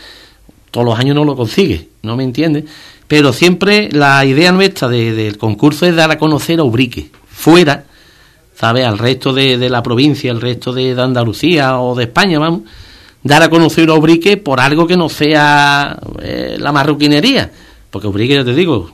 Todos 0.78 0.90
los 0.90 1.00
años 1.00 1.16
no 1.16 1.26
lo 1.26 1.36
consigue, 1.36 1.90
¿no 2.04 2.16
me 2.16 2.24
entiendes? 2.24 2.66
Pero 3.08 3.34
siempre 3.34 3.90
la 3.92 4.24
idea 4.26 4.52
nuestra 4.52 4.88
del 4.88 5.36
concurso 5.40 5.88
es 5.88 5.96
dar 5.96 6.12
a 6.12 6.20
conocer 6.20 6.60
a 6.60 6.64
Ubrique, 6.64 7.10
fuera 7.28 7.86
¿sabes? 8.54 8.86
Al 8.86 9.00
resto 9.00 9.34
de, 9.34 9.58
la 9.72 9.82
provincia, 9.82 10.30
al 10.30 10.40
resto 10.40 10.72
de, 10.72 10.92
Andalucía 11.02 11.80
o 11.80 11.96
de 11.96 12.04
España, 12.04 12.38
vamos, 12.38 12.62
dar 13.24 13.42
a 13.42 13.50
conocer 13.50 13.90
a 13.90 13.96
Ubrique 13.96 14.38
por 14.38 14.60
algo 14.60 14.86
que 14.86 14.96
no 14.96 15.10
sea 15.10 15.98
eh, 16.22 16.58
la 16.60 16.72
marroquinería. 16.72 17.50
Porque 17.90 18.08
Ubrique, 18.08 18.36
ya 18.36 18.46
te 18.46 18.54
digo, 18.54 18.92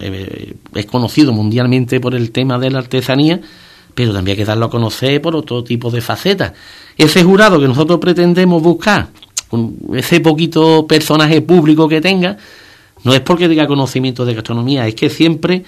eh, 0.00 0.54
es 0.74 0.86
conocido 0.86 1.32
mundialmente 1.32 2.00
por 2.00 2.16
el 2.16 2.32
tema 2.32 2.58
de 2.58 2.70
la 2.72 2.80
artesanía, 2.80 3.40
pero 3.94 4.12
también 4.12 4.34
hay 4.34 4.38
que 4.38 4.44
darlo 4.44 4.66
a 4.66 4.70
conocer 4.70 5.22
por 5.22 5.36
otro 5.36 5.62
tipo 5.62 5.88
de 5.88 6.00
facetas. 6.00 6.52
Ese 6.98 7.22
jurado 7.22 7.60
que 7.60 7.68
nosotros 7.68 8.00
pretendemos 8.00 8.60
buscar, 8.60 9.06
ese 9.94 10.20
poquito 10.20 10.86
personaje 10.86 11.40
público 11.40 11.88
que 11.88 12.00
tenga, 12.00 12.36
no 13.04 13.14
es 13.14 13.20
porque 13.20 13.48
tenga 13.48 13.66
conocimiento 13.66 14.24
de 14.24 14.34
gastronomía, 14.34 14.86
es 14.86 14.94
que 14.94 15.10
siempre 15.10 15.64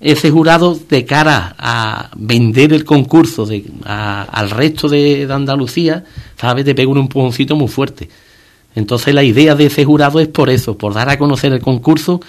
ese 0.00 0.30
jurado 0.30 0.78
de 0.88 1.04
cara 1.04 1.54
a 1.58 2.10
vender 2.16 2.72
el 2.72 2.84
concurso 2.84 3.46
de, 3.46 3.64
al 3.84 4.50
resto 4.50 4.88
de, 4.88 5.28
Andalucía, 5.30 6.04
¿sabes? 6.36 6.64
Te 6.64 6.74
pega 6.74 6.90
un 6.90 6.98
empujoncito 6.98 7.54
muy 7.54 7.68
fuerte. 7.68 8.08
Entonces 8.74 9.14
la 9.14 9.22
idea 9.22 9.54
de 9.54 9.66
ese 9.66 9.84
jurado 9.84 10.18
es 10.18 10.28
por 10.28 10.50
eso, 10.50 10.76
por 10.76 10.92
dar 10.92 11.08
a 11.08 11.18
conocer 11.18 11.52
el 11.52 11.60
concurso 11.60 12.20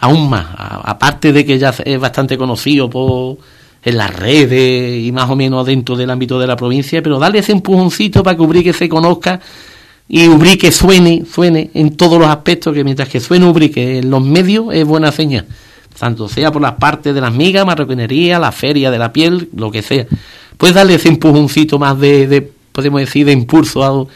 aún 0.00 0.28
más, 0.28 0.46
aparte 0.58 1.32
de 1.32 1.44
que 1.46 1.60
ya 1.60 1.72
es 1.84 2.00
bastante 2.00 2.36
conocido 2.36 2.90
por, 2.90 3.38
en 3.84 3.96
las 3.96 4.14
redes 4.14 5.04
y 5.04 5.12
más 5.12 5.30
o 5.30 5.36
menos 5.36 5.64
dentro 5.64 5.94
del 5.94 6.10
ámbito 6.10 6.40
de 6.40 6.46
la 6.48 6.56
provincia, 6.56 7.02
pero 7.02 7.20
darle 7.20 7.38
ese 7.38 7.52
empujoncito 7.52 8.22
para 8.24 8.36
que 8.36 8.42
Ubrique 8.42 8.72
se 8.72 8.88
conozca 8.88 9.40
y 10.08 10.28
Ubrique 10.28 10.72
suene, 10.72 11.24
suene 11.24 11.70
en 11.74 11.96
todos 11.96 12.18
los 12.18 12.28
aspectos, 12.28 12.74
que 12.74 12.84
mientras 12.84 13.08
que 13.08 13.20
suene 13.20 13.46
Ubrique 13.46 13.98
en 13.98 14.10
los 14.10 14.22
medios 14.22 14.66
es 14.72 14.84
buena 14.84 15.10
señal 15.12 15.46
tanto 15.98 16.28
sea 16.28 16.50
por 16.50 16.62
las 16.62 16.72
partes 16.72 17.14
de 17.14 17.20
las 17.20 17.32
migas, 17.32 17.64
marroquinería, 17.64 18.38
la 18.38 18.52
feria 18.52 18.90
de 18.90 18.98
la 18.98 19.12
piel, 19.12 19.48
lo 19.54 19.70
que 19.70 19.82
sea. 19.82 20.06
Puedes 20.56 20.74
darle 20.74 20.94
ese 20.94 21.08
empujoncito 21.08 21.78
más 21.78 21.98
de, 21.98 22.50
podemos 22.72 23.00
decir, 23.00 23.26
de 23.26 23.32
impulso 23.32 24.08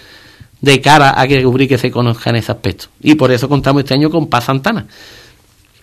de 0.60 0.80
cara 0.80 1.20
a 1.20 1.26
que 1.28 1.46
Ubrique 1.46 1.78
se 1.78 1.90
conozca 1.90 2.30
en 2.30 2.36
ese 2.36 2.52
aspecto. 2.52 2.86
Y 3.00 3.14
por 3.14 3.30
eso 3.30 3.48
contamos 3.48 3.84
este 3.84 3.94
año 3.94 4.10
con 4.10 4.26
Paz 4.26 4.44
Santana. 4.44 4.86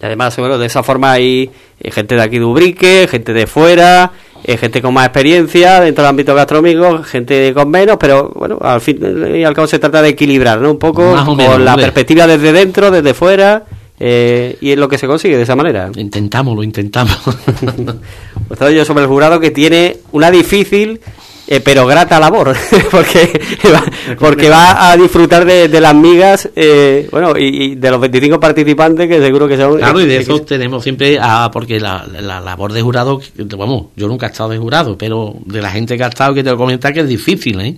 Y 0.02 0.06
además, 0.06 0.36
bueno, 0.38 0.58
de 0.58 0.66
esa 0.66 0.84
forma 0.84 1.14
hay 1.14 1.50
eh, 1.80 1.92
gente 1.92 2.16
de 2.16 2.22
aquí 2.22 2.38
de 2.38 2.46
Ubrique, 2.46 3.08
gente 3.10 3.32
de 3.32 3.48
fuera, 3.48 4.12
eh, 4.44 4.58
gente 4.58 4.82
con 4.82 4.94
más 4.94 5.06
experiencia 5.06 5.80
dentro 5.80 6.04
del 6.04 6.10
ámbito 6.10 6.36
gastronómico, 6.36 7.04
gente 7.04 7.54
con 7.54 7.70
menos, 7.70 7.98
pero 8.00 8.32
bueno, 8.36 8.58
al 8.62 8.82
fin 8.82 9.00
y 9.36 9.44
al 9.44 9.54
cabo 9.54 9.68
se 9.68 9.80
trata 9.80 10.02
de 10.02 10.10
equilibrar, 10.10 10.60
¿no? 10.60 10.72
Un 10.72 10.80
poco 10.80 11.16
con 11.26 11.66
la 11.66 11.76
perspectiva 11.76 12.28
desde 12.28 12.52
dentro, 12.52 12.92
desde 12.92 13.14
fuera 13.14 13.64
eh, 14.00 14.58
y 14.60 14.72
es 14.72 14.78
lo 14.78 14.90
que 14.90 14.98
se 14.98 15.08
consigue 15.08 15.38
de 15.38 15.44
esa 15.44 15.56
manera. 15.56 15.90
Intentamos, 15.96 16.56
lo 16.56 16.64
intentamos. 16.64 17.18
pues 18.48 18.76
yo 18.76 18.84
sobre 18.84 19.04
el 19.04 19.10
jurado 19.10 19.40
que 19.40 19.52
tiene 19.52 19.98
una 20.12 20.30
difícil 20.32 21.00
eh, 21.48 21.60
pero 21.60 21.86
grata 21.86 22.20
labor, 22.20 22.56
porque, 22.92 23.42
va, 23.74 23.84
porque 24.18 24.50
va 24.50 24.92
a 24.92 24.98
disfrutar 24.98 25.46
de, 25.46 25.82
las 25.82 25.96
migas, 25.96 26.50
eh, 26.56 27.08
bueno, 27.12 27.38
y, 27.38 27.76
de 27.76 27.92
los 27.92 28.00
25 28.00 28.40
participantes 28.40 29.08
que 29.08 29.20
seguro 29.20 29.48
que 29.48 29.58
son... 29.58 29.78
Claro, 29.78 30.00
y 30.00 30.06
de 30.06 30.18
eso 30.18 30.42
tenemos 30.42 30.84
siempre, 30.84 31.18
a, 31.22 31.50
porque 31.52 31.80
la, 31.80 32.06
labor 32.08 32.72
de 32.72 32.82
jurado, 32.82 33.22
vamos, 33.58 33.88
yo 33.96 34.08
nunca 34.08 34.28
he 34.28 34.30
estado 34.30 34.50
de 34.50 34.58
jurado, 34.58 34.98
pero 34.98 35.36
de 35.46 35.62
la 35.62 35.72
gente 35.72 35.98
que 35.98 36.04
ha 36.04 36.08
estado, 36.08 36.34
que 36.34 36.44
te 36.44 36.50
lo 36.50 36.58
comentar 36.58 36.94
que 36.94 37.02
es 37.02 37.08
difícil, 37.08 37.60
¿eh? 37.60 37.78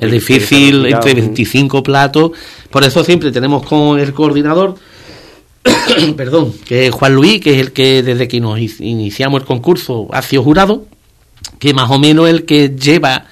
Es 0.00 0.10
difícil 0.10 0.86
entre 0.86 1.14
25 1.14 1.82
platos, 1.82 2.32
por 2.70 2.82
eso 2.82 3.04
siempre 3.04 3.30
tenemos 3.30 3.64
con 3.64 4.00
el 4.00 4.12
coordinador 4.12 4.74
perdón, 6.16 6.52
que 6.64 6.86
es 6.86 6.92
Juan 6.92 7.14
Luis, 7.14 7.40
que 7.40 7.54
es 7.54 7.60
el 7.60 7.72
que 7.72 8.02
desde 8.02 8.28
que 8.28 8.40
nos 8.40 8.58
iniciamos 8.80 9.40
el 9.40 9.46
concurso 9.46 10.08
ha 10.12 10.22
sido 10.22 10.42
jurado, 10.42 10.86
que 11.58 11.74
más 11.74 11.90
o 11.90 11.98
menos 11.98 12.28
el 12.28 12.44
que 12.44 12.70
lleva 12.70 13.26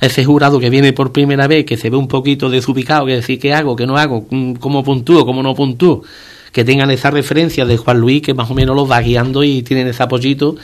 a 0.00 0.06
ese 0.06 0.24
jurado 0.24 0.58
que 0.58 0.70
viene 0.70 0.92
por 0.92 1.12
primera 1.12 1.46
vez, 1.46 1.64
que 1.64 1.76
se 1.76 1.90
ve 1.90 1.96
un 1.96 2.08
poquito 2.08 2.48
desubicado, 2.48 3.06
que 3.06 3.16
decir 3.16 3.38
qué 3.38 3.52
hago, 3.52 3.76
qué 3.76 3.86
no 3.86 3.96
hago, 3.96 4.26
cómo 4.58 4.82
puntúo, 4.82 5.26
cómo 5.26 5.42
no 5.42 5.54
puntúo, 5.54 6.02
que 6.52 6.64
tengan 6.64 6.90
esa 6.90 7.10
referencia 7.10 7.64
de 7.64 7.76
Juan 7.76 8.00
Luis, 8.00 8.22
que 8.22 8.34
más 8.34 8.50
o 8.50 8.54
menos 8.54 8.74
los 8.74 8.90
va 8.90 9.00
guiando 9.00 9.44
y 9.44 9.62
tienen 9.62 9.88
ese 9.88 10.02
apoyito 10.02 10.56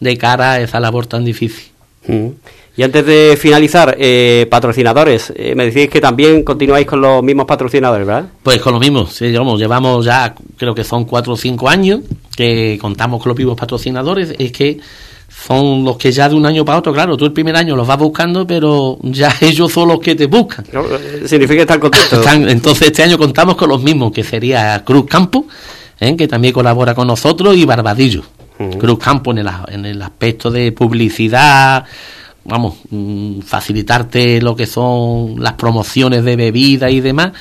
de 0.00 0.16
cara 0.16 0.52
a 0.52 0.60
esa 0.60 0.80
labor 0.80 1.06
tan 1.06 1.24
difícil. 1.24 1.66
Mm. 2.06 2.28
Y 2.76 2.82
antes 2.82 3.06
de 3.06 3.38
finalizar, 3.40 3.96
eh, 4.00 4.48
patrocinadores, 4.50 5.32
eh, 5.36 5.54
me 5.54 5.66
decís 5.66 5.88
que 5.88 6.00
también 6.00 6.42
continuáis 6.42 6.86
con 6.86 7.00
los 7.00 7.22
mismos 7.22 7.46
patrocinadores, 7.46 8.04
¿verdad? 8.04 8.26
Pues 8.42 8.60
con 8.60 8.72
los 8.72 8.80
mismos, 8.80 9.12
sí, 9.12 9.26
llevamos 9.26 10.04
ya, 10.04 10.34
creo 10.56 10.74
que 10.74 10.82
son 10.82 11.04
cuatro 11.04 11.34
o 11.34 11.36
cinco 11.36 11.68
años 11.68 12.00
que 12.36 12.76
contamos 12.80 13.22
con 13.22 13.30
los 13.30 13.38
mismos 13.38 13.56
patrocinadores, 13.56 14.34
es 14.36 14.50
que 14.50 14.80
son 15.46 15.84
los 15.84 15.96
que 15.96 16.10
ya 16.10 16.28
de 16.28 16.34
un 16.34 16.46
año 16.46 16.64
para 16.64 16.78
otro, 16.78 16.92
claro, 16.92 17.16
tú 17.16 17.26
el 17.26 17.32
primer 17.32 17.56
año 17.56 17.76
los 17.76 17.86
vas 17.86 17.98
buscando, 17.98 18.46
pero 18.46 18.98
ya 19.02 19.34
ellos 19.40 19.72
son 19.72 19.88
los 19.88 20.00
que 20.00 20.14
te 20.14 20.26
buscan. 20.26 20.64
Eh, 20.72 21.24
significa 21.26 21.62
estar 21.62 21.78
contentos. 21.78 22.26
entonces 22.48 22.88
este 22.88 23.02
año 23.02 23.18
contamos 23.18 23.56
con 23.56 23.68
los 23.68 23.82
mismos, 23.82 24.12
que 24.12 24.24
sería 24.24 24.82
Cruz 24.84 25.06
Campo, 25.06 25.46
que 25.98 26.28
también 26.28 26.52
colabora 26.52 26.94
con 26.94 27.06
nosotros, 27.06 27.56
y 27.56 27.64
Barbadillo. 27.64 28.22
Cruz 28.78 28.98
Campo 28.98 29.32
en 29.32 29.38
el, 29.38 29.50
en 29.68 29.84
el 29.84 30.00
aspecto 30.00 30.50
de 30.50 30.72
publicidad, 30.72 31.84
vamos, 32.44 32.76
mm, 32.90 33.40
facilitarte 33.40 34.40
lo 34.40 34.54
que 34.54 34.66
son 34.66 35.42
las 35.42 35.54
promociones 35.54 36.24
de 36.24 36.36
bebida 36.36 36.90
y 36.90 37.00
demás. 37.00 37.32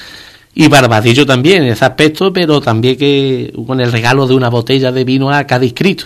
Y 0.56 0.68
Barbadillo 0.68 1.26
también 1.26 1.64
en 1.64 1.72
ese 1.72 1.86
aspecto, 1.86 2.32
pero 2.32 2.62
también 2.62 2.98
que 2.98 3.54
con 3.66 3.80
el 3.80 3.92
regalo 3.92 4.28
de 4.28 4.36
una 4.36 4.50
botella 4.50 4.92
de 4.92 5.04
vino 5.04 5.32
a 5.32 5.46
cada 5.46 5.66
inscrito, 5.66 6.06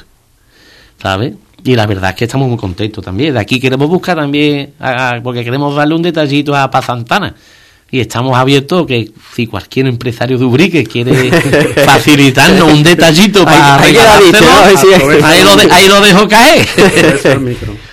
¿sabes? 1.01 1.33
Y 1.67 1.75
la 1.75 1.85
verdad 1.85 2.11
es 2.11 2.15
que 2.15 2.23
estamos 2.23 2.47
muy 2.47 2.57
contentos 2.57 3.03
también. 3.03 3.33
De 3.33 3.41
aquí 3.41 3.59
queremos 3.59 3.89
buscar 3.89 4.15
también, 4.15 4.73
porque 5.21 5.43
queremos 5.43 5.75
darle 5.75 5.95
un 5.95 6.01
detallito 6.01 6.55
a 6.55 6.71
Paz 6.71 6.85
Santana 6.85 7.35
y 7.91 7.99
estamos 7.99 8.37
abiertos 8.37 8.85
que 8.85 9.11
si 9.33 9.47
cualquier 9.47 9.87
empresario 9.87 10.37
de 10.37 10.45
Ubrique 10.45 10.85
quiere 10.85 11.29
facilitarnos 11.85 12.71
un 12.71 12.83
detallito 12.83 13.43
para 13.43 13.81
ahí, 13.81 13.97
ahí, 15.71 15.87
lo 15.89 15.99
dejo 16.01 16.27
caer. 16.27 16.65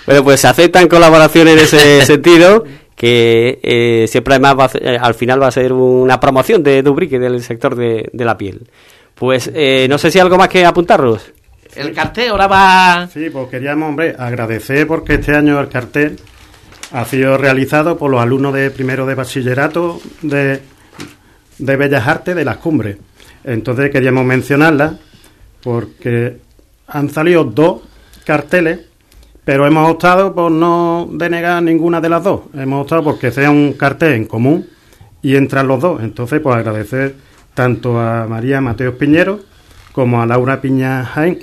bueno, 0.05 0.23
pues 0.23 0.39
se 0.39 0.47
aceptan 0.47 0.87
colaboraciones 0.87 1.53
en 1.53 1.59
ese 1.59 2.05
sentido 2.05 2.63
que 2.95 3.59
eh, 3.61 4.07
siempre 4.07 4.35
además 4.35 4.71
eh, 4.75 4.97
al 4.99 5.15
final 5.15 5.41
va 5.41 5.47
a 5.47 5.51
ser 5.51 5.73
una 5.73 6.17
promoción 6.19 6.63
de, 6.63 6.81
Ubrique 6.87 7.19
del 7.19 7.43
sector 7.43 7.75
de, 7.75 8.09
la 8.13 8.37
piel. 8.37 8.69
Pues 9.15 9.51
eh, 9.53 9.87
no 9.89 9.97
sé 9.97 10.11
si 10.11 10.19
algo 10.19 10.37
más 10.37 10.47
que 10.47 10.65
apuntarnos. 10.65 11.21
El 11.75 11.93
cartel 11.93 12.29
ahora 12.29 12.47
va... 12.47 13.07
Sí, 13.11 13.29
pues 13.29 13.49
queríamos, 13.49 13.89
hombre, 13.89 14.15
agradecer 14.17 14.87
porque 14.87 15.15
este 15.15 15.35
año 15.35 15.59
el 15.59 15.67
cartel 15.67 16.17
ha 16.91 17.03
sido 17.05 17.37
realizado 17.37 17.97
por 17.97 18.09
los 18.09 18.21
alumnos 18.21 18.53
de 18.53 18.71
primero 18.71 19.05
de 19.05 19.15
bachillerato 19.15 19.99
de, 20.21 20.61
de 21.57 21.75
Bellas 21.75 22.07
Artes 22.07 22.35
de 22.35 22.45
las 22.45 22.57
Cumbres. 22.57 22.97
Entonces 23.43 23.91
queríamos 23.91 24.25
mencionarla 24.25 24.97
porque 25.61 26.37
han 26.87 27.09
salido 27.09 27.43
dos 27.43 27.81
carteles, 28.25 28.79
pero 29.43 29.67
hemos 29.67 29.89
optado 29.89 30.33
por 30.33 30.51
no 30.51 31.09
denegar 31.11 31.61
ninguna 31.61 31.99
de 31.99 32.09
las 32.09 32.23
dos. 32.23 32.41
Hemos 32.53 32.83
optado 32.83 33.03
porque 33.03 33.31
sea 33.31 33.51
un 33.51 33.73
cartel 33.73 34.13
en 34.13 34.25
común 34.25 34.67
y 35.21 35.35
entran 35.35 35.67
los 35.67 35.81
dos. 35.81 36.01
Entonces, 36.01 36.39
pues 36.39 36.55
agradecer 36.55 37.15
tanto 37.53 37.99
a 37.99 38.27
María 38.27 38.61
Mateos 38.61 38.95
Piñero 38.95 39.39
como 39.91 40.21
a 40.21 40.25
Laura 40.25 40.61
Piña 40.61 41.05
Jaén, 41.05 41.39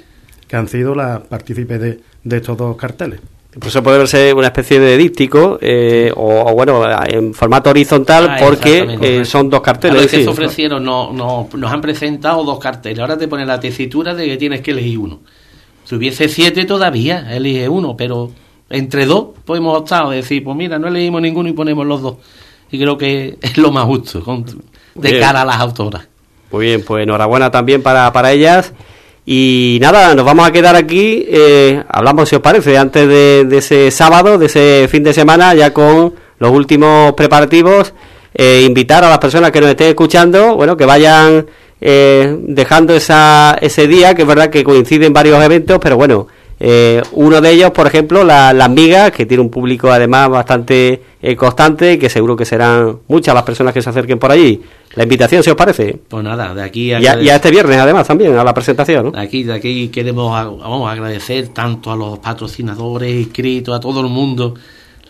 que 0.53 0.57
han 0.59 0.69
sido 0.69 0.95
las 0.95 1.19
partícipes 1.21 1.81
de 1.81 2.37
estos 2.37 2.59
dos 2.59 2.77
carteles. 2.77 3.21
Por 3.59 3.69
eso 3.69 3.83
puede 3.83 3.97
verse 3.97 4.35
una 4.35 4.49
especie 4.49 4.79
de 4.79 4.99
díptico 4.99 5.59
eh, 5.63 6.13
o, 6.15 6.53
bueno, 6.53 6.85
en 7.07 7.33
formato 7.33 7.71
horizontal 7.71 8.29
ah, 8.29 8.37
porque 8.39 8.99
eh, 9.01 9.25
son 9.25 9.49
dos 9.49 9.63
carteles. 9.63 10.11
que 10.11 10.25
se 10.25 10.29
ofrecieron, 10.29 10.85
no, 10.85 11.11
no, 11.11 11.49
nos 11.55 11.73
han 11.73 11.81
presentado 11.81 12.45
dos 12.45 12.59
carteles. 12.59 12.99
Ahora 12.99 13.17
te 13.17 13.29
pone 13.29 13.47
la 13.47 13.59
tesitura 13.59 14.15
de 14.15 14.27
que 14.27 14.37
tienes 14.37 14.61
que 14.61 14.73
elegir 14.73 14.99
uno. 14.99 15.21
Si 15.85 15.95
hubiese 15.95 16.29
siete 16.29 16.67
todavía, 16.67 17.35
elige 17.35 17.67
uno, 17.67 17.97
pero 17.97 18.31
entre 18.69 19.07
dos 19.07 19.29
hemos 19.49 19.79
optado 19.79 20.11
de 20.11 20.17
decir, 20.17 20.45
pues 20.45 20.55
mira, 20.55 20.79
no 20.79 20.89
elegimos 20.89 21.23
ninguno 21.23 21.49
y 21.49 21.55
ponemos 21.55 21.87
los 21.87 22.03
dos. 22.03 22.17
Y 22.71 22.79
creo 22.79 22.99
que 22.99 23.39
es 23.41 23.57
lo 23.57 23.73
más 23.73 23.85
justo 23.85 24.23
de 24.97 25.19
cara 25.19 25.41
a 25.41 25.45
las 25.47 25.57
autoras. 25.57 26.09
Muy 26.51 26.67
bien, 26.67 26.85
pues 26.85 27.05
enhorabuena 27.05 27.51
también 27.51 27.83
para, 27.83 28.13
para 28.13 28.33
ellas. 28.33 28.75
Y 29.25 29.79
nada, 29.81 30.15
nos 30.15 30.25
vamos 30.25 30.49
a 30.49 30.51
quedar 30.51 30.75
aquí, 30.75 31.25
eh, 31.29 31.83
hablamos 31.89 32.29
si 32.29 32.35
os 32.35 32.43
parece, 32.43 32.77
antes 32.77 33.07
de, 33.07 33.47
ese 33.57 33.91
sábado, 33.93 34.37
de 34.37 34.47
ese 34.47 34.89
fin 34.91 35.05
de 35.05 35.13
semana, 35.13 35.55
ya 35.55 35.73
con 35.73 36.15
los 36.39 36.51
últimos 36.51 37.13
preparativos, 37.13 37.95
eh, 38.35 38.65
invitar 38.67 39.05
a 39.05 39.09
las 39.09 39.19
personas 39.19 39.53
que 39.53 39.61
nos 39.61 39.71
estén 39.71 39.89
escuchando, 39.89 40.57
bueno, 40.57 40.77
que 40.77 40.87
vayan 40.87 41.47
eh, 41.81 42.37
dejando 42.41 42.95
esa, 42.95 43.57
ese 43.61 43.87
día, 43.87 44.15
que 44.15 44.23
es 44.23 44.29
verdad 44.29 44.51
que 44.51 44.65
coinciden 44.65 45.13
varios 45.13 45.41
eventos, 45.43 45.79
pero 45.81 45.97
bueno, 45.97 46.27
eh, 46.65 47.03
uno 47.13 47.41
de 47.41 47.51
ellos, 47.51 47.73
por 47.73 47.89
ejemplo, 47.89 48.23
la, 48.23 48.53
las 48.53 48.71
migas, 48.71 49.11
que 49.11 49.27
tiene 49.27 49.43
un 49.43 49.51
público 49.51 49.91
además 49.91 50.29
bastante 50.29 51.03
eh, 51.21 51.35
constante 51.35 51.99
que 51.99 52.09
seguro 52.09 52.37
que 52.37 52.45
serán 52.45 53.01
muchas 53.09 53.35
las 53.35 53.43
personas 53.43 53.75
que 53.75 53.83
se 53.83 53.91
acerquen 53.91 54.21
por 54.21 54.31
allí. 54.31 54.63
La 54.95 55.05
invitación, 55.05 55.43
si 55.43 55.51
os 55.51 55.57
parece. 55.57 55.99
Pues 56.09 56.23
nada, 56.23 56.55
de 56.55 56.63
aquí 56.63 56.93
a... 56.93 57.01
Y, 57.01 57.07
a, 57.07 57.37
este 57.37 57.51
viernes 57.51 57.79
además 57.79 58.07
también, 58.07 58.37
a 58.37 58.45
la 58.45 58.53
presentación. 58.53 59.13
De 59.13 59.21
aquí, 59.21 59.43
de 59.43 59.55
aquí 59.55 59.89
queremos 59.89 60.31
vamos 60.31 60.89
a 60.89 60.93
agradecer 60.93 61.49
tanto 61.49 61.91
a 61.91 61.97
los 61.97 62.19
patrocinadores 62.19 63.15
inscritos, 63.15 63.77
a 63.77 63.81
todo 63.81 64.01
el 64.01 64.09
mundo 64.09 64.55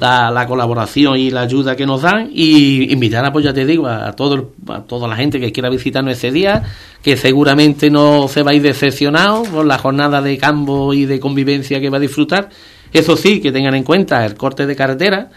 la, 0.03 0.47
colaboración 0.47 1.17
y 1.17 1.31
la 1.31 1.43
ayuda 1.43 1.77
que 1.77 1.87
nos 1.87 2.03
dan 2.03 2.31
y 2.33 2.93
invitar 2.93 3.25
a, 3.25 3.33
pues 3.33 3.45
ya 3.45 3.53
te 3.53 3.65
digo, 3.65 3.87
a, 3.87 4.13
todo, 4.13 4.53
a 4.69 4.83
toda 4.83 5.07
la 5.07 5.17
gente 5.17 5.39
que 5.39 5.53
quiera 5.53 5.71
visitarnos 5.71 6.15
ese 6.15 6.33
día, 6.33 6.63
que 7.03 7.17
seguramente 7.17 7.91
no 7.91 8.27
se 8.29 8.43
va 8.43 8.51
a 8.51 8.55
ir 8.55 8.63
decepcionado 8.63 9.45
por 9.45 9.65
la 9.65 9.79
jornada 9.79 10.21
de 10.21 10.37
campo 10.39 10.93
y 10.93 11.05
de 11.05 11.21
convivencia 11.21 11.81
que 11.81 11.91
va 11.91 11.99
a 11.99 12.01
disfrutar. 12.01 12.49
Eso 12.93 13.17
sí, 13.17 13.41
que 13.41 13.53
tengan 13.53 13.75
en 13.75 13.85
cuenta 13.85 14.25
el 14.27 14.35
corte 14.35 14.67
de 14.67 14.77
carretera, 14.77 15.31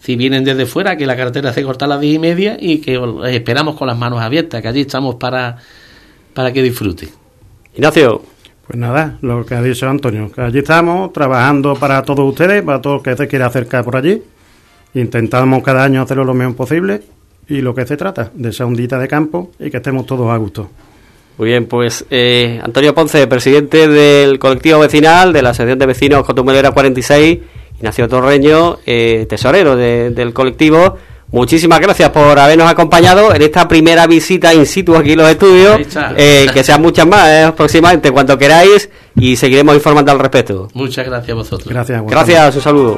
si 0.00 0.16
vienen 0.16 0.44
desde 0.44 0.66
fuera, 0.66 0.96
que 0.96 1.06
la 1.06 1.16
carretera 1.16 1.52
se 1.52 1.62
corta 1.62 1.84
a 1.84 1.88
las 1.88 2.00
diez 2.00 2.16
y 2.16 2.18
media 2.18 2.56
y 2.58 2.78
que 2.78 3.00
esperamos 3.32 3.76
con 3.76 3.88
las 3.88 3.98
manos 3.98 4.20
abiertas, 4.20 4.62
que 4.62 4.68
allí 4.68 4.82
estamos 4.82 5.16
para, 5.16 5.56
para 6.34 6.52
que 6.52 6.62
disfruten. 6.62 7.08
Ignacio. 7.74 8.22
Pues 8.66 8.78
nada, 8.78 9.16
lo 9.22 9.46
que 9.46 9.54
ha 9.54 9.62
dicho 9.62 9.88
Antonio, 9.88 10.30
que 10.30 10.42
allí 10.42 10.58
estamos 10.58 11.10
trabajando 11.14 11.74
para 11.74 12.02
todos 12.02 12.28
ustedes, 12.28 12.62
para 12.62 12.82
todo 12.82 12.96
el 12.96 13.02
que 13.02 13.16
se 13.16 13.26
quiera 13.26 13.46
acercar 13.46 13.82
por 13.82 13.96
allí. 13.96 14.22
Intentamos 14.92 15.62
cada 15.62 15.84
año 15.84 16.02
hacerlo 16.02 16.24
lo 16.24 16.34
mejor 16.34 16.54
posible 16.54 17.00
y 17.48 17.62
lo 17.62 17.74
que 17.74 17.86
se 17.86 17.96
trata, 17.96 18.30
de 18.34 18.50
esa 18.50 18.66
ondita 18.66 18.98
de 18.98 19.08
campo 19.08 19.52
y 19.58 19.70
que 19.70 19.78
estemos 19.78 20.04
todos 20.04 20.30
a 20.30 20.36
gusto. 20.36 20.68
Muy 21.38 21.48
bien, 21.48 21.66
pues 21.66 22.04
eh, 22.10 22.60
Antonio 22.62 22.94
Ponce, 22.94 23.26
presidente 23.26 23.88
del 23.88 24.38
colectivo 24.38 24.80
vecinal 24.80 25.32
de 25.32 25.40
la 25.40 25.50
Asociación 25.50 25.78
de 25.78 25.86
Vecinos 25.86 26.24
Cotumulera 26.24 26.72
46, 26.72 27.38
Ignacio 27.78 28.08
Torreño, 28.08 28.78
eh, 28.84 29.26
tesorero 29.28 29.76
del 29.76 30.32
colectivo. 30.32 30.96
Muchísimas 31.30 31.78
gracias 31.80 32.10
por 32.10 32.38
habernos 32.38 32.70
acompañado 32.70 33.34
en 33.34 33.42
esta 33.42 33.68
primera 33.68 34.06
visita 34.06 34.54
in 34.54 34.64
situ 34.64 34.96
aquí 34.96 35.12
en 35.12 35.18
los 35.18 35.28
estudios. 35.28 35.80
Eh, 36.16 36.46
que 36.52 36.64
sean 36.64 36.80
muchas 36.80 37.06
más, 37.06 37.28
eh, 37.28 37.52
próximamente, 37.56 38.10
cuando 38.10 38.38
queráis, 38.38 38.88
y 39.14 39.36
seguiremos 39.36 39.74
informando 39.74 40.10
al 40.10 40.18
respecto. 40.18 40.68
Muchas 40.74 41.06
gracias 41.06 41.30
a 41.30 41.34
vosotros. 41.34 41.68
Gracias, 41.68 42.02
gracias 42.06 42.56
un 42.56 42.62
saludo. 42.62 42.96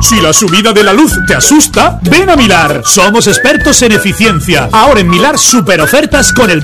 Si 0.00 0.20
la 0.20 0.32
subida 0.32 0.72
de 0.72 0.82
la 0.82 0.92
luz 0.92 1.12
te 1.24 1.34
asusta, 1.34 2.00
ven 2.02 2.28
a 2.30 2.34
Milar. 2.34 2.82
Somos 2.84 3.28
expertos 3.28 3.80
en 3.82 3.92
eficiencia. 3.92 4.68
Ahora 4.72 5.00
en 5.00 5.08
Milar, 5.08 5.38
super 5.38 5.80
ofertas 5.80 6.32
con 6.32 6.50
el 6.50 6.58